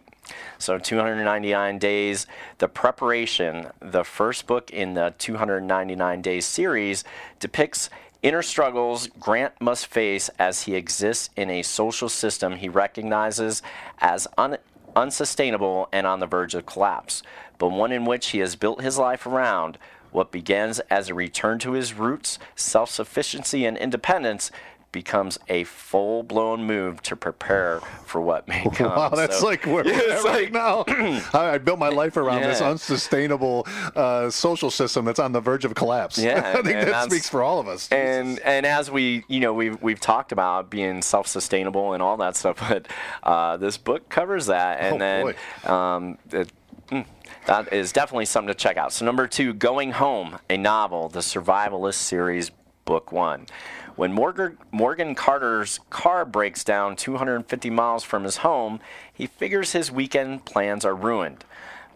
So 0.57 0.77
299 0.77 1.79
Days, 1.79 2.27
the 2.59 2.67
preparation, 2.67 3.67
the 3.79 4.03
first 4.03 4.47
book 4.47 4.69
in 4.69 4.93
the 4.93 5.13
299 5.17 6.21
Days 6.21 6.45
series, 6.45 7.03
depicts 7.39 7.89
inner 8.21 8.41
struggles 8.41 9.07
Grant 9.19 9.59
must 9.59 9.87
face 9.87 10.29
as 10.39 10.63
he 10.63 10.75
exists 10.75 11.29
in 11.35 11.49
a 11.49 11.63
social 11.63 12.07
system 12.07 12.55
he 12.55 12.69
recognizes 12.69 13.61
as 13.99 14.27
un- 14.37 14.57
unsustainable 14.95 15.89
and 15.91 16.07
on 16.07 16.19
the 16.19 16.27
verge 16.27 16.55
of 16.55 16.65
collapse, 16.65 17.23
but 17.57 17.69
one 17.69 17.91
in 17.91 18.05
which 18.05 18.27
he 18.27 18.39
has 18.39 18.55
built 18.55 18.81
his 18.81 18.97
life 18.97 19.25
around. 19.25 19.77
What 20.11 20.31
begins 20.31 20.79
as 20.91 21.09
a 21.09 21.15
return 21.15 21.57
to 21.59 21.71
his 21.71 21.95
roots, 21.95 22.37
self 22.55 22.91
sufficiency, 22.91 23.65
and 23.65 23.75
independence 23.75 24.51
becomes 24.93 25.37
a 25.49 25.65
full 25.65 26.23
blown 26.23 26.63
move 26.63 27.01
to 27.01 27.17
prepare 27.17 27.81
for 28.05 28.21
what 28.21 28.47
may 28.47 28.63
come. 28.73 28.87
Wow, 28.95 29.09
that's 29.09 29.39
So- 29.39 29.45
like 29.47 29.65
where 29.65 29.85
Yeah, 29.87 29.93
we're 29.97 29.99
it's 30.13 30.25
at 30.25 30.31
right 30.31 30.53
like- 30.53 30.53
now. 30.53 30.85
I, 31.33 31.49
I 31.55 31.57
built 31.57 31.79
my 31.79 31.89
life 31.89 32.15
around 32.15 32.43
this 32.43 32.61
unsustainable 32.61 33.67
uh, 33.95 34.29
social 34.29 34.71
system 34.71 35.03
that's 35.03 35.19
on 35.19 35.33
the 35.33 35.41
verge 35.41 35.65
of 35.65 35.75
collapse. 35.75 36.17
Yeah, 36.17 36.53
I 36.57 36.61
think 36.61 36.85
that 36.85 37.11
speaks 37.11 37.27
for 37.27 37.43
all 37.43 37.59
of 37.59 37.67
us. 37.67 37.89
and 37.91 38.39
and 38.39 38.65
as 38.65 38.89
we 38.89 39.25
you 39.27 39.41
know 39.41 39.53
we've 39.53 39.81
we've 39.81 39.99
talked 39.99 40.31
about 40.31 40.69
being 40.69 41.01
self-sustainable 41.01 41.93
and 41.93 42.01
all 42.01 42.15
that 42.17 42.35
stuff 42.37 42.57
but 42.69 42.87
uh, 43.23 43.57
this 43.57 43.77
book 43.77 44.07
covers 44.09 44.45
that 44.45 44.79
and 44.79 44.95
Oh, 44.95 44.97
then 44.99 45.71
um, 45.73 46.17
it, 46.31 46.51
mm, 46.89 47.05
that 47.47 47.73
is 47.73 47.91
definitely 47.91 48.25
something 48.25 48.53
to 48.53 48.57
check 48.57 48.77
out 48.77 48.93
so 48.93 49.03
number 49.05 49.27
two 49.27 49.53
going 49.53 49.91
home 49.91 50.37
a 50.49 50.55
novel 50.57 51.09
the 51.09 51.19
survivalist 51.19 51.95
series 51.95 52.51
book 52.85 53.11
one 53.11 53.45
when 53.95 54.11
Morgan, 54.11 54.57
Morgan 54.71 55.15
Carter's 55.15 55.79
car 55.89 56.25
breaks 56.25 56.63
down 56.63 56.95
250 56.95 57.69
miles 57.69 58.03
from 58.03 58.23
his 58.23 58.37
home, 58.37 58.79
he 59.13 59.27
figures 59.27 59.73
his 59.73 59.91
weekend 59.91 60.45
plans 60.45 60.83
are 60.83 60.95
ruined. 60.95 61.45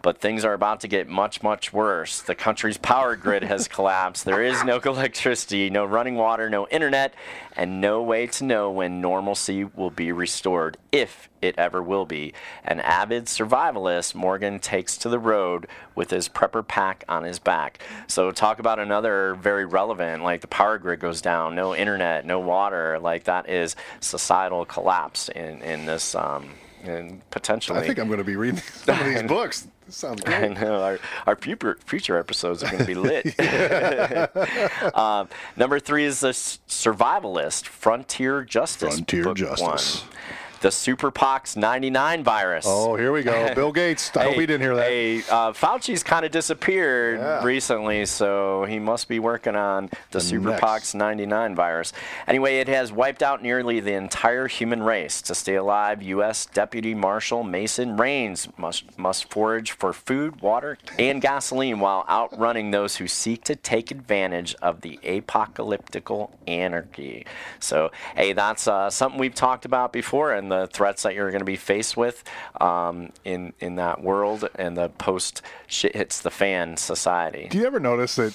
But 0.02 0.20
things 0.20 0.44
are 0.44 0.52
about 0.52 0.80
to 0.80 0.88
get 0.88 1.08
much, 1.08 1.42
much 1.42 1.72
worse. 1.72 2.22
The 2.22 2.34
country's 2.34 2.78
power 2.78 3.16
grid 3.16 3.42
has 3.42 3.68
collapsed. 3.68 4.24
There 4.24 4.42
is 4.42 4.64
no 4.64 4.78
electricity, 4.78 5.70
no 5.70 5.84
running 5.84 6.14
water, 6.14 6.48
no 6.48 6.68
internet, 6.68 7.14
and 7.56 7.80
no 7.80 8.02
way 8.02 8.26
to 8.28 8.44
know 8.44 8.70
when 8.70 9.00
normalcy 9.00 9.64
will 9.64 9.90
be 9.90 10.12
restored, 10.12 10.76
if 10.92 11.28
it 11.42 11.54
ever 11.58 11.82
will 11.82 12.06
be. 12.06 12.32
An 12.64 12.80
avid 12.80 13.26
survivalist, 13.26 14.14
Morgan 14.14 14.58
takes 14.58 14.96
to 14.98 15.08
the 15.08 15.18
road 15.18 15.66
with 15.94 16.10
his 16.10 16.28
prepper 16.28 16.66
pack 16.66 17.04
on 17.08 17.24
his 17.24 17.38
back. 17.38 17.82
So, 18.06 18.30
talk 18.30 18.60
about 18.60 18.78
another 18.78 19.34
very 19.34 19.66
relevant, 19.66 20.22
like 20.22 20.40
the 20.40 20.46
power 20.46 20.78
grid 20.78 21.00
goes 21.00 21.20
down, 21.20 21.54
no 21.54 21.74
internet, 21.74 22.24
no 22.24 22.38
water. 22.38 22.98
Like, 22.98 23.24
that 23.24 23.48
is 23.48 23.74
societal 24.00 24.64
collapse 24.64 25.28
in, 25.28 25.60
in 25.62 25.86
this. 25.86 26.14
Um, 26.14 26.50
and 26.82 27.28
potentially 27.30 27.78
I 27.78 27.86
think 27.86 27.98
I'm 27.98 28.06
going 28.06 28.18
to 28.18 28.24
be 28.24 28.36
reading 28.36 28.60
some 28.84 28.98
of 28.98 29.06
these 29.06 29.22
books. 29.28 29.68
Sounds 29.90 30.22
I 30.26 30.48
know 30.48 30.82
our, 30.82 30.98
our 31.26 31.36
future 31.36 31.78
future 31.84 32.18
episodes 32.18 32.62
are 32.62 32.70
going 32.70 32.78
to 32.78 32.84
be 32.84 32.94
lit. 32.94 33.38
um, 34.94 35.28
number 35.56 35.80
three 35.80 36.04
is 36.04 36.20
the 36.20 36.30
Survivalist 36.30 37.66
Frontier 37.66 38.42
Justice. 38.42 38.94
Frontier 38.94 39.34
Justice. 39.34 40.02
One. 40.02 40.10
The 40.60 40.68
Superpox 40.70 41.56
99 41.56 42.24
virus. 42.24 42.64
Oh, 42.68 42.96
here 42.96 43.12
we 43.12 43.22
go. 43.22 43.54
Bill 43.54 43.70
Gates. 43.70 44.10
I 44.16 44.24
hope 44.24 44.34
he 44.34 44.44
didn't 44.46 44.62
hear 44.62 44.74
that. 44.74 44.88
Hey, 44.88 45.18
uh, 45.20 45.52
Fauci's 45.52 46.02
kind 46.02 46.24
of 46.24 46.32
disappeared 46.32 47.20
Yeah. 47.20 47.44
recently, 47.44 48.04
so 48.06 48.64
he 48.64 48.80
must 48.80 49.08
be 49.08 49.20
working 49.20 49.54
on 49.54 49.86
the, 50.10 50.18
The 50.18 50.18
Superpox 50.18 50.72
next. 50.72 50.94
99 50.94 51.54
virus. 51.54 51.92
Anyway, 52.26 52.58
it 52.58 52.66
has 52.66 52.90
wiped 52.90 53.22
out 53.22 53.40
nearly 53.40 53.78
the 53.78 53.92
entire 53.92 54.48
human 54.48 54.82
race. 54.82 55.22
To 55.22 55.34
stay 55.34 55.54
alive, 55.54 56.02
U.S. 56.02 56.46
Deputy 56.46 56.92
Marshal 56.92 57.44
Mason 57.44 57.96
Rains 57.96 58.48
must, 58.58 58.98
must 58.98 59.30
forage 59.30 59.70
for 59.72 59.92
food, 59.92 60.40
water, 60.40 60.76
and 60.98 61.20
gasoline 61.22 61.78
while 61.78 62.04
outrunning 62.08 62.72
those 62.72 62.96
who 62.96 63.06
seek 63.06 63.44
to 63.44 63.54
take 63.54 63.92
advantage 63.92 64.56
of 64.60 64.80
the 64.80 64.98
apocalyptical 65.04 66.30
anarchy. 66.48 67.26
So, 67.60 67.90
hey, 68.16 68.32
that's 68.32 68.66
uh, 68.66 68.90
something 68.90 69.20
we've 69.20 69.34
talked 69.34 69.64
about 69.64 69.92
before, 69.92 70.32
and 70.32 70.47
the 70.48 70.66
threats 70.66 71.02
that 71.02 71.14
you're 71.14 71.30
going 71.30 71.40
to 71.40 71.44
be 71.44 71.56
faced 71.56 71.96
with 71.96 72.24
um, 72.60 73.10
in 73.24 73.52
in 73.60 73.76
that 73.76 74.02
world 74.02 74.48
and 74.54 74.76
the 74.76 74.88
post 74.90 75.42
shit 75.66 75.94
hits 75.94 76.20
the 76.20 76.30
fan 76.30 76.76
society. 76.76 77.48
Do 77.50 77.58
you 77.58 77.66
ever 77.66 77.80
notice 77.80 78.16
that 78.16 78.34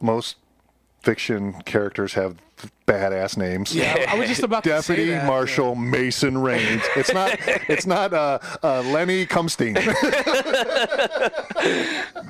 most 0.00 0.36
fiction 1.02 1.54
characters 1.62 2.14
have 2.14 2.36
badass 2.86 3.36
names? 3.36 3.74
Yeah, 3.74 4.06
I 4.08 4.18
was 4.18 4.28
just 4.28 4.42
about 4.42 4.64
to 4.64 4.82
say 4.82 4.94
Deputy 4.94 5.10
that. 5.12 5.26
Marshal 5.26 5.74
Mason 5.74 6.38
Rains. 6.38 6.82
It's 6.96 7.12
not. 7.12 7.38
It's 7.68 7.86
not 7.86 8.12
uh, 8.12 8.38
uh, 8.64 8.82
Lenny 8.82 9.24
Cumstein. 9.26 9.76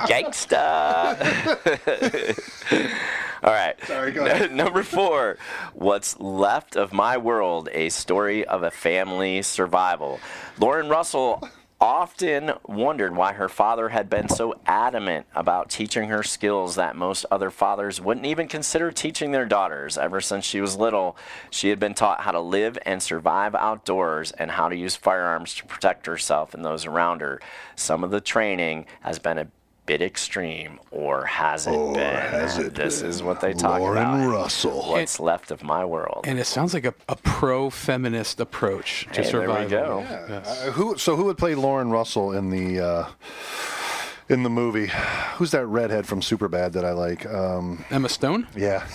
Gangsta. 0.07 1.17
All 3.43 3.53
right. 3.53 3.75
Sorry, 3.85 4.12
go 4.12 4.27
ahead. 4.27 4.53
Number 4.53 4.83
four, 4.83 5.39
What's 5.73 6.19
Left 6.21 6.77
of 6.77 6.93
My 6.93 7.17
World, 7.17 7.71
a 7.73 7.89
story 7.89 8.45
of 8.45 8.62
a 8.62 8.71
family 8.71 9.41
survival. 9.43 10.21
Lauren 10.59 10.89
Russell 10.91 11.49
often 11.80 12.52
wondered 12.66 13.16
why 13.16 13.32
her 13.32 13.49
father 13.49 13.88
had 13.88 14.10
been 14.10 14.28
so 14.28 14.54
adamant 14.66 15.26
about 15.34 15.71
teaching 15.71 16.08
her 16.10 16.23
skills 16.23 16.75
that 16.75 16.95
most 16.95 17.25
other 17.30 17.50
fathers 17.50 18.00
wouldn't 18.00 18.26
even 18.26 18.47
consider 18.47 18.93
teaching 18.93 19.30
their 19.30 19.47
daughters. 19.47 19.97
Ever 19.97 20.21
since 20.21 20.45
she 20.45 20.60
was 20.60 20.76
little, 20.76 21.16
she 21.50 21.71
had 21.71 21.80
been 21.80 21.95
taught 21.95 22.21
how 22.21 22.32
to 22.32 22.40
live 22.40 22.78
and 22.84 23.02
survive 23.02 23.54
outdoors 23.54 24.30
and 24.32 24.50
how 24.50 24.69
to 24.69 24.76
use 24.76 24.95
firearms 24.95 25.54
to 25.54 25.64
protect 25.64 26.06
herself 26.06 26.52
and 26.52 26.64
those 26.64 26.84
around 26.84 27.23
her. 27.23 27.40
Some 27.76 28.04
of 28.04 28.10
the 28.10 28.21
training 28.21 28.86
has 29.00 29.19
been 29.19 29.38
a 29.38 29.49
bit 29.91 30.00
extreme, 30.03 30.79
or 30.93 31.25
has 31.25 31.67
it 31.67 31.73
been? 31.73 31.97
has 31.97 32.59
it 32.59 32.75
this 32.76 33.03
is 33.03 33.25
what 33.25 33.41
they 33.41 33.53
talk 33.53 33.81
Lauren 33.81 33.99
about. 33.99 34.31
Russell. 34.31 34.83
What's 34.89 35.19
left 35.19 35.50
of 35.50 35.65
my 35.65 35.85
world? 35.85 36.26
And 36.29 36.39
it 36.39 36.45
sounds 36.47 36.73
like 36.75 36.85
a, 36.85 36.95
a 37.09 37.17
pro-feminist 37.17 38.39
approach 38.39 39.09
to 39.15 39.23
Hey, 39.23 39.31
there 39.33 39.41
we 39.41 39.47
survival. 39.47 39.69
go. 39.69 39.99
Yes. 40.29 40.47
Uh, 40.47 40.71
who? 40.71 40.97
So 40.97 41.17
who 41.17 41.25
would 41.25 41.39
play 41.39 41.57
Lauren 41.57 41.91
Russell 41.91 42.31
in 42.31 42.50
the 42.50 42.79
uh, 42.81 43.07
in 44.29 44.45
the 44.45 44.50
movie? 44.50 44.93
Who's 45.39 45.50
that 45.50 45.67
redhead 45.67 46.07
from 46.07 46.21
Superbad 46.21 46.71
that 46.75 46.85
I 46.85 46.93
like? 46.93 47.26
Um, 47.26 47.85
Emma 47.91 48.09
Stone? 48.09 48.47
yeah. 48.55 48.87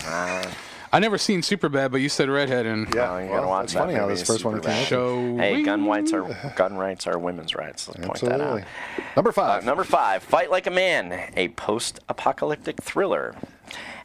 I 0.92 0.98
never 1.00 1.18
seen 1.18 1.40
Superbad, 1.42 1.90
but 1.90 2.00
you 2.00 2.08
said 2.08 2.28
redhead 2.28 2.64
and 2.66 2.92
Yeah. 2.94 3.12
Oh, 3.12 3.18
you 3.18 3.28
gotta 3.28 3.40
well, 3.42 3.48
watch 3.50 3.64
it's 3.64 3.72
that 3.74 3.80
funny 3.80 3.94
how 3.94 4.06
this 4.06 4.22
first 4.22 4.44
one 4.44 4.60
Superbad. 4.60 4.62
came 4.64 4.72
out. 4.82 4.86
show. 4.86 5.36
Hey, 5.36 5.62
gun 5.62 5.86
rights 5.86 6.12
are 6.12 6.52
gun 6.56 6.76
rights 6.76 7.06
are 7.06 7.18
women's 7.18 7.54
rights. 7.54 7.88
Let's 7.88 8.06
point 8.06 8.20
that 8.20 8.40
Absolutely. 8.40 8.62
out. 8.62 9.16
Number 9.16 9.30
Uh, 9.30 9.32
five. 9.32 9.64
number 9.64 9.84
five, 9.84 10.22
Fight 10.22 10.50
Like 10.50 10.66
a 10.66 10.70
Man, 10.70 11.32
a 11.36 11.48
post-apocalyptic 11.48 12.82
thriller. 12.82 13.34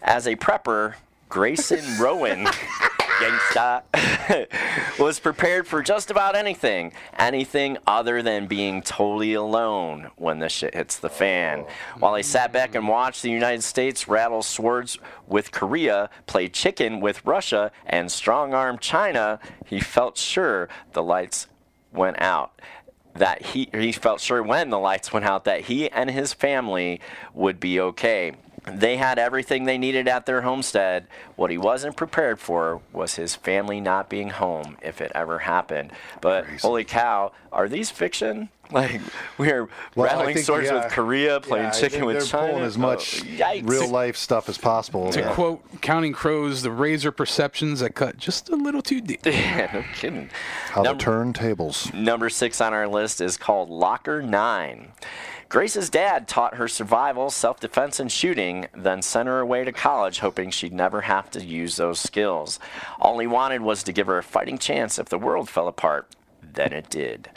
As 0.02 0.26
a 0.28 0.36
prepper, 0.36 0.96
Grayson 1.30 1.84
Rowan, 2.00 2.48
gangsta, 3.22 5.00
was 5.00 5.20
prepared 5.20 5.68
for 5.68 5.84
just 5.84 6.10
about 6.10 6.36
anything, 6.36 6.92
anything 7.18 7.78
other 7.86 8.22
than 8.22 8.48
being 8.48 8.82
totally 8.82 9.34
alone 9.34 10.10
when 10.16 10.40
the 10.40 10.50
shit 10.50 10.74
hits 10.74 10.98
the 10.98 11.10
fan. 11.10 11.66
While 12.00 12.16
he 12.16 12.24
sat 12.24 12.52
back 12.52 12.74
and 12.74 12.88
watched 12.88 13.22
the 13.22 13.30
United 13.30 13.64
States 13.64 14.08
rattle 14.08 14.42
swords 14.42 14.98
with 15.28 15.52
Korea, 15.52 16.10
play 16.26 16.48
chicken 16.48 17.00
with 17.00 17.26
Russia, 17.26 17.72
and 17.86 18.12
strong-arm 18.12 18.80
China, 18.80 19.40
he 19.66 19.80
felt 19.80 20.18
sure 20.18 20.68
the 20.94 21.04
lights 21.04 21.48
went 21.94 22.20
out 22.22 22.60
that 23.14 23.42
he 23.48 23.70
he 23.74 23.92
felt 23.92 24.22
sure 24.22 24.42
when 24.42 24.70
the 24.70 24.80
lights 24.80 25.12
went 25.12 25.26
out 25.26 25.44
that 25.44 25.62
he 25.62 25.90
and 25.92 26.10
his 26.10 26.34
family 26.34 27.02
would 27.34 27.60
be 27.60 27.80
okay. 27.80 28.34
They 28.66 28.98
had 28.98 29.18
everything 29.18 29.66
they 29.66 29.78
needed 29.80 30.08
at 30.08 30.26
their 30.28 30.42
homestead. 30.42 31.08
What 31.36 31.50
he 31.50 31.58
wasn't 31.58 31.96
prepared 31.98 32.40
for 32.40 32.82
was 32.94 33.16
his 33.16 33.36
family 33.36 33.82
not 33.82 34.08
being 34.08 34.30
home 34.30 34.78
if 34.84 35.02
it 35.02 35.12
ever 35.16 35.40
happened. 35.40 35.92
But 36.22 36.46
holy 36.62 36.84
cow, 36.84 37.32
are 37.52 37.68
these 37.68 37.90
fiction? 37.90 38.50
Like 38.72 39.02
we're 39.38 39.68
Well, 39.96 40.06
rattling 40.06 40.36
think, 40.36 40.46
swords 40.46 40.68
yeah. 40.68 40.86
with 40.86 40.94
Korea, 40.94 41.42
playing 41.42 41.66
Yeah, 41.66 41.72
chicken 41.72 41.98
they're, 42.00 42.06
with 42.06 42.18
they're 42.20 42.26
China. 42.26 42.48
pulling 42.54 42.64
as 42.64 42.78
much 42.78 43.22
Oh, 43.42 43.60
real 43.64 43.90
life 43.90 44.16
stuff 44.16 44.48
as 44.48 44.58
possible. 44.58 45.12
To 45.12 45.20
Yeah. 45.20 45.34
quote 45.34 45.82
Counting 45.82 46.14
Crows, 46.14 46.62
the 46.62 46.72
razor 46.72 47.12
perceptions 47.12 47.82
that 47.82 47.96
cut 47.96 48.16
just 48.18 48.48
a 48.48 48.56
little 48.56 48.82
too 48.82 49.02
deep. 49.02 49.20
yeah, 49.26 49.70
no 49.74 49.84
kidding. 49.94 50.30
How 50.70 50.84
Number- 50.84 51.00
to 51.00 51.04
turn 51.04 51.34
tables. 51.34 51.92
Number 51.94 52.30
six 52.30 52.62
on 52.62 52.74
our 52.74 52.88
list 52.88 53.20
is 53.20 53.36
called 53.36 53.70
Locker 53.70 54.22
9. 54.22 54.94
Grace's 55.52 55.90
dad 55.90 56.30
taught 56.30 56.56
her 56.56 56.70
survival, 56.70 57.30
self 57.30 57.60
defense, 57.60 58.00
and 58.00 58.10
shooting, 58.10 58.68
then 58.74 59.02
sent 59.02 59.28
her 59.28 59.42
away 59.42 59.66
to 59.66 59.74
college 59.74 60.20
hoping 60.20 60.50
she'd 60.50 60.72
never 60.72 61.02
have 61.02 61.30
to 61.32 61.44
use 61.44 61.76
those 61.76 62.00
skills. 62.00 62.58
All 63.02 63.20
he 63.20 63.28
wanted 63.28 63.60
was 63.60 63.84
to 63.84 63.92
give 63.92 64.08
her 64.08 64.18
a 64.18 64.24
fighting 64.24 64.58
chance 64.58 64.98
if 64.98 65.10
the 65.10 65.20
world 65.20 65.50
fell 65.50 65.68
apart. 65.68 66.08
Then 66.54 66.74
it 66.74 66.90
did. 66.90 67.30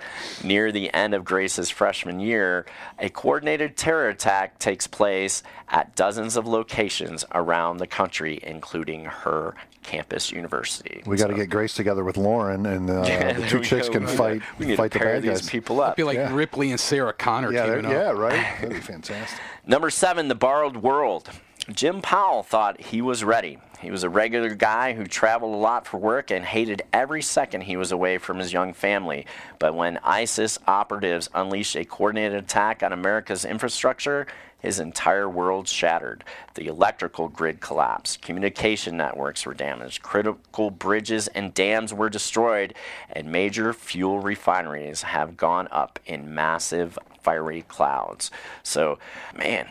Near 0.42 0.72
the 0.72 0.92
end 0.92 1.14
of 1.14 1.24
Grace's 1.24 1.70
freshman 1.70 2.20
year, 2.20 2.66
a 2.98 3.08
coordinated 3.08 3.76
terror 3.76 4.08
attack 4.08 4.58
takes 4.58 4.86
place 4.86 5.42
at 5.68 5.94
dozens 5.96 6.36
of 6.36 6.46
locations 6.46 7.24
around 7.32 7.78
the 7.78 7.86
country, 7.86 8.38
including 8.42 9.04
her 9.04 9.54
campus 9.82 10.32
university. 10.32 11.02
We 11.06 11.16
got 11.16 11.26
to 11.26 11.34
So- 11.34 11.36
get 11.38 11.50
Grace 11.50 11.74
together 11.74 12.04
with 12.04 12.16
Lauren, 12.16 12.64
and 12.66 12.88
uh, 12.90 13.02
Yeah, 13.06 13.32
the 13.34 13.46
two 13.46 13.58
we 13.58 13.64
chicks 13.64 13.88
go. 13.88 13.94
can 13.94 14.04
We 14.06 14.08
fight 14.12 14.40
gotta- 14.40 14.52
we 14.58 14.66
need 14.66 14.76
fight 14.76 14.92
to 14.92 14.98
the 14.98 15.04
pair 15.04 15.14
bad 15.14 15.22
these 15.22 15.40
guys. 15.42 15.50
people 15.50 15.80
up. 15.80 15.96
Be 15.96 16.04
like 16.04 16.16
Yeah. 16.16 16.34
Ripley 16.34 16.70
and 16.70 16.80
Sarah 16.80 17.12
Connor 17.12 17.52
Yeah, 17.52 17.66
teaming 17.66 17.86
up. 17.86 17.92
yeah, 17.92 18.10
right. 18.10 18.32
That'd 18.60 18.70
be 18.70 18.80
fantastic. 18.80 19.38
Number 19.66 19.90
seven, 19.90 20.28
The 20.28 20.34
Borrowed 20.34 20.78
World. 20.78 21.28
Jim 21.72 22.02
Powell 22.02 22.42
thought 22.42 22.80
he 22.80 23.00
was 23.00 23.24
ready. 23.24 23.58
He 23.84 23.90
was 23.90 24.02
a 24.02 24.08
regular 24.08 24.54
guy 24.54 24.94
who 24.94 25.04
traveled 25.04 25.54
a 25.54 25.58
lot 25.58 25.86
for 25.86 25.98
work 25.98 26.30
and 26.30 26.42
hated 26.42 26.80
every 26.90 27.20
second 27.20 27.60
he 27.60 27.76
was 27.76 27.92
away 27.92 28.16
from 28.16 28.38
his 28.38 28.50
young 28.50 28.72
family. 28.72 29.26
But 29.58 29.74
when 29.74 29.98
ISIS 30.02 30.58
operatives 30.66 31.28
unleashed 31.34 31.76
a 31.76 31.84
coordinated 31.84 32.42
attack 32.42 32.82
on 32.82 32.94
America's 32.94 33.44
infrastructure, 33.44 34.26
his 34.58 34.80
entire 34.80 35.28
world 35.28 35.68
shattered. 35.68 36.24
The 36.54 36.66
electrical 36.68 37.28
grid 37.28 37.60
collapsed, 37.60 38.22
communication 38.22 38.96
networks 38.96 39.44
were 39.44 39.52
damaged, 39.52 40.00
critical 40.00 40.70
bridges 40.70 41.28
and 41.28 41.52
dams 41.52 41.92
were 41.92 42.08
destroyed, 42.08 42.72
and 43.10 43.30
major 43.30 43.74
fuel 43.74 44.18
refineries 44.18 45.02
have 45.02 45.36
gone 45.36 45.68
up 45.70 45.98
in 46.06 46.34
massive 46.34 46.98
fiery 47.22 47.66
clouds. 47.68 48.30
So, 48.62 48.98
man, 49.36 49.68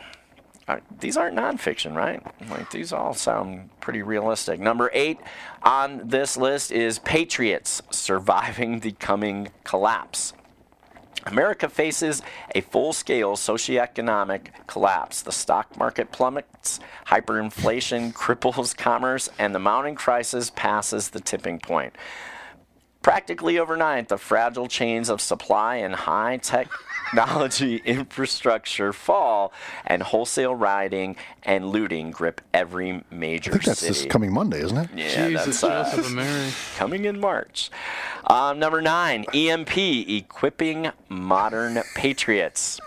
uh, 0.66 0.78
these 1.00 1.16
aren't 1.16 1.36
nonfiction, 1.36 1.94
right? 1.94 2.22
Like 2.48 2.70
these 2.70 2.92
all 2.92 3.14
sound 3.14 3.68
pretty 3.80 4.02
realistic. 4.02 4.60
Number 4.60 4.90
eight 4.94 5.18
on 5.62 6.08
this 6.08 6.36
list 6.36 6.72
is 6.72 6.98
Patriots 7.00 7.82
surviving 7.90 8.80
the 8.80 8.92
coming 8.92 9.48
collapse. 9.64 10.32
America 11.26 11.68
faces 11.68 12.22
a 12.54 12.60
full 12.60 12.92
scale 12.92 13.34
socioeconomic 13.34 14.48
collapse. 14.66 15.22
The 15.22 15.32
stock 15.32 15.76
market 15.76 16.12
plummets, 16.12 16.80
hyperinflation 17.06 18.12
cripples 18.14 18.76
commerce, 18.76 19.30
and 19.38 19.54
the 19.54 19.58
mounting 19.58 19.94
crisis 19.94 20.50
passes 20.50 21.10
the 21.10 21.20
tipping 21.20 21.58
point. 21.58 21.94
Practically 23.04 23.58
overnight, 23.58 24.08
the 24.08 24.16
fragile 24.16 24.66
chains 24.66 25.10
of 25.10 25.20
supply 25.20 25.76
and 25.76 25.94
high 25.94 26.38
technology 26.38 27.76
infrastructure 27.84 28.94
fall, 28.94 29.52
and 29.86 30.02
wholesale 30.02 30.54
rioting 30.54 31.14
and 31.42 31.68
looting 31.68 32.10
grip 32.10 32.40
every 32.54 33.04
major 33.10 33.50
I 33.50 33.52
think 33.52 33.64
that's 33.64 33.80
city. 33.80 33.92
this 33.92 34.06
coming 34.06 34.32
Monday, 34.32 34.62
isn't 34.62 34.78
it? 34.78 34.88
Yeah, 34.96 35.28
Jesus, 35.28 35.60
that's 35.60 35.64
uh, 35.64 35.84
Joseph 35.84 36.06
of 36.06 36.12
Mary. 36.12 36.50
coming 36.76 37.04
in 37.04 37.20
March. 37.20 37.70
Um, 38.26 38.58
number 38.58 38.80
nine, 38.80 39.26
EMP, 39.34 39.76
equipping 39.76 40.90
modern 41.10 41.82
patriots. 41.94 42.80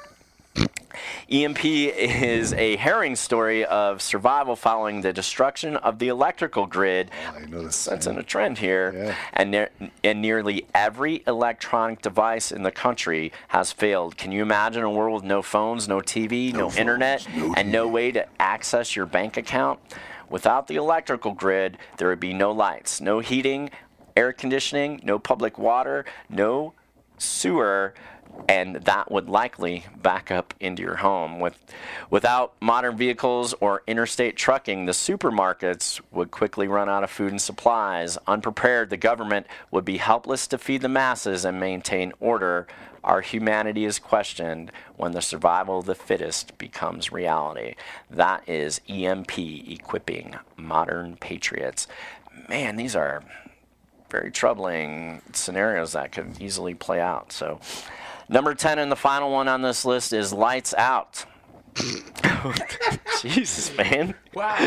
EMP 1.30 1.64
is 1.66 2.54
a 2.54 2.76
herring 2.78 3.16
story 3.16 3.66
of 3.66 4.02
survival 4.02 4.56
following 4.56 5.02
the 5.02 5.14
destruction 5.14 5.76
of 5.78 6.00
the 6.00 6.08
electrical 6.08 6.66
grid. 6.66 7.12
Oh, 7.30 7.36
I 7.36 7.46
know 7.46 7.64
this. 7.64 7.76
Sensing 7.76 8.18
a 8.18 8.24
trend 8.24 8.58
here. 8.58 8.94
Yeah. 8.96 9.16
And, 9.34 9.52
ne- 9.52 9.92
and 10.04 10.22
nearly 10.22 10.66
every 10.74 11.24
electronic 11.28 12.02
device 12.02 12.52
in 12.52 12.64
the 12.64 12.72
country 12.72 13.32
has 13.50 13.72
failed. 13.72 14.18
Can 14.18 14.32
you 14.32 14.42
imagine 14.42 14.84
a 14.84 14.92
world 14.92 15.22
with 15.22 15.24
no 15.24 15.42
phones, 15.42 15.88
no 15.88 16.00
TV, 16.00 16.54
no, 16.54 16.70
phones, 16.70 16.78
internet, 16.78 17.28
no 17.36 17.54
and 17.56 17.72
no 17.72 17.88
way 17.88 18.12
to 18.12 18.28
access 18.40 18.96
your 18.96 19.06
bank 19.06 19.38
account? 19.38 19.80
Without 20.30 20.68
the 20.68 20.76
electrical 20.76 21.32
grid, 21.32 21.78
there 21.98 22.10
would 22.10 22.20
be 22.20 22.34
no 22.34 22.52
lights, 22.52 23.00
no 23.00 23.20
heating, 23.20 23.70
air 24.16 24.34
conditioning, 24.34 25.00
no 25.04 25.20
public 25.20 25.58
water, 25.58 26.04
no 26.30 26.74
sewer, 27.18 27.94
and 28.48 28.76
that 28.76 29.12
would 29.12 29.30
likely 29.30 29.86
back 30.02 30.32
up 30.32 30.54
into 30.60 30.84
your 30.84 30.98
home. 30.98 31.40
With, 31.40 31.58
without 32.10 32.54
modern 32.62 32.98
vehicles 32.98 33.54
or 33.60 33.84
interstate 33.88 34.38
trucking, 34.38 34.86
the 34.86 34.92
supermarkets 34.92 36.02
would 36.12 36.32
quickly 36.32 36.68
run 36.68 36.90
out 36.90 37.04
of 37.04 37.10
food 37.10 37.32
and 37.32 37.42
supplies. 37.42 38.18
Unprepared, 38.28 38.90
the 38.90 38.98
government 38.98 39.48
would 39.72 39.86
be 39.86 39.98
helpless 39.98 40.48
to 40.48 40.58
feed 40.58 40.82
the 40.82 40.90
masses 40.90 41.46
and 41.46 41.60
maintain 41.60 42.14
order. 42.20 42.68
Our 43.04 43.22
humanity 43.22 43.86
is 43.86 44.00
questioned 44.00 44.72
when 44.98 45.14
the 45.14 45.22
survival 45.22 45.80
of 45.80 45.86
the 45.86 45.96
fittest 45.96 46.58
becomes 46.58 47.12
reality. 47.12 47.76
That 48.10 48.48
is 48.48 48.82
EMP 48.90 49.40
equipping 49.40 50.36
modern 50.58 51.16
patriots. 51.16 51.88
Man, 52.50 52.76
these 52.76 52.96
are 52.96 53.24
very 54.10 54.32
troubling 54.32 55.22
scenarios 55.34 55.94
that 55.94 56.12
could 56.12 56.42
easily 56.42 56.74
play 56.74 57.00
out. 57.00 57.32
So, 57.32 57.60
number 58.30 58.54
10 58.54 58.80
and 58.80 58.92
the 58.92 58.96
final 58.96 59.32
one 59.32 59.48
on 59.48 59.62
this 59.62 59.86
list 59.86 60.14
is 60.14 60.34
Lights 60.34 60.74
Out. 60.74 61.26
Jesus, 63.22 63.76
man. 63.78 64.14
Wow. 64.34 64.58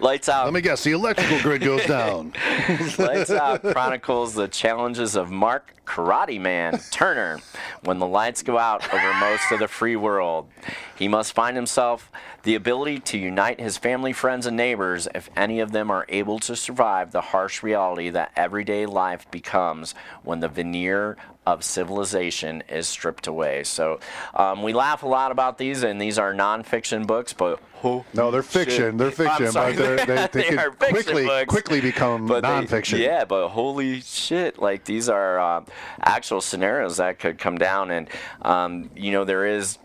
Lights 0.00 0.28
Out. 0.28 0.46
Let 0.46 0.54
me 0.54 0.60
guess. 0.60 0.84
The 0.84 0.92
electrical 0.92 1.40
grid 1.42 1.62
goes 1.62 1.84
down. 1.84 2.32
Lights 2.98 3.30
Out 3.30 3.62
chronicles 3.62 4.34
the 4.34 4.48
challenges 4.48 5.16
of 5.16 5.30
Mark 5.30 5.74
Karate 5.84 6.40
Man 6.40 6.80
Turner 6.90 7.40
when 7.82 7.98
the 7.98 8.06
lights 8.06 8.42
go 8.42 8.58
out 8.58 8.92
over 8.94 9.12
most 9.14 9.50
of 9.50 9.58
the 9.58 9.68
free 9.68 9.96
world. 9.96 10.48
He 10.96 11.08
must 11.08 11.32
find 11.32 11.56
himself 11.56 12.10
the 12.44 12.54
ability 12.54 13.00
to 13.00 13.18
unite 13.18 13.60
his 13.60 13.76
family, 13.76 14.12
friends, 14.12 14.46
and 14.46 14.56
neighbors 14.56 15.08
if 15.14 15.28
any 15.36 15.60
of 15.60 15.72
them 15.72 15.90
are 15.90 16.06
able 16.08 16.38
to 16.40 16.54
survive 16.54 17.10
the 17.10 17.20
harsh 17.20 17.62
reality 17.62 18.08
that 18.10 18.32
everyday 18.36 18.86
life 18.86 19.30
becomes 19.30 19.94
when 20.22 20.40
the 20.40 20.48
veneer 20.48 21.16
of 21.52 21.64
civilization 21.64 22.62
is 22.68 22.86
stripped 22.88 23.26
away. 23.26 23.64
So 23.64 24.00
um, 24.34 24.62
we 24.62 24.72
laugh 24.72 25.02
a 25.02 25.08
lot 25.08 25.32
about 25.32 25.58
these, 25.58 25.82
and 25.82 26.00
these 26.00 26.18
are 26.18 26.32
nonfiction 26.34 27.06
books, 27.06 27.32
but 27.32 27.60
oh, 27.84 28.04
No, 28.14 28.30
they're 28.30 28.42
fiction. 28.42 28.76
shit. 28.92 28.98
They're 28.98 29.10
fiction, 29.10 29.52
sorry. 29.52 29.74
but 29.74 30.06
they're, 30.06 30.26
they, 30.28 30.42
they, 30.42 30.50
They 30.50 30.56
could 30.56 30.78
quickly 30.78 31.26
books. 31.26 31.48
quickly 31.48 31.80
become 31.80 32.26
But 32.26 32.42
they- 32.42 32.48
nonfiction. 32.48 32.98
yeah, 32.98 33.24
but 33.24 33.48
holy 33.48 34.00
shit! 34.00 34.58
Like 34.60 34.84
these 34.84 35.08
are 35.08 35.38
uh, 35.40 35.64
actual 36.00 36.40
scenarios 36.40 36.98
that 36.98 37.18
could 37.18 37.38
come 37.38 37.58
down, 37.58 37.90
and 37.90 38.08
um, 38.42 38.90
you 38.96 39.12
know 39.12 39.24
there 39.24 39.46
is 39.46 39.78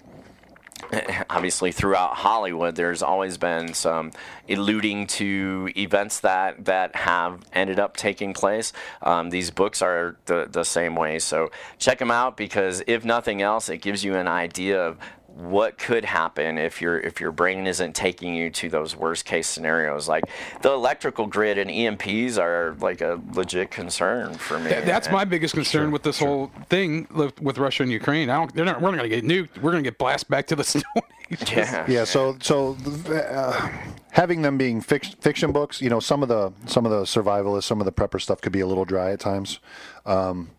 obviously 1.30 1.72
throughout 1.72 2.16
Hollywood, 2.16 2.76
there's 2.76 3.02
always 3.02 3.38
been 3.38 3.74
some 3.74 4.12
alluding 4.50 5.08
to 5.08 5.72
events 5.76 6.20
that 6.22 6.66
that 6.66 6.96
have 6.96 7.42
ended 7.54 7.80
up 7.80 7.98
taking 7.98 8.34
place. 8.34 8.74
Um, 9.02 9.30
these 9.30 9.52
books 9.52 9.82
are 9.82 10.18
the 10.26 10.48
the 10.50 10.64
same 10.64 10.96
way, 10.96 11.20
so 11.20 11.52
check 11.78 12.00
them 12.00 12.12
out 12.12 12.38
because 12.38 12.84
if 12.88 13.06
nothing 13.06 13.42
else, 13.42 13.70
it 13.70 13.78
gives 13.78 14.04
you 14.04 14.16
an 14.16 14.28
idea 14.28 14.82
of 14.82 14.98
what 15.36 15.78
could 15.78 16.06
happen 16.06 16.58
if 16.58 16.82
your 16.82 16.98
if 16.98 17.20
your 17.20 17.32
brain 17.32 17.68
isn't 17.68 17.94
taking 17.94 18.34
you 18.34 18.50
to 18.50 18.70
those 18.70 18.96
worst 18.96 19.26
case 19.26 19.48
scenarios 19.48 20.08
like 20.08 20.24
the 20.62 20.72
electrical 20.72 21.28
grid 21.28 21.58
and 21.58 21.70
EMPs 21.70 22.38
are 22.42 22.74
like 22.80 23.02
a 23.02 23.20
legit 23.34 23.70
concern 23.70 24.34
for 24.36 24.58
me 24.60 24.70
Th- 24.70 24.86
That's 24.86 25.12
my 25.12 25.26
biggest 25.26 25.54
concern 25.54 25.92
with 25.92 26.04
this 26.04 26.20
whole 26.20 26.52
thing 26.70 27.06
with, 27.14 27.42
with 27.42 27.58
Russia 27.58 27.84
and 27.84 27.92
Ukraine. 27.92 28.30
I 28.30 28.38
don't. 28.38 28.56
They're 28.56 28.64
not. 28.64 28.82
We're 28.82 28.92
not 28.92 28.98
going 28.98 29.10
to 29.10 29.22
get 29.22 29.26
nuked. 29.26 29.62
We're 29.62 29.72
going 29.72 29.84
to 29.84 29.90
get 29.90 29.98
blasted 29.98 30.30
back 30.30 30.48
to 30.48 30.56
the 30.56 30.64
Stone 30.72 30.84
Age. 31.32 31.52
yeah 31.52 31.86
Yeah, 31.88 32.04
so 32.06 32.38
so 32.40 32.78
uh, 33.10 33.70
having 34.12 34.42
them 34.42 34.58
being 34.58 34.82
fic- 34.82 35.22
fiction 35.22 35.52
books, 35.52 35.82
you 35.82 35.90
know, 35.90 36.00
some 36.00 36.24
of 36.24 36.30
the 36.30 36.54
some 36.66 36.86
of 36.86 36.92
the 36.92 37.02
survivalists, 37.04 37.64
some 37.64 37.82
of 37.82 37.86
the 37.86 37.92
prepper 37.92 38.22
stuff 38.22 38.40
could 38.40 38.54
be 38.54 38.62
a 38.62 38.68
little 38.68 38.86
dry 38.86 39.12
at 39.12 39.20
times. 39.20 39.60
Um, 40.06 40.52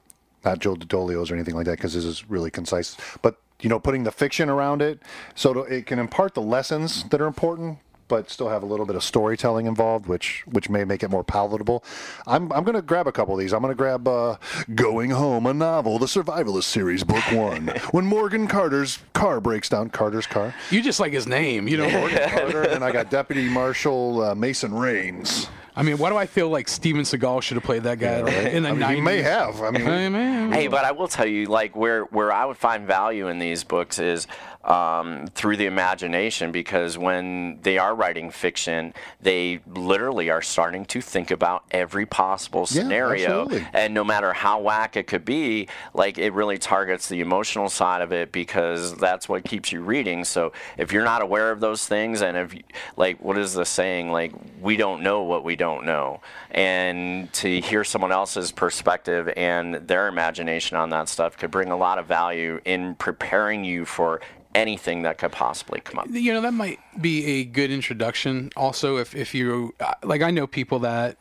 not 0.44 0.58
Joe 0.58 0.74
Dodolios 0.76 1.30
or 1.30 1.34
anything 1.34 1.54
like 1.54 1.64
that 1.64 1.78
because 1.78 1.94
this 1.94 2.04
is 2.04 2.28
really 2.28 2.50
concise. 2.50 2.96
But 3.22 3.36
you 3.60 3.68
know, 3.68 3.78
putting 3.78 4.04
the 4.04 4.12
fiction 4.12 4.48
around 4.48 4.82
it, 4.82 5.00
so 5.34 5.52
to, 5.54 5.60
it 5.60 5.86
can 5.86 5.98
impart 5.98 6.34
the 6.34 6.42
lessons 6.42 7.04
that 7.04 7.20
are 7.20 7.26
important, 7.26 7.78
but 8.08 8.30
still 8.30 8.48
have 8.48 8.62
a 8.62 8.66
little 8.66 8.86
bit 8.86 8.96
of 8.96 9.02
storytelling 9.02 9.66
involved, 9.66 10.06
which 10.06 10.44
which 10.46 10.68
may 10.68 10.84
make 10.84 11.02
it 11.02 11.10
more 11.10 11.24
palatable. 11.24 11.82
I'm 12.26 12.52
I'm 12.52 12.64
gonna 12.64 12.82
grab 12.82 13.06
a 13.06 13.12
couple 13.12 13.34
of 13.34 13.40
these. 13.40 13.52
I'm 13.52 13.62
gonna 13.62 13.74
grab 13.74 14.06
uh, 14.06 14.36
"Going 14.74 15.10
Home," 15.10 15.46
a 15.46 15.54
novel, 15.54 15.98
the 15.98 16.06
Survivalist 16.06 16.64
series, 16.64 17.04
book 17.04 17.24
one. 17.32 17.68
when 17.90 18.06
Morgan 18.06 18.46
Carter's 18.46 18.98
car 19.12 19.40
breaks 19.40 19.68
down, 19.68 19.90
Carter's 19.90 20.26
car. 20.26 20.54
You 20.70 20.82
just 20.82 21.00
like 21.00 21.12
his 21.12 21.26
name. 21.26 21.68
You 21.68 21.78
know. 21.78 21.90
Morgan 21.90 22.28
Carter, 22.28 22.62
and 22.62 22.84
I 22.84 22.92
got 22.92 23.10
Deputy 23.10 23.48
Marshal 23.48 24.22
uh, 24.22 24.34
Mason 24.34 24.74
Rains. 24.74 25.48
I 25.78 25.82
mean, 25.82 25.98
why 25.98 26.08
do 26.08 26.16
I 26.16 26.24
feel 26.24 26.48
like 26.48 26.68
Steven 26.68 27.02
Seagal 27.02 27.42
should 27.42 27.56
have 27.56 27.64
played 27.64 27.82
that 27.82 27.98
guy 27.98 28.20
in 28.48 28.62
the 28.62 28.70
I 28.70 28.72
mean, 28.72 28.80
90s? 28.82 28.94
he 28.94 29.00
may 29.02 29.20
have. 29.22 29.60
I 29.60 29.70
mean, 29.70 29.82
Hey, 29.82 30.08
man. 30.08 30.50
Hey, 30.50 30.68
but 30.68 30.86
I 30.86 30.92
will 30.92 31.06
tell 31.08 31.26
you, 31.26 31.46
like 31.46 31.76
where 31.76 32.04
where 32.04 32.32
I 32.32 32.46
would 32.46 32.56
find 32.56 32.86
value 32.86 33.28
in 33.28 33.38
these 33.38 33.62
books 33.62 33.98
is 33.98 34.26
um, 34.66 35.28
through 35.28 35.56
the 35.56 35.66
imagination, 35.66 36.50
because 36.50 36.98
when 36.98 37.60
they 37.62 37.78
are 37.78 37.94
writing 37.94 38.30
fiction, 38.30 38.92
they 39.20 39.60
literally 39.66 40.28
are 40.28 40.42
starting 40.42 40.84
to 40.86 41.00
think 41.00 41.30
about 41.30 41.64
every 41.70 42.04
possible 42.04 42.66
scenario, 42.66 43.42
absolutely. 43.42 43.68
and 43.72 43.94
no 43.94 44.02
matter 44.02 44.32
how 44.32 44.60
whack 44.60 44.96
it 44.96 45.06
could 45.06 45.24
be, 45.24 45.68
like 45.94 46.18
it 46.18 46.32
really 46.32 46.58
targets 46.58 47.08
the 47.08 47.20
emotional 47.20 47.68
side 47.68 48.02
of 48.02 48.12
it 48.12 48.32
because 48.32 48.96
that's 48.96 49.28
what 49.28 49.44
keeps 49.44 49.70
you 49.70 49.80
reading. 49.82 50.24
So 50.24 50.52
if 50.76 50.92
you're 50.92 51.04
not 51.04 51.22
aware 51.22 51.52
of 51.52 51.60
those 51.60 51.86
things, 51.86 52.20
and 52.20 52.36
if 52.36 52.54
like 52.96 53.22
what 53.22 53.38
is 53.38 53.54
the 53.54 53.64
saying, 53.64 54.10
like 54.10 54.32
we 54.60 54.76
don't 54.76 55.02
know 55.02 55.22
what 55.22 55.44
we 55.44 55.54
don't 55.54 55.86
know, 55.86 56.20
and 56.50 57.32
to 57.34 57.60
hear 57.60 57.84
someone 57.84 58.10
else's 58.10 58.50
perspective 58.50 59.32
and 59.36 59.74
their 59.74 60.08
imagination 60.08 60.76
on 60.76 60.90
that 60.90 61.08
stuff 61.08 61.36
could 61.36 61.52
bring 61.52 61.70
a 61.70 61.76
lot 61.76 61.98
of 61.98 62.06
value 62.06 62.60
in 62.64 62.96
preparing 62.96 63.62
you 63.64 63.84
for 63.84 64.20
anything 64.56 65.02
that 65.02 65.18
could 65.18 65.32
possibly 65.32 65.80
come 65.80 65.98
up. 65.98 66.06
you 66.10 66.32
know 66.32 66.40
that 66.40 66.54
might 66.54 66.80
be 67.00 67.24
a 67.26 67.44
good 67.44 67.70
introduction 67.70 68.50
also 68.56 68.96
if, 68.96 69.14
if 69.14 69.34
you 69.34 69.74
uh, 69.80 69.92
like 70.02 70.22
i 70.22 70.30
know 70.30 70.46
people 70.46 70.78
that 70.78 71.18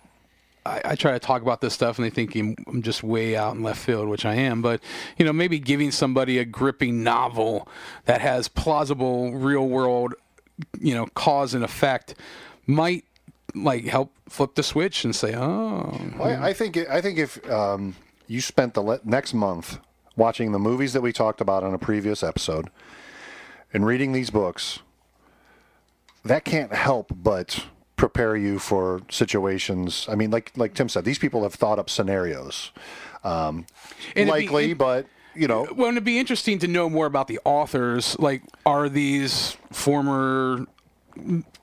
I, 0.65 0.81
I 0.85 0.95
try 0.95 1.11
to 1.11 1.19
talk 1.19 1.41
about 1.41 1.61
this 1.61 1.73
stuff 1.73 1.97
and 1.97 2.05
they 2.05 2.09
think 2.09 2.33
I'm 2.35 2.55
I'm 2.67 2.81
just 2.81 3.03
way 3.03 3.35
out 3.35 3.55
in 3.55 3.61
left 3.63 3.79
field, 3.79 4.09
which 4.09 4.25
I 4.25 4.33
am. 4.35 4.61
But 4.61 4.81
you 5.17 5.25
know, 5.25 5.31
maybe 5.33 5.59
giving 5.59 5.91
somebody 5.91 6.39
a 6.39 6.45
gripping 6.45 7.03
novel 7.03 7.67
that 8.05 8.21
has 8.21 8.47
plausible 8.47 9.31
real 9.33 9.67
world, 9.67 10.15
you 10.79 10.95
know, 10.95 11.05
cause 11.13 11.53
and 11.53 11.63
effect 11.63 12.15
might 12.65 13.05
like 13.53 13.85
help 13.85 14.11
flip 14.27 14.55
the 14.55 14.63
switch 14.63 15.05
and 15.05 15.15
say, 15.15 15.35
oh, 15.35 15.99
Well, 16.17 16.43
I, 16.43 16.49
I 16.49 16.53
think 16.53 16.77
I 16.77 16.99
think 16.99 17.19
if 17.19 17.47
um, 17.49 17.95
you 18.27 18.41
spent 18.41 18.73
the 18.73 18.81
le- 18.81 19.01
next 19.03 19.33
month 19.33 19.77
watching 20.15 20.51
the 20.51 20.59
movies 20.59 20.93
that 20.93 21.01
we 21.01 21.13
talked 21.13 21.41
about 21.41 21.63
on 21.63 21.73
a 21.73 21.77
previous 21.77 22.23
episode 22.23 22.69
and 23.75 23.85
reading 23.85 24.13
these 24.13 24.29
books, 24.29 24.79
that 26.23 26.45
can't 26.45 26.73
help 26.73 27.11
but 27.13 27.65
prepare 27.97 28.35
you 28.37 28.57
for 28.57 29.01
situations. 29.09 30.07
I 30.09 30.15
mean, 30.15 30.31
like 30.31 30.51
like 30.55 30.73
Tim 30.73 30.87
said, 30.89 31.03
these 31.03 31.19
people 31.19 31.43
have 31.43 31.53
thought 31.53 31.77
up 31.77 31.89
scenarios, 31.89 32.71
um, 33.25 33.65
it'd 34.15 34.27
be- 34.27 34.31
likely, 34.31 34.73
but 34.73 35.07
you 35.35 35.49
know, 35.49 35.67
Well, 35.75 35.91
it'd 35.91 36.05
be 36.05 36.17
interesting 36.17 36.59
to 36.59 36.67
know 36.67 36.89
more 36.89 37.05
about 37.05 37.27
the 37.27 37.39
authors. 37.43 38.17
Like, 38.17 38.41
are 38.65 38.87
these 38.87 39.57
former, 39.69 40.65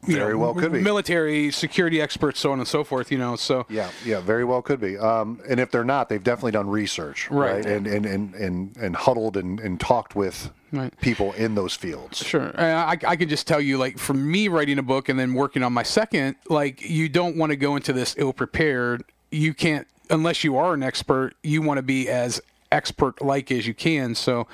you 0.06 0.16
Very 0.16 0.32
know, 0.32 0.38
well 0.38 0.54
could 0.54 0.72
be. 0.72 0.80
military 0.80 1.50
security 1.52 2.00
experts, 2.00 2.40
so 2.40 2.50
on 2.52 2.58
and 2.58 2.66
so 2.66 2.82
forth? 2.82 3.12
You 3.12 3.18
know, 3.18 3.36
so 3.36 3.66
Yeah, 3.68 3.90
yeah, 4.04 4.20
very 4.20 4.44
well 4.44 4.60
could 4.62 4.80
be. 4.80 4.98
Um, 4.98 5.40
and 5.48 5.60
if 5.60 5.70
they're 5.70 5.84
not, 5.84 6.08
they've 6.08 6.22
definitely 6.22 6.52
done 6.52 6.68
research, 6.68 7.30
right? 7.30 7.56
Right. 7.56 7.66
And, 7.66 7.86
and, 7.86 8.04
and, 8.06 8.34
and, 8.34 8.76
and 8.76 8.96
huddled 8.96 9.36
and, 9.36 9.60
and 9.60 9.78
talked 9.78 10.16
with 10.16 10.50
Right. 10.72 10.98
people 11.00 11.32
in 11.34 11.54
those 11.54 11.74
fields. 11.76 12.18
Sure. 12.18 12.50
I, 12.58 12.96
I 13.06 13.16
could 13.16 13.28
just 13.28 13.46
tell 13.46 13.60
you, 13.60 13.76
like, 13.76 13.98
for 13.98 14.14
me 14.14 14.48
writing 14.48 14.78
a 14.78 14.82
book 14.82 15.10
and 15.10 15.18
then 15.20 15.34
working 15.34 15.62
on 15.62 15.72
my 15.74 15.82
second, 15.82 16.36
like, 16.48 16.80
you 16.88 17.10
don't 17.10 17.36
want 17.36 17.50
to 17.50 17.56
go 17.56 17.76
into 17.76 17.92
this 17.92 18.14
ill 18.16 18.32
prepared. 18.32 19.04
You 19.30 19.52
can't, 19.52 19.86
unless 20.08 20.42
you 20.44 20.56
are 20.56 20.72
an 20.72 20.82
expert, 20.82 21.34
you 21.42 21.60
want 21.60 21.76
to 21.76 21.82
be 21.82 22.08
as 22.08 22.40
expert 22.72 23.20
like 23.20 23.52
as 23.52 23.66
you 23.66 23.74
can. 23.74 24.14
So, 24.14 24.46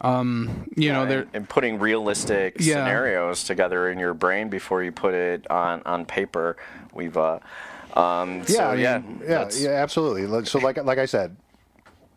um, 0.00 0.66
you 0.76 0.92
know, 0.92 1.06
there. 1.06 1.20
and, 1.20 1.30
and 1.34 1.48
putting 1.48 1.78
realistic 1.78 2.56
Yeah. 2.58 2.74
scenarios 2.76 3.44
together 3.44 3.90
in 3.90 3.98
your 3.98 4.14
brain 4.14 4.48
before 4.48 4.82
you 4.82 4.92
put 4.92 5.14
it 5.14 5.50
on 5.50 5.82
on 5.84 6.04
paper. 6.06 6.56
We've 6.94 7.16
uh, 7.16 7.38
um, 7.94 8.38
Yeah, 8.40 8.44
so, 8.46 8.64
I 8.64 8.74
mean, 8.74 8.80
yeah, 8.82 9.02
yeah, 9.28 9.48
yeah, 9.56 9.68
absolutely. 9.70 10.44
So, 10.46 10.58
like, 10.58 10.82
like 10.84 10.98
I 10.98 11.06
said, 11.06 11.36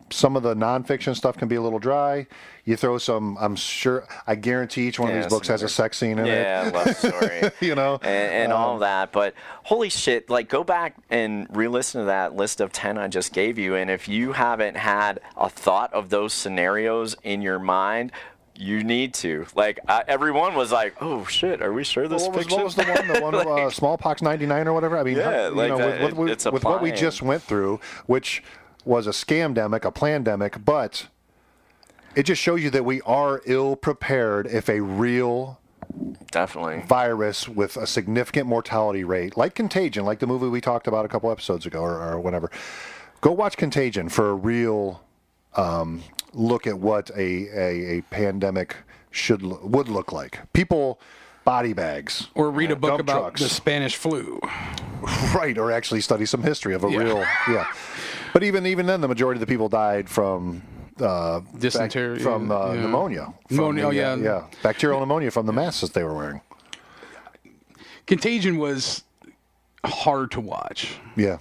some 0.10 0.36
of 0.36 0.44
the 0.44 0.54
nonfiction 0.56 1.16
stuff 1.16 1.38
can 1.38 1.48
be 1.48 1.56
a 1.56 1.62
little 1.62 1.80
dry. 1.80 2.28
You 2.66 2.78
throw 2.78 2.98
some, 2.98 3.38
I'm 3.40 3.56
sure, 3.56 4.08
I 4.26 4.36
guarantee 4.36 4.88
each 4.88 5.00
one 5.00 5.10
of 5.10 5.16
these 5.16 5.28
books 5.28 5.48
has 5.50 5.64
a 5.64 5.70
sex 5.70 5.98
scene 5.98 6.18
in 6.20 6.26
yeah, 6.26 6.68
it. 6.68 6.74
Yeah, 6.74 6.78
love 6.80 6.96
story. 6.98 7.52
You 7.60 7.76
know, 7.76 7.96
and, 8.02 8.34
and 8.34 8.54
Um, 8.54 8.60
all 8.60 8.80
that. 8.80 9.12
But 9.12 9.34
holy 9.64 9.90
shit, 9.90 10.30
like 10.30 10.50
go 10.50 10.64
back 10.64 10.96
and 11.10 11.48
re-listen 11.50 12.02
to 12.02 12.06
that 12.06 12.36
list 12.36 12.62
of 12.62 12.72
ten 12.72 12.98
I 12.98 13.08
just 13.08 13.34
gave 13.34 13.58
you, 13.58 13.76
and 13.76 13.90
if 13.92 14.08
you 14.08 14.32
haven't 14.34 14.78
had 14.78 15.20
a 15.36 15.50
thought 15.50 15.94
of 15.94 16.10
those 16.10 16.34
scenarios 16.34 17.16
in 17.24 17.42
your 17.42 17.60
mind. 17.60 18.12
You 18.56 18.84
need 18.84 19.16
to 19.16 19.48
like 19.56 19.80
I, 19.88 20.04
everyone 20.08 20.54
was 20.54 20.72
like, 20.72 20.94
"Oh 21.02 21.26
shit, 21.26 21.60
are 21.64 21.74
we 21.74 21.84
sure 21.84 22.08
this 22.08 22.22
What 22.22 22.36
was, 22.36 22.44
fiction?" 22.44 22.58
what 22.58 22.66
was 22.66 22.76
the 22.76 22.84
one? 22.84 23.08
The 23.08 23.20
one 23.20 23.34
of 23.34 23.48
uh, 23.48 23.70
smallpox 23.72 24.22
'99 24.22 24.68
or 24.68 24.74
whatever. 24.74 24.96
I 24.96 25.02
mean, 25.02 25.18
Yeah, 25.18 25.48
you 25.48 25.56
like 25.56 25.70
know, 25.70 25.78
that, 25.80 26.04
with, 26.04 26.14
with, 26.14 26.46
it- 26.46 26.54
with 26.54 26.64
what 26.64 26.80
we 26.80 26.92
just 26.92 27.24
went 27.24 27.42
through, 27.42 27.80
which 28.06 28.44
was 28.86 29.08
a 29.08 29.12
scamdemic, 29.12 29.86
a 29.86 29.92
plandemic, 29.92 30.64
but 30.66 31.08
it 32.16 32.24
just 32.24 32.42
shows 32.42 32.62
you 32.62 32.70
that 32.72 32.86
we 32.86 33.02
are 33.02 33.42
ill 33.46 33.76
prepared 33.76 34.48
if 34.48 34.70
a 34.70 34.80
real 34.82 35.60
Definitely. 36.32 36.84
virus 36.88 37.48
with 37.48 37.78
a 37.78 37.88
significant 37.88 38.48
mortality 38.48 39.04
rate, 39.04 39.38
like 39.38 39.56
Contagion, 39.56 40.06
like 40.06 40.20
the 40.20 40.28
movie 40.28 40.48
we 40.48 40.62
talked 40.62 40.88
about 40.88 41.06
a 41.06 41.08
couple 41.08 41.32
episodes 41.32 41.66
ago 41.66 41.82
or, 41.82 42.02
or 42.02 42.20
whatever. 42.20 42.52
Go 43.22 43.32
watch 43.32 43.58
Contagion 43.58 44.10
for 44.10 44.30
a 44.30 44.34
real 44.36 45.02
um, 45.56 46.04
look 46.34 46.68
at 46.68 46.78
what 46.80 47.10
a, 47.12 47.48
a, 47.58 47.98
a 47.98 48.02
pandemic 48.10 48.76
should 49.12 49.42
would 49.44 49.88
look 49.88 50.12
like. 50.12 50.40
People, 50.54 51.00
body 51.46 51.74
bags, 51.74 52.28
Or 52.36 52.50
read 52.52 52.72
a 52.72 52.76
book 52.76 53.00
about 53.00 53.20
trucks. 53.22 53.42
the 53.42 53.50
Spanish 53.50 53.96
flu. 53.96 54.40
right, 55.36 55.58
or 55.58 55.72
actually 55.72 56.02
study 56.02 56.26
some 56.26 56.42
history 56.44 56.74
of 56.74 56.84
a 56.84 56.90
Yeah. 56.90 56.98
real 56.98 57.18
yeah. 57.50 57.68
But 58.34 58.44
even 58.44 58.66
even 58.66 58.86
then, 58.86 59.02
the 59.02 59.08
majority 59.08 59.38
of 59.38 59.48
the 59.48 59.52
people 59.52 59.70
died 59.70 60.10
from. 60.10 60.64
Uh, 61.00 61.40
bac- 61.40 61.92
from 61.92 62.52
uh, 62.52 62.74
yeah. 62.74 62.82
pneumonia. 62.82 63.34
From 63.48 63.58
Pneumonia, 63.58 63.82
the, 63.84 63.88
uh, 63.90 64.16
yeah. 64.16 64.24
yeah, 64.24 64.48
bacterial 64.62 65.00
pneumonia 65.00 65.32
from 65.32 65.48
the 65.48 65.54
masks 65.54 65.82
that 65.82 65.94
they 65.94 66.04
were 66.04 66.14
wearing. 66.14 66.42
Contagion 68.06 68.58
was 68.58 69.04
hard 69.84 70.32
to 70.32 70.40
watch. 70.42 70.98
Yeah. 71.16 71.38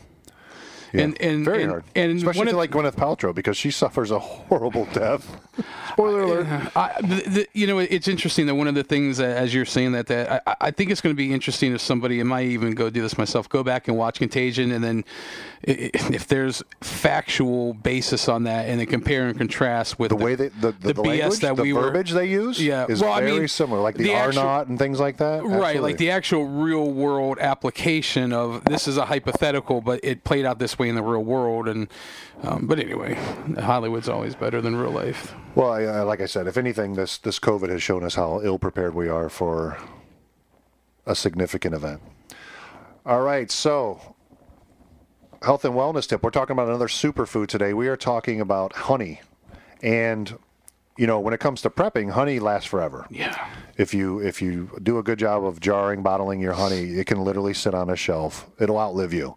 Yeah. 0.95 1.03
And- 1.03 1.21
and- 1.23 1.45
very 1.45 1.63
and- 1.63 1.71
hard, 1.71 1.85
and 1.95 2.17
especially 2.19 2.53
like 2.53 2.71
Gwyneth 2.71 2.97
Paltrow 2.97 3.35
because 3.35 3.57
she 3.57 3.71
suffers 3.83 4.11
a 4.11 4.19
horrible 4.19 4.87
death. 4.93 5.39
Spoiler 5.93 6.23
alert. 6.23 6.77
I, 6.77 6.95
the, 7.01 7.23
the, 7.29 7.47
you 7.55 7.67
know, 7.67 7.79
it's 7.79 8.09
interesting 8.09 8.47
that 8.47 8.55
one 8.55 8.69
of 8.69 8.75
the 8.75 8.85
things 8.85 9.19
that, 9.19 9.37
as 9.37 9.55
you're 9.55 9.65
saying 9.65 9.93
that, 9.93 10.07
that 10.09 10.43
I, 10.47 10.57
I 10.61 10.71
think 10.71 10.91
it's 10.91 11.01
going 11.01 11.15
to 11.15 11.17
be 11.17 11.33
interesting 11.33 11.75
if 11.75 11.81
somebody, 11.81 12.21
and 12.21 12.29
might 12.29 12.47
even 12.47 12.73
go 12.75 12.91
do 12.91 13.01
this 13.03 13.17
myself, 13.19 13.49
go 13.49 13.63
back 13.63 13.89
and 13.89 13.97
watch 13.97 14.19
Contagion, 14.19 14.71
and 14.73 14.83
then 14.85 15.05
if 15.65 16.27
there's 16.27 16.63
factual 16.81 17.75
basis 17.75 18.29
on 18.29 18.45
that, 18.45 18.69
and 18.69 18.81
then 18.81 18.87
compare 18.87 19.29
and 19.29 19.39
contrast 19.39 19.99
with 19.99 20.09
The 20.11 20.17
way 20.17 20.35
they 20.35 20.49
the, 20.49 20.73
the, 20.73 20.73
the 20.73 20.93
the 20.95 21.03
BS 21.03 21.05
language, 21.21 21.41
that 21.41 21.57
the 21.57 21.63
we 21.63 21.73
were- 21.73 21.83
verbiage 21.83 22.11
they 22.13 22.27
use, 22.27 22.61
Yeah, 22.61 22.87
is 22.89 23.01
well, 23.01 23.13
I 23.13 23.21
very 23.21 23.39
mean, 23.41 23.49
similar, 23.49 23.81
like 23.81 23.97
the, 23.97 24.05
the 24.05 24.15
R 24.15 24.33
naught 24.33 24.67
and 24.67 24.79
things 24.79 24.99
like 24.99 25.19
that. 25.19 25.45
Right, 25.45 25.81
like 25.81 25.99
the 25.99 26.11
actual 26.11 26.47
real 26.47 26.91
world 26.91 27.39
application 27.39 28.33
of 28.33 28.65
this 28.65 28.89
is 28.89 28.97
a 28.97 29.05
hypothetical, 29.05 29.81
but 29.81 30.01
it 30.03 30.25
played 30.25 30.45
out 30.45 30.59
this 30.59 30.79
way 30.79 30.89
in 30.89 30.95
the 30.97 31.03
real 31.03 31.23
world. 31.25 31.69
And 31.69 31.89
um, 32.43 32.67
but 32.67 32.81
anyway, 32.81 33.15
Hollywood's 33.61 34.09
always 34.09 34.35
better 34.35 34.61
than 34.61 34.75
real 34.75 34.91
life. 34.91 35.35
Well, 35.55 35.71
I, 35.73 35.83
I, 35.83 36.01
like 36.03 36.21
I 36.21 36.27
said, 36.27 36.47
if 36.49 36.57
anything, 36.57 36.95
this 36.95 37.19
this 37.19 37.39
COVID 37.39 37.69
has 37.69 37.83
shown 37.83 38.03
us 38.03 38.17
how 38.17 38.41
ill 38.43 38.59
prepared 38.59 38.95
we 38.95 39.09
are 39.09 39.29
for 39.29 39.79
a 41.07 41.15
significant 41.15 41.75
event. 41.75 42.01
All 43.07 43.21
right, 43.23 43.51
so 43.51 44.01
health 45.43 45.65
and 45.65 45.75
wellness 45.75 46.09
tip. 46.09 46.23
We're 46.23 46.31
talking 46.31 46.53
about 46.53 46.69
another 46.69 46.89
superfood 46.89 47.49
today. 47.49 47.75
We 47.75 47.89
are 47.89 47.97
talking 47.97 48.41
about 48.41 48.73
honey, 48.73 49.21
and 49.83 50.37
you 50.97 51.07
know 51.07 51.21
when 51.21 51.35
it 51.35 51.41
comes 51.41 51.63
to 51.63 51.71
prepping, 51.71 52.11
honey 52.11 52.39
lasts 52.39 52.69
forever. 52.69 53.07
Yeah. 53.11 53.49
If 53.77 53.95
you 53.95 54.19
if 54.21 54.43
you 54.43 54.79
do 54.83 54.99
a 54.99 55.03
good 55.03 55.19
job 55.19 55.45
of 55.45 55.61
jarring, 55.61 56.03
bottling 56.03 56.41
your 56.41 56.53
honey, 56.53 56.95
it 56.95 57.07
can 57.07 57.23
literally 57.25 57.55
sit 57.55 57.75
on 57.75 57.91
a 57.91 57.97
shelf. 57.97 58.49
It'll 58.59 58.79
outlive 58.79 59.13
you. 59.13 59.37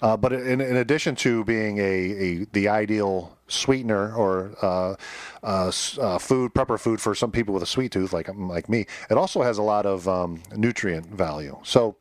Uh, 0.00 0.16
but 0.16 0.32
in, 0.32 0.60
in 0.60 0.76
addition 0.76 1.16
to 1.16 1.44
being 1.44 1.78
a, 1.78 1.82
a 1.82 2.44
the 2.52 2.68
ideal 2.68 3.36
sweetener 3.48 4.14
or 4.14 4.52
uh, 4.62 4.94
uh, 5.42 5.72
uh, 6.00 6.18
food 6.18 6.54
prepper 6.54 6.78
food 6.78 7.00
for 7.00 7.14
some 7.14 7.32
people 7.32 7.54
with 7.54 7.62
a 7.62 7.66
sweet 7.66 7.92
tooth 7.92 8.12
like 8.12 8.28
like 8.36 8.68
me, 8.68 8.86
it 9.10 9.16
also 9.16 9.42
has 9.42 9.58
a 9.58 9.62
lot 9.62 9.86
of 9.86 10.06
um, 10.08 10.42
nutrient 10.54 11.06
value. 11.06 11.58
So 11.62 11.96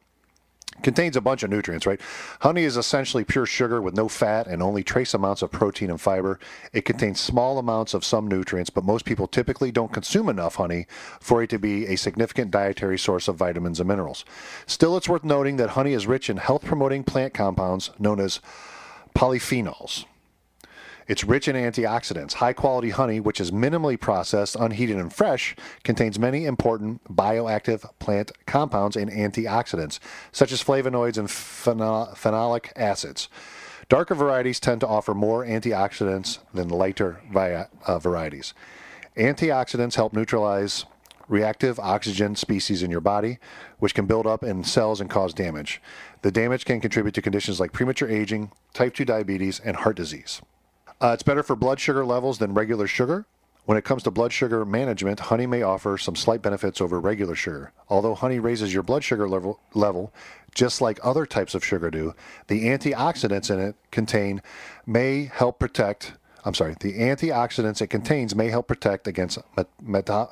contains 0.84 1.18
a 1.18 1.22
bunch 1.22 1.44
of 1.44 1.50
nutrients, 1.50 1.86
right? 1.86 2.00
Honey 2.42 2.64
is 2.64 2.78
essentially 2.78 3.24
pure 3.24 3.46
sugar 3.46 3.82
with 3.82 3.96
no 3.96 4.08
fat 4.08 4.48
and 4.48 4.62
only 4.62 4.84
trace 4.84 5.14
amounts 5.14 5.42
of 5.42 5.52
protein 5.52 5.90
and 5.90 6.00
fiber. 6.00 6.40
It 6.72 6.86
contains 6.86 7.20
small 7.20 7.58
amounts 7.58 7.94
of 7.94 8.06
some 8.06 8.28
nutrients, 8.28 8.70
but 8.70 8.84
most 8.84 9.06
people 9.06 9.28
typically 9.28 9.72
don't 9.72 9.94
consume 9.94 10.30
enough 10.30 10.56
honey 10.56 10.86
for 11.20 11.42
it 11.42 11.50
to 11.50 11.60
be 11.60 11.88
a 11.88 11.96
significant 11.96 12.52
dietary 12.52 13.00
source 13.00 13.28
of 13.28 13.36
vitamins 13.36 13.80
and 13.80 13.88
minerals. 13.88 14.24
Still, 14.66 14.96
it's 14.98 15.10
worth 15.10 15.24
noting 15.24 15.58
that 15.58 15.72
honey 15.72 15.94
is 15.94 16.08
rich 16.08 16.30
in 16.30 16.38
health 16.38 16.64
promoting 16.64 17.04
plant 17.04 17.34
compounds 17.34 17.90
known 17.98 18.20
as 18.20 18.40
polyphenols. 19.16 20.06
It's 21.08 21.24
rich 21.24 21.48
in 21.48 21.56
antioxidants. 21.56 22.34
High 22.34 22.52
quality 22.52 22.90
honey, 22.90 23.22
which 23.22 23.40
is 23.40 23.50
minimally 23.50 23.98
processed, 23.98 24.58
unheated, 24.58 24.98
and 24.98 25.12
fresh, 25.12 25.56
contains 25.84 26.20
many 26.20 26.46
important 26.46 27.02
bioactive 27.06 27.90
plant 28.00 28.34
compounds 28.46 28.98
and 28.98 29.10
antioxidants, 29.10 30.00
such 30.34 30.52
as 30.52 30.62
flavonoids 30.62 31.18
and 31.18 31.32
phenol- 31.32 32.14
phenolic 32.14 32.74
acids. 32.76 33.30
Darker 33.88 34.16
varieties 34.16 34.60
tend 34.60 34.82
to 34.82 34.88
offer 34.88 35.14
more 35.14 35.46
antioxidants 35.46 36.40
than 36.54 36.68
lighter 36.68 37.22
vi- 37.32 37.68
uh, 37.86 38.00
varieties. 38.00 38.54
Antioxidants 39.16 39.96
help 39.96 40.12
neutralize 40.12 40.86
reactive 41.30 41.80
oxygen 41.80 42.36
species 42.36 42.84
in 42.84 42.92
your 42.92 43.02
body, 43.02 43.38
which 43.80 43.96
can 43.96 44.06
build 44.06 44.28
up 44.28 44.44
in 44.44 44.64
cells 44.64 45.00
and 45.00 45.10
cause 45.10 45.34
damage. 45.34 45.82
The 46.22 46.32
damage 46.32 46.66
can 46.66 46.82
contribute 46.82 47.16
to 47.16 47.22
conditions 47.22 47.62
like 47.62 47.72
premature 47.72 48.10
aging, 48.10 48.52
type 48.74 48.94
2 48.94 49.06
diabetes, 49.06 49.62
and 49.62 49.78
heart 49.78 49.96
disease. 49.96 50.42
Uh, 51.00 51.12
it's 51.14 51.24
better 51.24 51.44
for 51.44 51.56
blood 51.56 51.80
sugar 51.80 52.06
levels 52.06 52.40
than 52.40 52.54
regular 52.54 52.88
sugar. 52.88 53.26
When 53.66 53.78
it 53.78 53.84
comes 53.84 54.02
to 54.04 54.12
blood 54.12 54.32
sugar 54.32 54.66
management, 54.66 55.20
honey 55.20 55.46
may 55.46 55.62
offer 55.62 55.98
some 55.98 56.16
slight 56.16 56.42
benefits 56.42 56.80
over 56.80 57.00
regular 57.00 57.36
sugar. 57.36 57.74
Although 57.90 58.16
honey 58.16 58.40
raises 58.40 58.74
your 58.74 58.82
blood 58.82 59.04
sugar 59.04 59.28
level, 59.28 59.60
level 59.74 60.14
just 60.56 60.82
like 60.82 61.00
other 61.04 61.26
types 61.26 61.54
of 61.54 61.64
sugar 61.64 61.92
do, 61.92 62.16
the 62.48 62.66
antioxidants 62.66 63.52
in 63.52 63.60
it 63.60 63.76
contain 63.92 64.42
may 64.86 65.26
help 65.26 65.60
protect. 65.60 66.14
I'm 66.46 66.54
sorry, 66.54 66.76
the 66.80 66.94
antioxidants 66.94 67.82
it 67.82 67.88
contains 67.88 68.34
may 68.34 68.48
help 68.50 68.68
protect 68.68 69.06
against 69.06 69.38
met- 69.56 69.68
meta- 69.82 70.30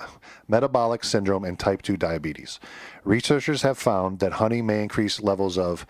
metabolic 0.47 1.03
syndrome 1.03 1.43
and 1.43 1.59
type 1.59 1.81
2 1.81 1.97
diabetes. 1.97 2.59
Researchers 3.03 3.63
have 3.63 3.77
found 3.77 4.19
that 4.19 4.33
honey 4.33 4.61
may 4.61 4.81
increase 4.81 5.19
levels 5.21 5.57
of 5.57 5.85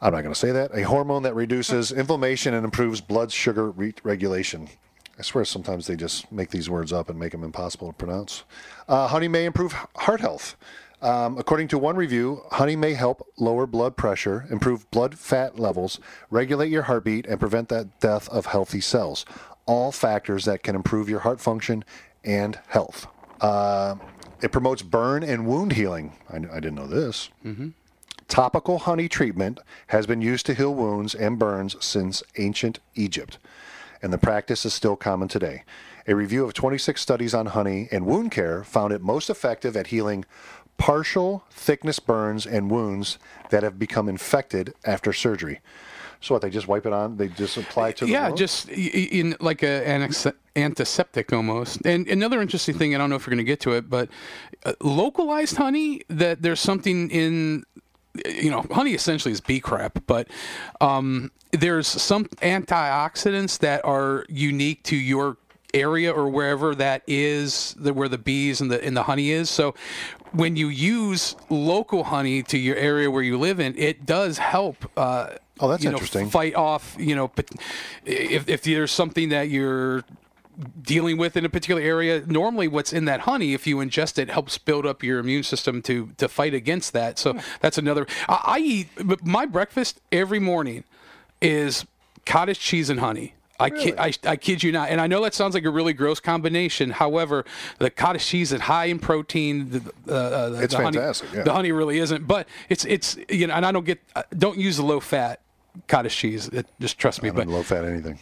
I'm 0.00 0.12
not 0.12 0.22
going 0.22 0.34
to 0.34 0.38
say 0.38 0.52
that. 0.52 0.76
A 0.76 0.82
hormone 0.82 1.22
that 1.22 1.34
reduces 1.34 1.92
inflammation 2.02 2.54
and 2.54 2.64
improves 2.64 3.00
blood 3.00 3.32
sugar 3.32 3.70
re- 3.70 3.94
regulation. 4.02 4.68
I 5.18 5.22
swear 5.22 5.44
sometimes 5.46 5.86
they 5.86 5.96
just 5.96 6.30
make 6.30 6.50
these 6.50 6.68
words 6.68 6.92
up 6.92 7.08
and 7.08 7.18
make 7.18 7.32
them 7.32 7.42
impossible 7.42 7.88
to 7.88 7.94
pronounce. 7.94 8.44
Uh, 8.86 9.08
honey 9.08 9.28
may 9.28 9.46
improve 9.46 9.72
heart 9.96 10.20
health. 10.20 10.56
Um, 11.00 11.38
according 11.38 11.68
to 11.68 11.78
one 11.78 11.96
review, 11.96 12.42
honey 12.50 12.76
may 12.76 12.94
help 12.94 13.26
lower 13.38 13.66
blood 13.66 13.96
pressure, 13.96 14.46
improve 14.50 14.90
blood 14.90 15.18
fat 15.18 15.58
levels, 15.58 16.00
regulate 16.30 16.70
your 16.70 16.82
heartbeat, 16.82 17.26
and 17.26 17.38
prevent 17.40 17.68
the 17.68 17.88
death 18.00 18.28
of 18.28 18.46
healthy 18.46 18.80
cells. 18.80 19.24
All 19.66 19.92
factors 19.92 20.44
that 20.44 20.62
can 20.62 20.74
improve 20.74 21.08
your 21.08 21.20
heart 21.20 21.40
function 21.40 21.84
and 22.24 22.58
health. 22.68 23.06
Uh, 23.40 23.96
it 24.42 24.52
promotes 24.52 24.82
burn 24.82 25.22
and 25.22 25.46
wound 25.46 25.72
healing. 25.72 26.12
I, 26.30 26.36
I 26.36 26.60
didn't 26.60 26.74
know 26.74 26.86
this. 26.86 27.30
Topical 28.28 28.80
honey 28.80 29.08
treatment 29.08 29.60
has 29.88 30.06
been 30.06 30.20
used 30.20 30.46
to 30.46 30.54
heal 30.54 30.74
wounds 30.74 31.14
and 31.14 31.38
burns 31.38 31.76
since 31.84 32.22
ancient 32.36 32.80
Egypt, 32.94 33.38
and 34.02 34.12
the 34.12 34.18
practice 34.18 34.66
is 34.66 34.74
still 34.74 34.96
common 34.96 35.28
today. 35.28 35.62
A 36.08 36.14
review 36.14 36.44
of 36.44 36.52
26 36.52 37.00
studies 37.00 37.34
on 37.34 37.46
honey 37.46 37.88
and 37.90 38.04
wound 38.04 38.32
care 38.32 38.64
found 38.64 38.92
it 38.92 39.00
most 39.00 39.30
effective 39.30 39.76
at 39.76 39.88
healing 39.88 40.24
partial 40.78 41.44
thickness 41.50 41.98
burns 41.98 42.46
and 42.46 42.70
wounds 42.70 43.18
that 43.50 43.62
have 43.62 43.78
become 43.78 44.08
infected 44.08 44.74
after 44.84 45.12
surgery. 45.12 45.60
So 46.20 46.34
what? 46.34 46.42
They 46.42 46.50
just 46.50 46.66
wipe 46.66 46.86
it 46.86 46.92
on? 46.92 47.16
They 47.16 47.28
just 47.28 47.56
apply 47.56 47.90
it 47.90 47.96
to 47.98 48.06
the 48.06 48.12
yeah, 48.12 48.28
wound? 48.28 48.38
just 48.38 48.68
in 48.68 49.36
like 49.40 49.62
a, 49.62 49.86
an 49.86 50.02
ex- 50.02 50.26
antiseptic 50.54 51.32
almost. 51.32 51.84
And 51.84 52.08
another 52.08 52.40
interesting 52.40 52.76
thing, 52.76 52.94
I 52.94 52.98
don't 52.98 53.10
know 53.10 53.16
if 53.16 53.26
we're 53.26 53.32
going 53.32 53.38
to 53.38 53.44
get 53.44 53.60
to 53.60 53.72
it, 53.72 53.88
but 53.88 54.08
uh, 54.64 54.72
localized 54.80 55.56
honey, 55.56 56.02
that 56.08 56.42
there's 56.42 56.60
something 56.60 57.10
in, 57.10 57.64
you 58.24 58.50
know, 58.50 58.64
honey 58.70 58.92
essentially 58.92 59.32
is 59.32 59.40
bee 59.40 59.60
crap, 59.60 59.98
but 60.06 60.28
um, 60.80 61.30
there's 61.52 61.86
some 61.86 62.24
antioxidants 62.42 63.58
that 63.58 63.84
are 63.84 64.24
unique 64.28 64.82
to 64.84 64.96
your 64.96 65.36
area 65.74 66.10
or 66.12 66.28
wherever 66.30 66.74
that 66.74 67.02
is 67.06 67.74
the, 67.78 67.92
where 67.92 68.08
the 68.08 68.16
bees 68.16 68.60
and 68.60 68.70
the 68.70 68.82
and 68.82 68.96
the 68.96 69.02
honey 69.02 69.30
is 69.30 69.50
so 69.50 69.74
when 70.32 70.56
you 70.56 70.68
use 70.68 71.36
local 71.50 72.04
honey 72.04 72.42
to 72.42 72.56
your 72.56 72.76
area 72.76 73.10
where 73.10 73.22
you 73.22 73.36
live 73.36 73.60
in 73.60 73.76
it 73.76 74.06
does 74.06 74.38
help 74.38 74.90
uh, 74.96 75.30
Oh, 75.58 75.68
that's 75.68 75.82
you 75.82 75.90
know, 75.90 75.96
interesting. 75.96 76.30
fight 76.30 76.54
off 76.54 76.96
you 76.98 77.14
know 77.14 77.28
but 77.28 77.50
if, 78.06 78.48
if 78.48 78.62
there's 78.62 78.92
something 78.92 79.28
that 79.30 79.50
you're 79.50 80.02
dealing 80.80 81.18
with 81.18 81.36
in 81.36 81.44
a 81.44 81.48
particular 81.48 81.82
area 81.82 82.22
normally 82.26 82.66
what's 82.66 82.92
in 82.92 83.04
that 83.04 83.20
honey 83.20 83.52
if 83.52 83.66
you 83.66 83.76
ingest 83.76 84.18
it 84.18 84.30
helps 84.30 84.56
build 84.56 84.86
up 84.86 85.02
your 85.02 85.18
immune 85.18 85.42
system 85.42 85.82
to 85.82 86.10
to 86.16 86.28
fight 86.28 86.54
against 86.54 86.92
that 86.92 87.18
so 87.18 87.38
that's 87.60 87.76
another 87.76 88.06
i, 88.28 88.40
I 88.44 88.58
eat 88.58 88.88
my 89.24 89.44
breakfast 89.44 90.00
every 90.10 90.40
morning 90.40 90.84
is 91.42 91.84
cottage 92.24 92.58
cheese 92.58 92.88
and 92.88 93.00
honey 93.00 93.34
I, 93.58 93.70
kid, 93.70 93.94
I, 93.98 94.12
I 94.24 94.36
kid 94.36 94.62
you 94.62 94.70
not. 94.70 94.90
And 94.90 95.00
I 95.00 95.06
know 95.06 95.22
that 95.22 95.32
sounds 95.34 95.54
like 95.54 95.64
a 95.64 95.70
really 95.70 95.92
gross 95.92 96.20
combination. 96.20 96.90
However, 96.90 97.44
the 97.78 97.90
cottage 97.90 98.26
cheese 98.26 98.52
is 98.52 98.60
high 98.60 98.86
in 98.86 98.98
protein. 98.98 99.70
The, 99.70 99.92
uh, 100.08 100.12
uh, 100.12 100.48
the 100.50 100.62
It's 100.62 100.74
the 100.74 100.82
honey, 100.82 100.98
fantastic, 100.98 101.32
yeah. 101.32 101.42
The 101.42 101.52
honey 101.52 101.72
really 101.72 101.98
isn't. 101.98 102.26
But 102.26 102.48
it's, 102.68 102.84
it's 102.84 103.16
you 103.28 103.46
know, 103.46 103.54
and 103.54 103.64
I 103.64 103.72
don't 103.72 103.86
get, 103.86 104.00
uh, 104.14 104.24
don't 104.36 104.58
use 104.58 104.76
the 104.76 104.82
low 104.82 105.00
fat 105.00 105.40
cottage 105.88 106.14
cheese. 106.14 106.48
It, 106.48 106.66
just 106.80 106.98
trust 106.98 107.22
me. 107.22 107.30
But 107.30 107.46
low 107.46 107.62
fat 107.62 107.84
anything. 107.84 108.18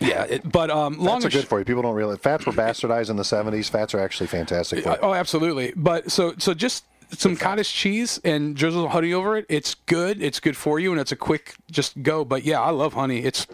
Yeah, 0.00 0.24
it, 0.24 0.50
but 0.50 0.70
um, 0.70 0.98
long 0.98 1.20
Fats 1.20 1.26
are 1.26 1.38
good 1.38 1.44
sh- 1.44 1.48
for 1.48 1.58
you. 1.58 1.64
People 1.64 1.82
don't 1.82 1.94
realize 1.94 2.18
fats 2.18 2.46
were 2.46 2.52
bastardized 2.52 3.10
in 3.10 3.16
the 3.16 3.22
70s. 3.22 3.68
Fats 3.70 3.94
are 3.94 4.00
actually 4.00 4.26
fantastic. 4.26 4.86
Oh, 4.86 5.14
absolutely. 5.14 5.72
But 5.76 6.10
so 6.10 6.34
so 6.38 6.54
just 6.54 6.84
some 7.16 7.36
cottage 7.36 7.72
cheese 7.72 8.20
and 8.24 8.56
drizzle 8.56 8.88
honey 8.88 9.12
over 9.12 9.36
it. 9.36 9.44
It's 9.48 9.74
good. 9.74 10.22
It's 10.22 10.40
good 10.40 10.56
for 10.56 10.78
you, 10.78 10.92
and 10.92 11.00
it's 11.00 11.12
a 11.12 11.16
quick 11.16 11.54
just 11.70 12.02
go. 12.02 12.24
But 12.24 12.44
yeah, 12.44 12.60
I 12.60 12.70
love 12.70 12.94
honey. 12.94 13.20
It's 13.24 13.46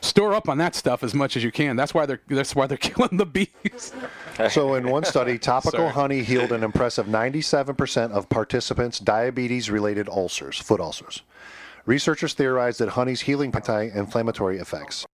store 0.00 0.34
up 0.34 0.48
on 0.48 0.58
that 0.58 0.74
stuff 0.74 1.02
as 1.02 1.14
much 1.14 1.36
as 1.36 1.42
you 1.42 1.50
can. 1.50 1.76
That's 1.76 1.94
why 1.94 2.06
they're 2.06 2.20
that's 2.28 2.54
why 2.54 2.66
they're 2.66 2.76
killing 2.78 3.16
the 3.16 3.26
bees. 3.26 3.92
So, 4.50 4.74
in 4.74 4.88
one 4.90 5.04
study, 5.04 5.38
topical 5.40 5.78
Sorry. 5.78 5.92
honey 5.92 6.22
healed 6.22 6.52
an 6.52 6.62
impressive 6.62 7.06
97% 7.06 8.10
of 8.10 8.28
participants' 8.28 8.98
diabetes 8.98 9.70
related 9.70 10.08
ulcers, 10.08 10.58
foot 10.58 10.80
ulcers. 10.80 11.22
Researchers 11.86 12.34
theorized 12.34 12.80
that 12.80 12.90
honey's 12.90 13.22
healing 13.22 13.52
anti 13.54 13.84
inflammatory 13.84 14.58
effects. 14.58 15.06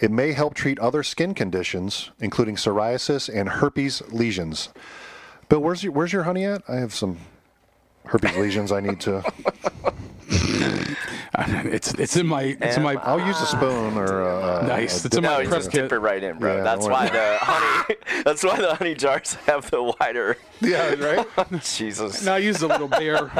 It 0.00 0.10
may 0.10 0.32
help 0.32 0.54
treat 0.54 0.78
other 0.78 1.02
skin 1.02 1.34
conditions, 1.34 2.10
including 2.20 2.54
psoriasis 2.56 3.28
and 3.32 3.48
herpes 3.48 4.00
lesions. 4.12 4.68
Bill, 5.48 5.60
where's 5.60 5.82
your, 5.82 5.92
where's 5.92 6.12
your 6.12 6.22
honey 6.24 6.44
at? 6.44 6.62
I 6.68 6.76
have 6.76 6.94
some 6.94 7.18
herpes 8.04 8.36
lesions 8.36 8.70
I 8.70 8.80
need 8.80 9.00
to. 9.00 9.24
it's 11.38 11.94
it's 11.94 12.16
in 12.16 12.26
my 12.26 12.56
it's 12.60 12.76
in 12.76 12.82
my. 12.82 12.94
I'll 12.96 13.24
use 13.26 13.40
a 13.40 13.46
spoon 13.46 13.96
or 13.96 14.22
uh, 14.22 14.60
a. 14.62 14.66
Nice. 14.66 15.04
a 15.04 15.06
It's 15.08 15.16
in 15.16 15.24
my 15.24 15.40
you 15.42 15.48
prep 15.48 15.60
just 15.60 15.70
kit. 15.72 15.82
dip 15.82 15.92
it 15.92 15.98
right 15.98 16.22
in, 16.22 16.38
bro. 16.38 16.56
Yeah, 16.58 16.62
that's 16.62 16.84
why 16.86 17.06
wanna- 17.06 17.12
the 17.12 17.38
honey. 17.40 18.22
That's 18.24 18.44
why 18.44 18.56
the 18.60 18.74
honey 18.74 18.94
jars 18.94 19.34
have 19.46 19.70
the 19.70 19.82
wider. 20.00 20.36
Yeah, 20.60 20.94
right? 20.94 21.26
Jesus. 21.62 22.24
Now 22.24 22.34
I 22.34 22.38
use 22.38 22.62
a 22.62 22.66
little 22.68 22.88
bear. 22.88 23.30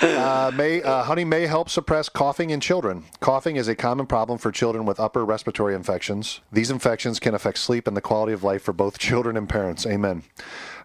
Uh, 0.00 0.52
may, 0.54 0.80
uh, 0.80 1.02
honey 1.02 1.24
may 1.24 1.46
help 1.46 1.68
suppress 1.68 2.08
coughing 2.08 2.50
in 2.50 2.60
children. 2.60 3.04
Coughing 3.18 3.56
is 3.56 3.66
a 3.66 3.74
common 3.74 4.06
problem 4.06 4.38
for 4.38 4.52
children 4.52 4.84
with 4.84 5.00
upper 5.00 5.24
respiratory 5.24 5.74
infections. 5.74 6.40
These 6.52 6.70
infections 6.70 7.18
can 7.18 7.34
affect 7.34 7.58
sleep 7.58 7.88
and 7.88 7.96
the 7.96 8.00
quality 8.00 8.32
of 8.32 8.44
life 8.44 8.62
for 8.62 8.72
both 8.72 8.98
children 8.98 9.36
and 9.36 9.48
parents. 9.48 9.86
Amen. 9.86 10.22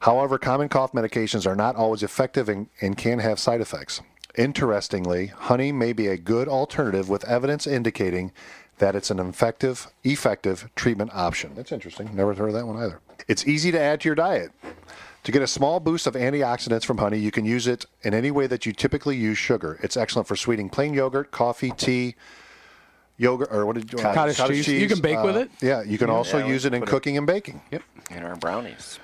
However, 0.02 0.38
common 0.40 0.68
cough 0.68 0.94
medications 0.94 1.46
are 1.46 1.56
not 1.56 1.76
always 1.76 2.02
effective 2.02 2.50
and, 2.50 2.68
and 2.82 2.98
can 2.98 3.20
have 3.20 3.38
side 3.40 3.62
effects. 3.62 4.02
Interestingly, 4.36 5.28
honey 5.28 5.72
may 5.72 5.94
be 5.94 6.08
a 6.08 6.18
good 6.18 6.48
alternative 6.48 7.08
with 7.08 7.24
evidence 7.26 7.68
indicating 7.68 8.32
that 8.80 8.96
it's 8.96 9.12
an 9.12 9.20
effective, 9.20 9.88
effective 10.04 10.70
treatment 10.76 11.12
option. 11.14 11.54
That's 11.54 11.72
interesting. 11.72 12.16
Never 12.16 12.34
heard 12.34 12.50
of 12.50 12.56
that 12.56 12.66
one 12.66 12.78
either. 12.78 13.00
It's 13.28 13.48
easy 13.48 13.72
to 13.72 13.80
add 13.80 14.02
to 14.02 14.10
your 14.10 14.16
diet. 14.16 14.52
To 15.24 15.32
get 15.32 15.42
a 15.42 15.48
small 15.48 15.80
boost 15.80 16.06
of 16.06 16.16
antioxidants 16.16 16.84
from 16.84 16.98
honey, 16.98 17.18
you 17.18 17.32
can 17.32 17.46
use 17.46 17.66
it 17.66 17.86
in 18.02 18.14
any 18.14 18.30
way 18.30 18.46
that 18.48 18.66
you 18.66 18.74
typically 18.74 19.16
use 19.16 19.38
sugar. 19.38 19.80
It's 19.82 19.96
excellent 19.96 20.28
for 20.28 20.36
sweetening 20.36 20.70
plain 20.70 20.94
yogurt, 20.94 21.32
coffee, 21.32 21.72
tea, 21.72 22.16
yogurt, 23.18 23.48
or 23.50 23.66
what 23.66 23.76
did 23.76 23.92
you 23.94 24.00
uh, 24.00 24.14
Cottage 24.14 24.36
cheese. 24.38 24.68
You 24.68 24.88
can 24.90 25.00
bake 25.00 25.24
with 25.24 25.38
it. 25.38 25.50
Yeah, 25.62 25.82
you 25.84 25.98
can 25.98 26.10
also 26.10 26.40
Yeah, 26.40 26.48
use 26.48 26.66
it 26.66 26.74
in 26.74 26.82
put 26.82 26.90
it- 26.90 26.92
cooking 26.92 27.18
and 27.18 27.26
baking. 27.26 27.62
Yep. 27.72 27.84
In 28.12 28.24
our 28.24 28.36
brownies. 28.36 29.00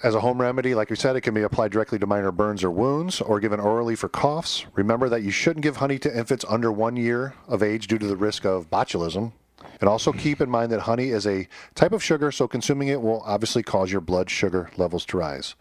As 0.00 0.14
a 0.14 0.20
home 0.20 0.40
remedy, 0.40 0.76
like 0.76 0.90
we 0.90 0.96
said, 0.96 1.16
it 1.16 1.22
can 1.22 1.34
be 1.34 1.42
applied 1.42 1.72
directly 1.72 1.98
to 1.98 2.06
minor 2.06 2.30
burns 2.30 2.62
or 2.62 2.70
wounds 2.70 3.20
or 3.20 3.40
given 3.40 3.58
orally 3.58 3.96
for 3.96 4.08
coughs. 4.08 4.64
Remember 4.76 5.08
that 5.08 5.22
you 5.22 5.32
shouldn't 5.32 5.64
give 5.64 5.78
honey 5.78 5.98
to 5.98 6.16
infants 6.16 6.44
under 6.48 6.70
one 6.70 6.94
year 6.96 7.34
of 7.48 7.64
age 7.64 7.88
due 7.88 7.98
to 7.98 8.06
the 8.06 8.16
risk 8.16 8.44
of 8.46 8.70
botulism. 8.70 9.32
And 9.80 9.88
also 9.88 10.12
keep 10.12 10.40
in 10.40 10.50
mind 10.50 10.72
that 10.72 10.80
honey 10.80 11.10
is 11.10 11.26
a 11.26 11.48
type 11.74 11.92
of 11.92 12.02
sugar, 12.02 12.32
so 12.32 12.48
consuming 12.48 12.88
it 12.88 13.00
will 13.00 13.20
obviously 13.20 13.62
cause 13.62 13.92
your 13.92 14.00
blood 14.00 14.28
sugar 14.30 14.70
levels 14.76 15.04
to 15.06 15.16
rise. 15.16 15.54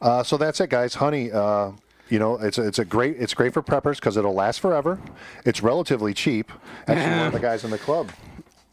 Uh, 0.00 0.22
so 0.22 0.36
that's 0.36 0.60
it, 0.60 0.70
guys. 0.70 0.94
Honey, 0.94 1.32
uh, 1.32 1.72
you 2.08 2.18
know, 2.18 2.36
it's 2.36 2.58
a, 2.58 2.66
it's 2.66 2.78
a 2.78 2.84
great 2.84 3.16
it's 3.18 3.34
great 3.34 3.52
for 3.52 3.62
preppers 3.62 3.96
because 3.96 4.16
it'll 4.16 4.34
last 4.34 4.60
forever. 4.60 4.98
It's 5.44 5.62
relatively 5.62 6.14
cheap. 6.14 6.52
Actually, 6.86 7.16
one 7.16 7.26
of 7.26 7.32
the 7.32 7.40
guys 7.48 7.64
in 7.64 7.70
the 7.70 7.78
club 7.78 8.10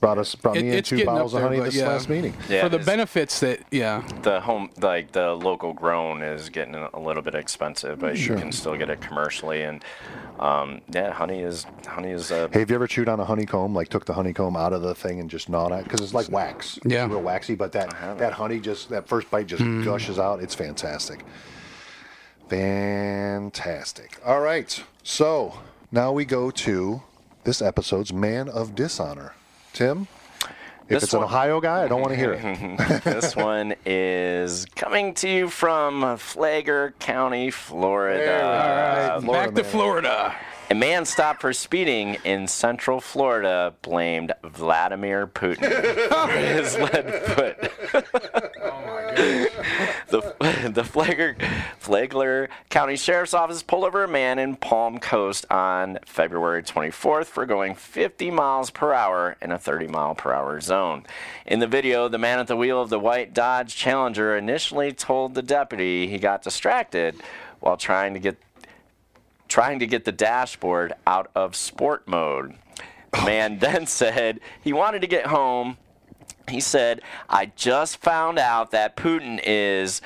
brought 0.02 0.18
us 0.18 0.36
brought 0.36 0.58
It- 0.58 0.64
me 0.66 0.78
in 0.78 0.84
two 0.84 1.04
bottles 1.06 1.34
up 1.34 1.42
of 1.42 1.50
honey 1.50 1.60
this 1.62 1.76
yeah. 1.76 1.88
last 1.88 2.10
meeting. 2.10 2.34
Yeah, 2.50 2.62
For 2.64 2.70
the 2.70 2.80
benefits 2.80 3.40
that 3.40 3.62
yeah. 3.72 4.04
the 4.22 4.40
home 4.42 4.70
like 4.82 5.12
the 5.14 5.34
local 5.34 5.74
grown 5.74 6.22
is 6.22 6.50
getting 6.50 6.76
a 6.76 7.00
little 7.00 7.24
bit 7.24 7.34
expensive, 7.34 8.00
but 8.00 8.18
you 8.18 8.36
can 8.36 8.52
still 8.52 8.76
get 8.78 8.90
it 8.90 9.02
commercially. 9.02 9.64
And 9.64 9.84
um, 10.40 10.82
yeah, 10.94 11.12
honey 11.12 11.40
is 11.42 11.66
honey 11.88 12.12
is 12.12 12.32
uh, 12.32 12.50
Hey, 12.52 12.60
have 12.60 12.70
you 12.70 12.76
ever 12.76 12.88
chewed 12.88 13.10
on 13.10 13.20
a 13.20 13.26
honeycomb? 13.26 13.74
Like 13.74 13.90
took 13.90 14.06
the 14.06 14.14
honeycomb 14.14 14.56
out 14.56 14.74
of 14.74 14.82
the 14.82 14.94
thing 14.94 15.20
and 15.20 15.30
just 15.30 15.50
gnawed 15.50 15.72
it 15.72 15.84
because 15.86 16.02
it's 16.02 16.14
like 16.14 16.30
wax. 16.30 16.78
It's 16.78 16.88
Yeah. 16.88 17.08
real 17.08 17.22
waxy. 17.22 17.56
But 17.56 17.72
that 17.72 17.90
that 18.20 18.34
honey 18.34 18.60
just 18.60 18.90
that 18.90 19.08
first 19.08 19.32
bite 19.32 19.48
just 19.48 19.64
Mm. 19.64 19.84
gushes 19.86 20.20
out. 20.20 20.42
It's 20.42 20.54
fantastic. 20.56 21.24
Fantastic. 22.50 24.20
All 24.26 24.40
right, 24.42 24.84
so 25.04 25.60
now 25.92 26.12
we 26.12 26.26
go 26.26 26.52
to 26.52 27.02
this 27.44 27.62
episode's 27.62 28.14
man 28.14 28.50
of 28.50 28.76
dishonor, 28.76 29.34
Tim. 29.76 30.08
If 30.84 30.88
This 30.88 31.04
it's 31.04 31.14
an 31.14 31.24
Ohio 31.24 31.60
guy, 31.60 31.84
I 31.84 31.88
don't 31.88 32.00
want 32.00 32.14
to 32.14 32.18
hear 32.18 32.34
it. 32.34 33.04
this 33.04 33.36
one 33.36 33.74
is 33.86 34.66
coming 34.76 35.14
to 35.16 35.28
you 35.28 35.50
from 35.50 36.18
Flagler 36.18 36.94
County, 37.00 37.50
Florida. 37.52 38.44
All 38.44 38.50
right, 38.50 39.06
uh, 39.16 39.22
Florida 39.22 39.52
Back 39.52 39.64
to. 39.64 39.70
Florida. 39.70 40.36
A 40.70 40.76
man 40.76 41.06
stopped 41.06 41.42
for 41.42 41.54
speeding 41.54 42.18
in 42.24 42.48
central 42.48 43.00
Florida 43.02 43.74
blamed 43.82 44.34
Vladimir 44.44 45.28
Putin 45.28 45.70
for 46.10 46.32
his 46.38 46.76
lead 46.78 47.14
foot. 47.26 47.72
Oh 48.64 49.95
the 50.22 50.70
the 50.74 50.84
Flagler, 50.84 51.36
Flagler 51.80 52.50
County 52.70 52.96
Sheriff's 52.96 53.34
Office 53.34 53.64
pulled 53.64 53.84
over 53.84 54.04
a 54.04 54.08
man 54.08 54.40
in 54.40 54.56
Palm 54.56 55.00
Coast 55.00 55.46
on 55.52 56.00
February 56.06 56.64
24th 56.64 57.26
for 57.26 57.46
going 57.46 57.76
50 57.76 58.32
miles 58.32 58.70
per 58.70 58.94
hour 58.94 59.36
in 59.42 59.52
a 59.52 59.60
30 59.60 59.88
mile 59.88 60.16
per 60.16 60.34
hour 60.34 60.60
zone. 60.62 61.06
In 61.46 61.60
the 61.60 61.68
video, 61.68 62.08
the 62.08 62.18
man 62.18 62.40
at 62.40 62.48
the 62.48 62.56
wheel 62.56 62.82
of 62.82 62.90
the 62.90 63.00
white 63.00 63.34
Dodge 63.34 63.76
Challenger 63.76 64.38
initially 64.38 64.92
told 64.94 65.34
the 65.34 65.42
deputy 65.42 66.08
he 66.08 66.18
got 66.18 66.42
distracted 66.42 67.16
while 67.60 67.78
trying 67.78 68.14
to 68.14 68.20
get 68.20 68.38
trying 69.48 69.80
to 69.80 69.88
get 69.88 70.06
the 70.06 70.12
dashboard 70.12 70.94
out 71.06 71.30
of 71.36 71.56
sport 71.56 72.08
mode. 72.08 72.56
The 73.12 73.22
oh. 73.22 73.26
man 73.26 73.60
then 73.60 73.86
said 73.86 74.40
he 74.62 74.74
wanted 74.74 75.02
to 75.02 75.08
get 75.08 75.28
home. 75.28 75.78
He 76.50 76.60
said, 76.60 77.02
I 77.30 77.48
just 77.56 77.98
found 77.98 78.40
out 78.40 78.72
that 78.72 78.96
Putin 78.96 79.40
is 79.44 80.02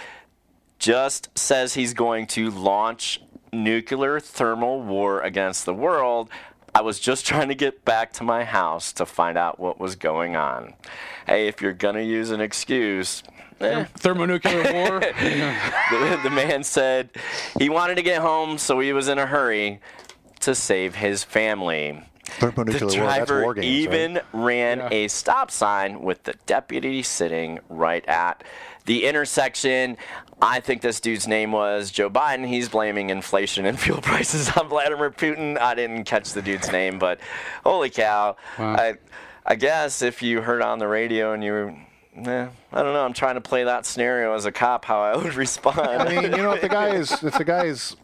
just 0.79 1.37
says 1.37 1.73
he's 1.73 1.93
going 1.93 2.25
to 2.25 2.49
launch 2.49 3.21
nuclear 3.51 4.19
thermal 4.19 4.81
war 4.81 5.21
against 5.21 5.65
the 5.65 5.73
world. 5.73 6.29
I 6.73 6.81
was 6.81 6.99
just 6.99 7.25
trying 7.25 7.49
to 7.49 7.55
get 7.55 7.83
back 7.83 8.13
to 8.13 8.23
my 8.23 8.43
house 8.43 8.93
to 8.93 9.05
find 9.05 9.37
out 9.37 9.59
what 9.59 9.79
was 9.79 9.95
going 9.95 10.35
on. 10.35 10.73
Hey, 11.27 11.47
if 11.47 11.61
you're 11.61 11.73
going 11.73 11.95
to 11.95 12.03
use 12.03 12.31
an 12.31 12.41
excuse, 12.41 13.23
eh. 13.59 13.83
Thermonuclear 13.95 14.63
war. 14.73 14.99
the, 14.99 16.19
the 16.23 16.29
man 16.29 16.63
said 16.63 17.09
he 17.57 17.69
wanted 17.69 17.95
to 17.95 18.03
get 18.03 18.21
home, 18.21 18.57
so 18.57 18.79
he 18.79 18.93
was 18.93 19.07
in 19.07 19.17
a 19.17 19.25
hurry 19.25 19.81
to 20.41 20.55
save 20.55 20.95
his 20.95 21.23
family. 21.23 22.03
Thermonuclear 22.31 22.79
The 22.79 22.85
war, 22.85 23.07
that's 23.07 23.17
driver 23.27 23.41
war 23.43 23.53
games, 23.53 23.65
even 23.65 24.13
right? 24.15 24.23
ran 24.33 24.77
Yeah. 24.79 24.89
a 24.91 25.07
stop 25.07 25.51
sign 25.51 26.01
with 26.01 26.23
the 26.23 26.33
deputy 26.45 27.03
sitting 27.03 27.59
right 27.69 28.05
at 28.07 28.43
the 28.85 29.05
intersection. 29.05 29.97
I 30.41 30.61
think 30.61 30.81
this 30.81 30.99
dude's 30.99 31.27
name 31.27 31.51
was 31.51 31.91
Joe 31.91 32.09
Biden. 32.09 32.47
He's 32.47 32.69
blaming 32.69 33.09
inflation 33.09 33.65
and 33.65 33.77
fuel 33.79 34.01
prices 34.01 34.49
on 34.57 34.67
Vladimir 34.69 35.11
Putin. 35.11 35.57
I 35.59 35.75
didn't 35.75 36.05
catch 36.05 36.31
the 36.33 36.41
dude's 36.41 36.71
name, 36.71 36.97
but 36.99 37.19
holy 37.63 37.89
cow. 37.89 38.37
Wow. 38.57 38.73
I, 38.75 38.93
I 39.45 39.55
guess 39.55 40.01
if 40.01 40.21
you 40.21 40.41
heard 40.41 40.61
on 40.61 40.79
the 40.79 40.87
radio 40.87 41.33
and 41.33 41.43
you 41.43 41.51
were, 41.51 41.69
eh, 42.15 42.47
I 42.71 42.83
don't 42.83 42.93
know, 42.93 43.03
I'm 43.03 43.13
trying 43.13 43.35
to 43.35 43.41
play 43.41 43.65
that 43.65 43.85
scenario 43.85 44.33
as 44.33 44.45
a 44.45 44.51
cop, 44.51 44.85
how 44.85 45.01
I 45.01 45.17
would 45.17 45.33
respond. 45.35 45.79
I 45.79 46.09
mean, 46.21 46.31
you 46.31 46.37
know, 46.37 46.53
if 46.53 46.61
the 46.61 46.69
guy 46.69 46.89
is, 46.95 47.11
if 47.23 47.37
the 47.37 47.43
guy 47.43 47.65
is, 47.65 47.95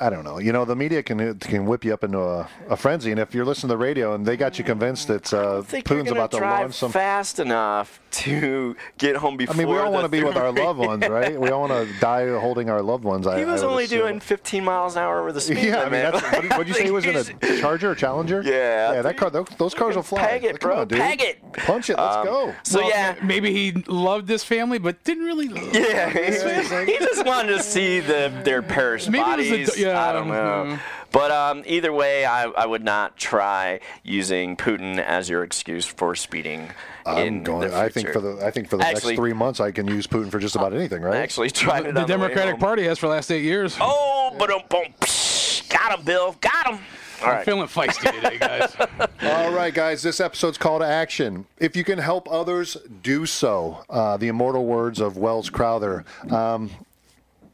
I 0.00 0.08
don't 0.08 0.24
know. 0.24 0.38
You 0.38 0.52
know, 0.52 0.64
the 0.64 0.76
media 0.76 1.02
can 1.02 1.38
can 1.40 1.66
whip 1.66 1.84
you 1.84 1.92
up 1.92 2.04
into 2.04 2.20
a, 2.20 2.48
a 2.68 2.76
frenzy, 2.76 3.10
and 3.10 3.18
if 3.18 3.34
you're 3.34 3.44
listening 3.44 3.68
to 3.70 3.74
the 3.74 3.78
radio 3.78 4.14
and 4.14 4.24
they 4.24 4.36
got 4.36 4.58
you 4.58 4.64
convinced 4.64 5.08
that 5.08 5.32
uh, 5.34 5.58
I 5.58 5.62
think 5.62 5.88
you're 5.88 5.98
Putin's 5.98 6.08
gonna 6.10 6.20
about 6.20 6.30
to 6.32 6.36
drive 6.38 6.60
launch 6.60 6.74
some. 6.74 6.92
fast 6.92 7.38
enough 7.40 8.00
to 8.10 8.76
get 8.98 9.16
home 9.16 9.36
before. 9.36 9.54
I 9.54 9.58
mean, 9.58 9.68
we 9.68 9.78
all 9.78 9.92
want 9.92 10.04
to 10.04 10.08
be 10.08 10.22
with 10.22 10.36
our 10.36 10.52
loved 10.52 10.78
ones, 10.78 11.06
right? 11.08 11.38
We 11.40 11.48
all 11.50 11.68
want 11.68 11.72
to 11.88 11.98
die 12.00 12.28
holding 12.38 12.68
our 12.70 12.82
loved 12.82 13.04
ones. 13.04 13.26
I, 13.26 13.38
He 13.40 13.44
was 13.44 13.62
I 13.62 13.66
only 13.66 13.84
assume. 13.84 13.98
doing 14.00 14.20
15 14.20 14.64
miles 14.64 14.96
an 14.96 15.02
hour 15.02 15.24
with 15.24 15.34
the 15.36 15.40
speed 15.40 15.58
Yeah, 15.58 15.80
I 15.80 15.84
mean, 15.88 16.02
limit. 16.04 16.12
that's, 16.14 16.36
what, 16.36 16.50
what 16.50 16.58
did 16.58 16.68
you 16.68 16.74
say 16.74 16.84
he 16.84 16.90
was 16.90 17.06
in 17.06 17.16
a 17.16 17.24
Charger 17.60 17.90
or 17.90 17.94
Challenger? 17.94 18.42
Yeah, 18.44 18.92
yeah. 18.94 19.02
That 19.02 19.16
car, 19.16 19.30
those, 19.30 19.46
those 19.58 19.74
cars 19.74 19.94
will 19.96 20.02
fly. 20.02 20.20
Peg 20.26 20.44
it, 20.44 20.52
Like, 20.52 20.60
bro. 20.60 20.80
on, 20.80 20.88
dude. 20.88 20.98
Peg 20.98 21.20
it. 21.22 21.52
Punch 21.52 21.90
it. 21.90 21.98
Let's 21.98 22.16
Um, 22.16 22.24
go. 22.26 22.54
So 22.64 22.80
Well, 22.80 22.88
yeah, 22.90 23.14
maybe 23.22 23.52
he 23.52 23.72
loved 23.86 24.26
this 24.26 24.42
family, 24.44 24.78
but 24.78 25.02
didn't 25.04 25.24
really. 25.24 25.48
Love 25.48 25.72
yeah, 25.74 26.10
he, 26.10 26.92
he 26.92 26.98
just 26.98 27.24
wanted 27.24 27.56
to 27.56 27.62
see 27.62 28.00
the 28.00 28.32
their 28.44 28.62
perished 28.62 29.08
Maybe 29.10 29.22
it 29.30 29.36
was 29.36 29.46
the 29.46 29.50
bodies. 29.52 29.79
D- 29.80 29.86
yeah, 29.88 30.08
I 30.08 30.12
don't 30.12 30.28
know. 30.28 30.64
mhm. 30.76 30.80
But 31.12 31.30
um, 31.32 31.64
either 31.66 31.92
way, 31.92 32.24
I, 32.24 32.44
I 32.44 32.66
would 32.66 32.84
not 32.84 33.16
try 33.16 33.80
using 34.04 34.56
Putin 34.56 34.98
as 35.02 35.28
your 35.28 35.42
excuse 35.42 35.84
for 35.84 36.14
speeding. 36.14 36.70
I'm 37.04 37.18
in 37.26 37.42
going. 37.42 37.68
The 37.68 37.76
I 37.76 37.88
think 37.88 38.10
for 38.10 38.20
the 38.20 38.44
I 38.46 38.50
think 38.52 38.68
for 38.68 38.76
the 38.76 38.86
Actually- 38.86 39.12
next 39.14 39.18
three 39.18 39.32
months, 39.32 39.58
I 39.58 39.72
can 39.72 39.88
use 39.88 40.06
Putin 40.06 40.30
for 40.30 40.38
just 40.38 40.54
about 40.54 40.72
anything, 40.72 41.02
right? 41.02 41.16
I 41.16 41.22
actually 41.22 41.50
tried 41.50 41.86
it. 41.86 41.94
The 41.94 42.02
the 42.02 42.06
Democratic 42.06 42.52
home. 42.52 42.60
Party 42.60 42.84
has 42.84 42.98
for 42.98 43.06
the 43.06 43.12
last 43.14 43.30
eight 43.32 43.42
years. 43.42 43.76
Oh, 43.80 44.34
but 44.38 44.50
um, 44.52 44.60
boom, 44.68 44.84
psh, 45.00 45.68
got 45.68 45.98
him, 45.98 46.04
Bill. 46.04 46.36
Got 46.40 46.74
him. 46.74 46.80
All 47.22 47.26
I'm 47.28 47.34
right. 47.34 47.44
feeling 47.44 47.66
feisty 47.68 48.10
today, 48.14 48.38
guys. 48.38 48.74
All 49.22 49.52
right, 49.52 49.74
guys, 49.74 50.02
this 50.02 50.20
episode's 50.20 50.56
call 50.56 50.78
to 50.78 50.86
action. 50.86 51.44
If 51.58 51.76
you 51.76 51.84
can 51.84 51.98
help 51.98 52.30
others, 52.30 52.78
do 53.02 53.26
so. 53.26 53.84
Uh, 53.90 54.16
the 54.16 54.28
immortal 54.28 54.64
words 54.64 55.00
of 55.00 55.18
Welles 55.18 55.50
Crowther. 55.50 56.06
Um, 56.30 56.70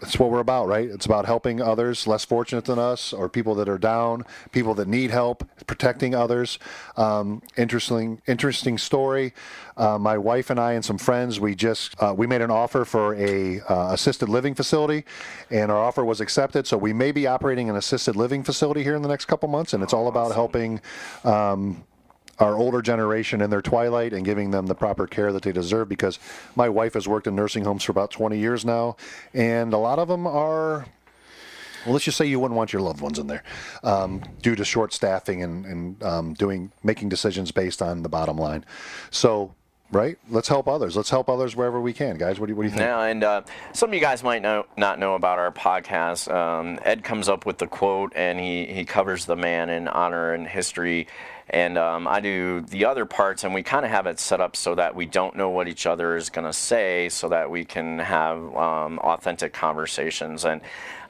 that's 0.00 0.18
what 0.18 0.30
we're 0.30 0.40
about, 0.40 0.68
right? 0.68 0.88
It's 0.88 1.06
about 1.06 1.24
helping 1.24 1.60
others 1.60 2.06
less 2.06 2.24
fortunate 2.24 2.66
than 2.66 2.78
us, 2.78 3.12
or 3.12 3.28
people 3.28 3.54
that 3.56 3.68
are 3.68 3.78
down, 3.78 4.24
people 4.52 4.74
that 4.74 4.88
need 4.88 5.10
help, 5.10 5.48
protecting 5.66 6.14
others. 6.14 6.58
Um, 6.96 7.42
interesting, 7.56 8.20
interesting 8.26 8.78
story. 8.78 9.32
Uh, 9.76 9.98
my 9.98 10.18
wife 10.18 10.50
and 10.50 10.60
I 10.60 10.72
and 10.72 10.84
some 10.84 10.98
friends, 10.98 11.40
we 11.40 11.54
just 11.54 11.94
uh, 12.02 12.14
we 12.16 12.26
made 12.26 12.42
an 12.42 12.50
offer 12.50 12.84
for 12.84 13.14
a 13.14 13.60
uh, 13.62 13.92
assisted 13.92 14.28
living 14.28 14.54
facility, 14.54 15.04
and 15.50 15.70
our 15.70 15.78
offer 15.78 16.04
was 16.04 16.20
accepted. 16.20 16.66
So 16.66 16.76
we 16.76 16.92
may 16.92 17.12
be 17.12 17.26
operating 17.26 17.70
an 17.70 17.76
assisted 17.76 18.16
living 18.16 18.42
facility 18.42 18.82
here 18.82 18.96
in 18.96 19.02
the 19.02 19.08
next 19.08 19.26
couple 19.26 19.48
months, 19.48 19.72
and 19.72 19.82
it's 19.82 19.92
all 19.92 20.08
about 20.08 20.32
helping 20.32 20.80
our 22.38 22.56
older 22.56 22.82
generation 22.82 23.40
in 23.40 23.50
their 23.50 23.62
twilight 23.62 24.12
and 24.12 24.24
giving 24.24 24.50
them 24.50 24.66
the 24.66 24.74
proper 24.74 25.06
care 25.06 25.32
that 25.32 25.42
they 25.42 25.52
deserve 25.52 25.88
because 25.88 26.18
my 26.54 26.68
wife 26.68 26.94
has 26.94 27.08
worked 27.08 27.26
in 27.26 27.34
nursing 27.34 27.64
homes 27.64 27.82
for 27.82 27.92
about 27.92 28.10
20 28.10 28.38
years 28.38 28.64
now 28.64 28.96
and 29.34 29.72
a 29.72 29.78
lot 29.78 29.98
of 29.98 30.08
them 30.08 30.26
are 30.26 30.86
well 31.84 31.92
let's 31.92 32.04
just 32.04 32.16
say 32.16 32.26
you 32.26 32.38
wouldn't 32.40 32.56
want 32.56 32.72
your 32.72 32.82
loved 32.82 33.00
ones 33.00 33.18
in 33.18 33.26
there 33.26 33.42
um, 33.82 34.22
due 34.42 34.54
to 34.54 34.64
short 34.64 34.92
staffing 34.92 35.42
and, 35.42 35.64
and 35.64 36.02
um, 36.02 36.34
doing 36.34 36.72
making 36.82 37.08
decisions 37.08 37.52
based 37.52 37.80
on 37.80 38.02
the 38.02 38.08
bottom 38.08 38.36
line. 38.36 38.64
So 39.10 39.54
right 39.92 40.18
let's 40.30 40.48
help 40.48 40.66
others 40.66 40.96
let's 40.96 41.10
help 41.10 41.28
others 41.28 41.54
wherever 41.54 41.80
we 41.80 41.92
can 41.92 42.16
guys 42.16 42.40
what 42.40 42.46
do 42.46 42.52
you, 42.52 42.56
what 42.56 42.62
do 42.64 42.68
you 42.68 42.70
think 42.70 42.80
Now, 42.80 43.02
and 43.02 43.22
uh, 43.22 43.42
some 43.72 43.90
of 43.90 43.94
you 43.94 44.00
guys 44.00 44.22
might 44.22 44.42
know, 44.42 44.66
not 44.76 44.98
know 44.98 45.14
about 45.14 45.38
our 45.38 45.52
podcast. 45.52 46.32
Um, 46.32 46.78
Ed 46.82 47.04
comes 47.04 47.28
up 47.28 47.46
with 47.46 47.58
the 47.58 47.66
quote, 47.66 48.12
and 48.16 48.38
he, 48.38 48.66
he 48.66 48.84
covers 48.84 49.26
the 49.26 49.36
man 49.36 49.70
in 49.70 49.88
honor 49.88 50.32
and 50.34 50.46
history. 50.46 51.06
And 51.48 51.78
um, 51.78 52.08
I 52.08 52.20
do 52.20 52.62
the 52.62 52.84
other 52.86 53.06
parts, 53.06 53.44
and 53.44 53.54
we 53.54 53.62
kind 53.62 53.84
of 53.84 53.90
have 53.90 54.06
it 54.06 54.18
set 54.18 54.40
up 54.40 54.56
so 54.56 54.74
that 54.74 54.94
we 54.96 55.06
don't 55.06 55.36
know 55.36 55.50
what 55.50 55.68
each 55.68 55.86
other 55.86 56.16
is 56.16 56.28
going 56.30 56.46
to 56.46 56.52
say, 56.52 57.08
so 57.08 57.28
that 57.28 57.50
we 57.50 57.64
can 57.64 58.00
have 58.00 58.38
um, 58.56 58.98
authentic 58.98 59.52
conversations. 59.52 60.44
And 60.44 60.60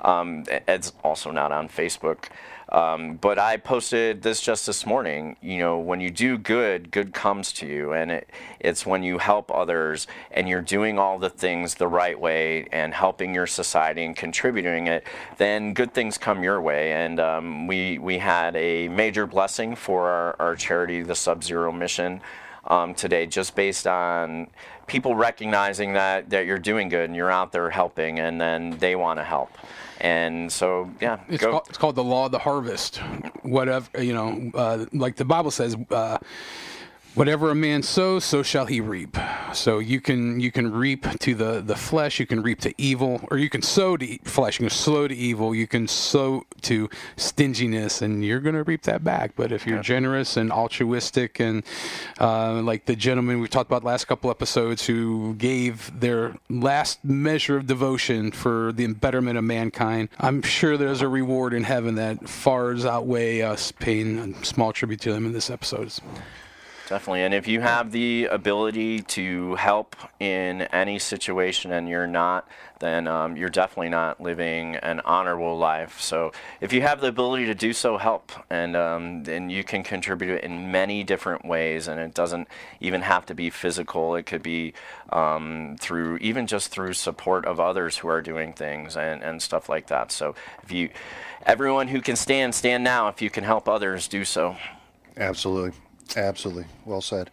um, 0.03 0.45
Ed's 0.67 0.93
also 1.03 1.31
not 1.31 1.53
on 1.53 1.69
Facebook. 1.69 2.27
Um, 2.69 3.17
but 3.17 3.39
I 3.39 3.59
posted 3.59 4.23
this 4.23 4.41
just 4.41 4.67
this 4.67 4.85
morning. 4.85 5.37
You 5.41 5.59
know, 5.59 5.79
when 5.79 6.01
you 6.01 6.11
do 6.11 6.37
good, 6.37 6.91
good 6.91 7.15
comes 7.15 7.53
to 7.55 7.67
you, 7.67 7.93
and 7.93 8.11
it, 8.11 8.31
it's 8.59 8.85
when 8.85 9.05
you 9.05 9.19
help 9.19 9.55
others 9.55 10.09
and 10.33 10.49
you're 10.49 10.63
doing 10.63 10.99
all 10.99 11.19
the 11.19 11.31
things 11.31 11.75
the 11.75 11.87
right 11.87 12.19
way 12.19 12.67
and 12.73 12.93
helping 12.93 13.33
your 13.33 13.47
society 13.47 14.05
and 14.05 14.17
contributing 14.17 14.89
it, 14.89 15.05
then 15.39 15.75
good 15.75 15.95
things 15.95 16.19
come 16.19 16.43
your 16.43 16.61
way. 16.61 16.93
And 16.93 17.21
um, 17.21 17.67
we 17.69 17.99
we 17.99 18.19
had 18.19 18.57
a 18.57 18.89
major 18.89 19.27
blessing 19.27 19.77
for 19.77 20.09
our, 20.09 20.37
our 20.41 20.57
charity, 20.57 21.03
the 21.03 21.15
Sub 21.15 21.45
Zero 21.45 21.71
Mission. 21.71 22.21
Um, 22.69 22.95
today, 22.95 23.27
just 23.27 23.55
based 23.55 23.87
on 23.87 24.49
people 24.89 25.15
recognizing 25.15 25.93
that, 25.93 26.31
that 26.31 26.47
you're 26.47 26.59
doing 26.59 26.89
good 26.89 27.05
and 27.05 27.15
you're 27.15 27.31
out 27.31 27.53
there 27.53 27.71
helping, 27.71 28.19
and 28.19 28.41
then 28.41 28.77
they 28.81 28.97
want 28.97 29.21
to 29.21 29.25
help. 29.25 29.57
And 30.01 30.53
so, 30.53 30.91
yeah, 31.01 31.21
It's, 31.29 31.43
called, 31.43 31.67
it's 31.69 31.79
called 31.79 31.97
the 31.97 32.05
law 32.05 32.27
of 32.27 32.33
the 32.33 32.39
harvest. 32.39 32.99
Whatever 33.43 34.03
you 34.03 34.13
know, 34.13 34.51
uh, 34.55 34.87
like 34.93 35.17
the 35.17 35.25
Bible 35.25 35.51
says, 35.51 35.77
uh, 35.91 36.19
whatever 37.17 37.51
a 37.51 37.55
man 37.55 37.83
sows, 37.83 38.25
so 38.25 38.43
shall 38.43 38.67
he 38.67 38.81
reap. 38.81 39.17
So 39.53 39.79
you 39.79 40.01
can 40.01 40.39
you 40.39 40.53
can 40.53 40.71
reap 40.71 41.07
to 41.21 41.35
the 41.35 41.61
the 41.61 41.75
flesh, 41.75 42.21
you 42.21 42.27
can 42.27 42.43
reap 42.43 42.61
to 42.61 42.75
evil, 42.79 43.27
or 43.31 43.39
you 43.39 43.49
can 43.49 43.63
sow 43.63 43.97
to 43.97 44.19
flesh. 44.25 44.61
You 44.61 44.67
can 44.69 44.77
sow 44.77 45.09
to 45.09 45.15
evil. 45.15 45.55
You 45.55 45.67
can 45.67 45.89
sow 45.89 46.45
to 46.63 46.89
stinginess, 47.17 48.03
and 48.03 48.25
you're 48.25 48.41
going 48.41 48.55
to 48.55 48.63
reap 48.63 48.83
that 48.83 49.03
back. 49.03 49.33
But 49.35 49.51
if 49.51 49.67
you're 49.67 49.83
generous 49.83 50.37
and 50.37 50.53
altruistic, 50.53 51.41
and 51.41 51.65
uh, 52.21 52.61
like 52.63 52.85
the 52.85 52.97
gentleman 52.97 53.41
we 53.41 53.49
talked 53.49 53.71
about 53.71 53.83
last 53.83 54.05
couple 54.05 54.31
episodes, 54.31 54.87
who 54.87 55.35
gave 55.35 55.99
their 55.99 56.37
last 56.51 57.05
measure 57.05 57.57
of 57.57 57.67
devotion 57.67 58.31
for 58.31 58.73
the 58.73 58.87
betterment 58.89 59.39
of 59.39 59.45
mankind, 59.45 60.11
I'm 60.21 60.43
sure 60.43 60.77
there's 60.77 61.03
a 61.03 61.09
reward 61.09 61.55
in 61.55 61.65
heaven 61.65 61.95
that 61.97 62.29
far 62.29 62.67
outweigh 62.67 63.43
us 63.43 63.71
paying 63.71 64.19
a 64.19 64.45
small 64.45 64.73
tribute 64.73 65.01
to 65.03 65.13
them 65.13 65.25
in 65.25 65.33
this 65.33 65.51
episode. 65.51 65.93
Definitely. 66.87 67.23
And 67.23 67.35
if 67.35 67.49
you 67.49 67.61
have 67.63 67.91
the 67.91 68.27
ability 68.27 69.03
to 69.03 69.57
help 69.57 69.97
in 70.21 70.63
any 70.63 71.01
situation 71.01 71.73
and 71.73 71.89
you're 71.89 72.07
not, 72.07 72.47
then 72.79 73.09
um, 73.09 73.37
you're 73.37 73.49
definitely 73.49 73.89
not 73.89 74.21
living 74.21 74.77
an 74.77 75.01
honorable 75.01 75.59
life. 75.59 76.01
So 76.01 76.31
if 76.61 76.73
you 76.73 76.83
have 76.83 77.01
the 77.01 77.09
ability 77.09 77.47
to 77.47 77.57
do 77.57 77.73
so, 77.73 77.97
help. 77.97 78.31
And 78.51 78.77
um, 78.77 79.25
then 79.25 79.51
you 79.51 79.65
can 79.65 79.83
contribute 79.83 80.45
in 80.45 80.71
many 80.71 81.03
different 81.03 81.45
ways. 81.45 81.89
And 81.89 81.99
it 81.99 82.15
doesn't 82.15 82.47
even 82.79 83.03
have 83.03 83.27
to 83.27 83.35
be 83.35 83.51
physical, 83.51 84.15
it 84.15 84.25
could 84.25 84.45
be 84.45 84.73
um, 85.11 85.77
through, 85.81 86.19
even 86.19 86.47
just 86.47 86.71
through 86.71 86.93
support 86.93 87.47
of 87.47 87.59
others 87.59 87.97
who 87.97 88.07
are 88.07 88.23
doing 88.23 88.53
things 88.53 88.97
and, 88.97 89.25
and 89.25 89.43
stuff 89.43 89.69
like 89.69 89.89
that. 89.89 90.13
So 90.13 90.37
if 90.63 90.71
you, 90.71 90.91
everyone 91.45 91.89
who 91.89 92.01
can 92.01 92.15
stand, 92.15 92.55
stand 92.55 92.85
now. 92.85 93.09
If 93.09 93.21
you 93.21 93.31
can 93.31 93.43
help 93.43 93.69
others, 93.69 94.07
do 94.07 94.25
so. 94.25 94.55
absolutely 95.17 95.73
absolutely 96.17 96.67
well 96.85 97.01
said 97.01 97.31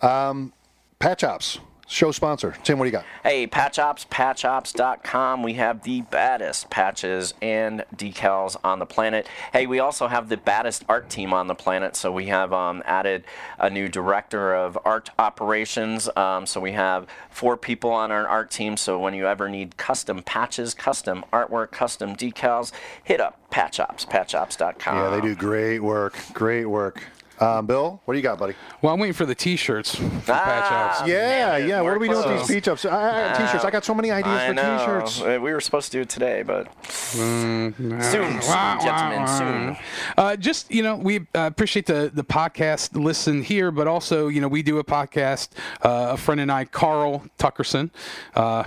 um, 0.00 0.52
patch 0.98 1.24
ops 1.24 1.58
show 1.86 2.10
sponsor 2.10 2.56
tim 2.62 2.78
what 2.78 2.84
do 2.84 2.88
you 2.88 2.92
got 2.92 3.04
Hey, 3.22 3.46
PatchOps, 3.46 4.04
patchops.com. 4.08 5.44
We 5.44 5.52
have 5.54 5.84
the 5.84 6.00
baddest 6.00 6.70
patches 6.70 7.34
and 7.40 7.84
decals 7.94 8.56
on 8.64 8.80
the 8.80 8.84
planet. 8.86 9.28
Hey, 9.52 9.66
we 9.68 9.78
also 9.78 10.08
have 10.08 10.28
the 10.28 10.36
baddest 10.36 10.84
art 10.88 11.08
team 11.08 11.32
on 11.32 11.46
the 11.46 11.54
planet. 11.54 11.94
So 11.94 12.10
we 12.10 12.26
have 12.26 12.52
um, 12.52 12.82
added 12.84 13.22
a 13.60 13.70
new 13.70 13.86
director 13.88 14.56
of 14.56 14.76
art 14.84 15.10
operations. 15.20 16.08
Um, 16.16 16.46
so 16.46 16.60
we 16.60 16.72
have 16.72 17.06
four 17.30 17.56
people 17.56 17.92
on 17.92 18.10
our 18.10 18.26
art 18.26 18.50
team. 18.50 18.76
So 18.76 18.98
when 18.98 19.14
you 19.14 19.28
ever 19.28 19.48
need 19.48 19.76
custom 19.76 20.20
patches, 20.24 20.74
custom 20.74 21.24
artwork, 21.32 21.70
custom 21.70 22.16
decals, 22.16 22.72
hit 23.04 23.20
up 23.20 23.38
patchops, 23.52 24.04
patchops.com. 24.04 24.96
Yeah, 24.96 25.10
they 25.10 25.20
do 25.20 25.36
great 25.36 25.78
work. 25.78 26.18
Great 26.32 26.66
work. 26.66 27.04
Um, 27.42 27.66
Bill, 27.66 28.00
what 28.04 28.14
do 28.14 28.18
you 28.18 28.22
got, 28.22 28.38
buddy? 28.38 28.54
Well, 28.80 28.94
I'm 28.94 29.00
waiting 29.00 29.14
for 29.14 29.26
the 29.26 29.34
T-shirts 29.34 29.96
for 29.96 30.08
Patch 30.26 30.28
Ah, 30.28 31.00
Outs. 31.00 31.08
Yeah, 31.08 31.58
man, 31.58 31.68
yeah. 31.68 31.80
What 31.80 31.92
are 31.92 31.98
we 31.98 32.06
doing 32.08 32.24
with 32.28 32.38
these 32.38 32.46
speech 32.48 32.68
ups? 32.68 32.84
I, 32.84 33.34
I, 33.34 33.36
t-shirts. 33.36 33.64
I 33.64 33.70
got 33.70 33.84
so 33.84 33.94
many 33.94 34.12
ideas 34.12 34.38
I 34.38 34.46
for 34.48 34.54
know. 34.54 34.78
t-shirts. 34.78 35.20
Uh, 35.22 35.38
We 35.42 35.52
were 35.52 35.60
supposed 35.60 35.90
to 35.90 35.98
do 35.98 36.02
it 36.02 36.08
today, 36.08 36.44
but 36.44 36.68
soon, 36.88 37.74
soon, 38.00 38.40
gentlemen, 38.40 39.26
soon. 39.26 39.76
Uh, 40.16 40.36
just 40.36 40.70
you 40.70 40.84
know, 40.84 40.94
we 40.94 41.18
uh, 41.34 41.46
appreciate 41.50 41.86
the 41.86 42.12
the 42.14 42.22
podcast 42.22 42.94
listen 42.94 43.42
here, 43.42 43.72
but 43.72 43.88
also 43.88 44.28
you 44.28 44.40
know 44.40 44.48
we 44.48 44.62
do 44.62 44.78
a 44.78 44.84
podcast. 44.84 45.48
Uh, 45.82 46.10
a 46.12 46.16
friend 46.16 46.40
and 46.40 46.52
I, 46.52 46.64
Carl 46.64 47.24
Tuckerson, 47.38 47.90
uh, 48.36 48.62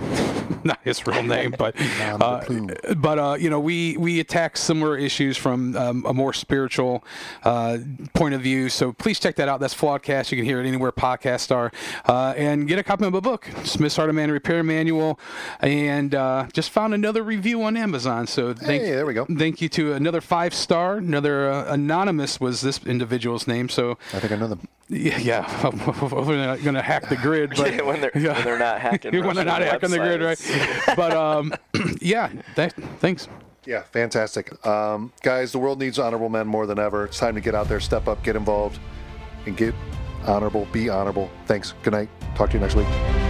not 0.64 0.80
his 0.84 1.06
real 1.06 1.22
name, 1.22 1.54
but 1.56 1.74
uh, 2.20 2.44
but 2.96 3.18
uh, 3.18 3.36
you 3.38 3.48
know 3.48 3.60
we 3.60 3.96
we 3.96 4.20
attack 4.20 4.58
similar 4.58 4.98
issues 4.98 5.36
from 5.38 5.74
um, 5.76 6.04
a 6.06 6.12
more 6.12 6.34
spiritual 6.34 7.02
uh, 7.44 7.78
point 8.12 8.34
of 8.34 8.42
view. 8.42 8.65
So 8.68 8.92
please 8.92 9.18
check 9.18 9.36
that 9.36 9.48
out. 9.48 9.60
That's 9.60 9.74
Flawedcast. 9.74 10.30
You 10.30 10.36
can 10.36 10.44
hear 10.44 10.60
it 10.60 10.66
anywhere 10.66 10.92
podcasts 10.92 11.54
are, 11.54 11.72
uh, 12.06 12.34
and 12.36 12.66
get 12.68 12.78
a 12.78 12.82
copy 12.82 13.04
of 13.04 13.12
my 13.12 13.20
book, 13.20 13.48
Smith's 13.64 13.96
Heart 13.96 14.10
of 14.10 14.14
Man 14.14 14.30
Repair 14.30 14.62
Manual, 14.62 15.18
and 15.60 16.14
uh, 16.14 16.46
just 16.52 16.70
found 16.70 16.94
another 16.94 17.22
review 17.22 17.62
on 17.62 17.76
Amazon. 17.76 18.26
So 18.26 18.54
thank 18.54 18.82
Hey, 18.82 18.90
there 18.90 19.06
we 19.06 19.14
go. 19.14 19.24
Thank 19.26 19.60
you 19.60 19.68
to 19.70 19.92
another 19.92 20.20
five 20.20 20.54
star. 20.54 20.96
Another 20.98 21.50
uh, 21.50 21.72
anonymous 21.72 22.40
was 22.40 22.60
this 22.60 22.84
individual's 22.84 23.46
name. 23.46 23.68
So 23.68 23.98
I 24.12 24.20
think 24.20 24.32
I 24.32 24.36
know 24.36 24.48
them. 24.48 24.68
yeah, 24.88 25.18
yeah. 25.18 25.68
we're 26.10 26.36
not 26.36 26.62
going 26.62 26.74
to 26.74 26.82
hack 26.82 27.08
the 27.08 27.16
grid, 27.16 27.54
but 27.56 27.84
when 27.86 28.00
they're 28.00 28.10
when 28.14 28.44
they're 28.44 28.58
not 28.58 28.80
hacking, 28.80 29.12
when 29.24 29.34
they're 29.36 29.44
not 29.44 29.60
Russian 29.60 29.72
hacking 29.72 29.90
the 29.90 29.98
grid, 29.98 30.22
right? 30.22 30.96
but 30.96 31.12
um, 31.12 31.54
yeah. 32.00 32.30
That, 32.54 32.72
thanks. 33.00 33.28
Yeah, 33.66 33.82
fantastic. 33.82 34.64
Um, 34.66 35.12
guys, 35.22 35.52
the 35.52 35.58
world 35.58 35.78
needs 35.78 35.98
honorable 35.98 36.28
men 36.28 36.46
more 36.46 36.66
than 36.66 36.78
ever. 36.78 37.04
It's 37.06 37.18
time 37.18 37.34
to 37.34 37.40
get 37.40 37.54
out 37.54 37.68
there, 37.68 37.80
step 37.80 38.06
up, 38.08 38.22
get 38.22 38.36
involved, 38.36 38.78
and 39.44 39.56
get 39.56 39.74
honorable, 40.24 40.66
be 40.72 40.88
honorable. 40.88 41.30
Thanks. 41.46 41.74
Good 41.82 41.92
night. 41.92 42.08
Talk 42.36 42.50
to 42.50 42.54
you 42.54 42.60
next 42.60 42.74
week. 42.74 43.25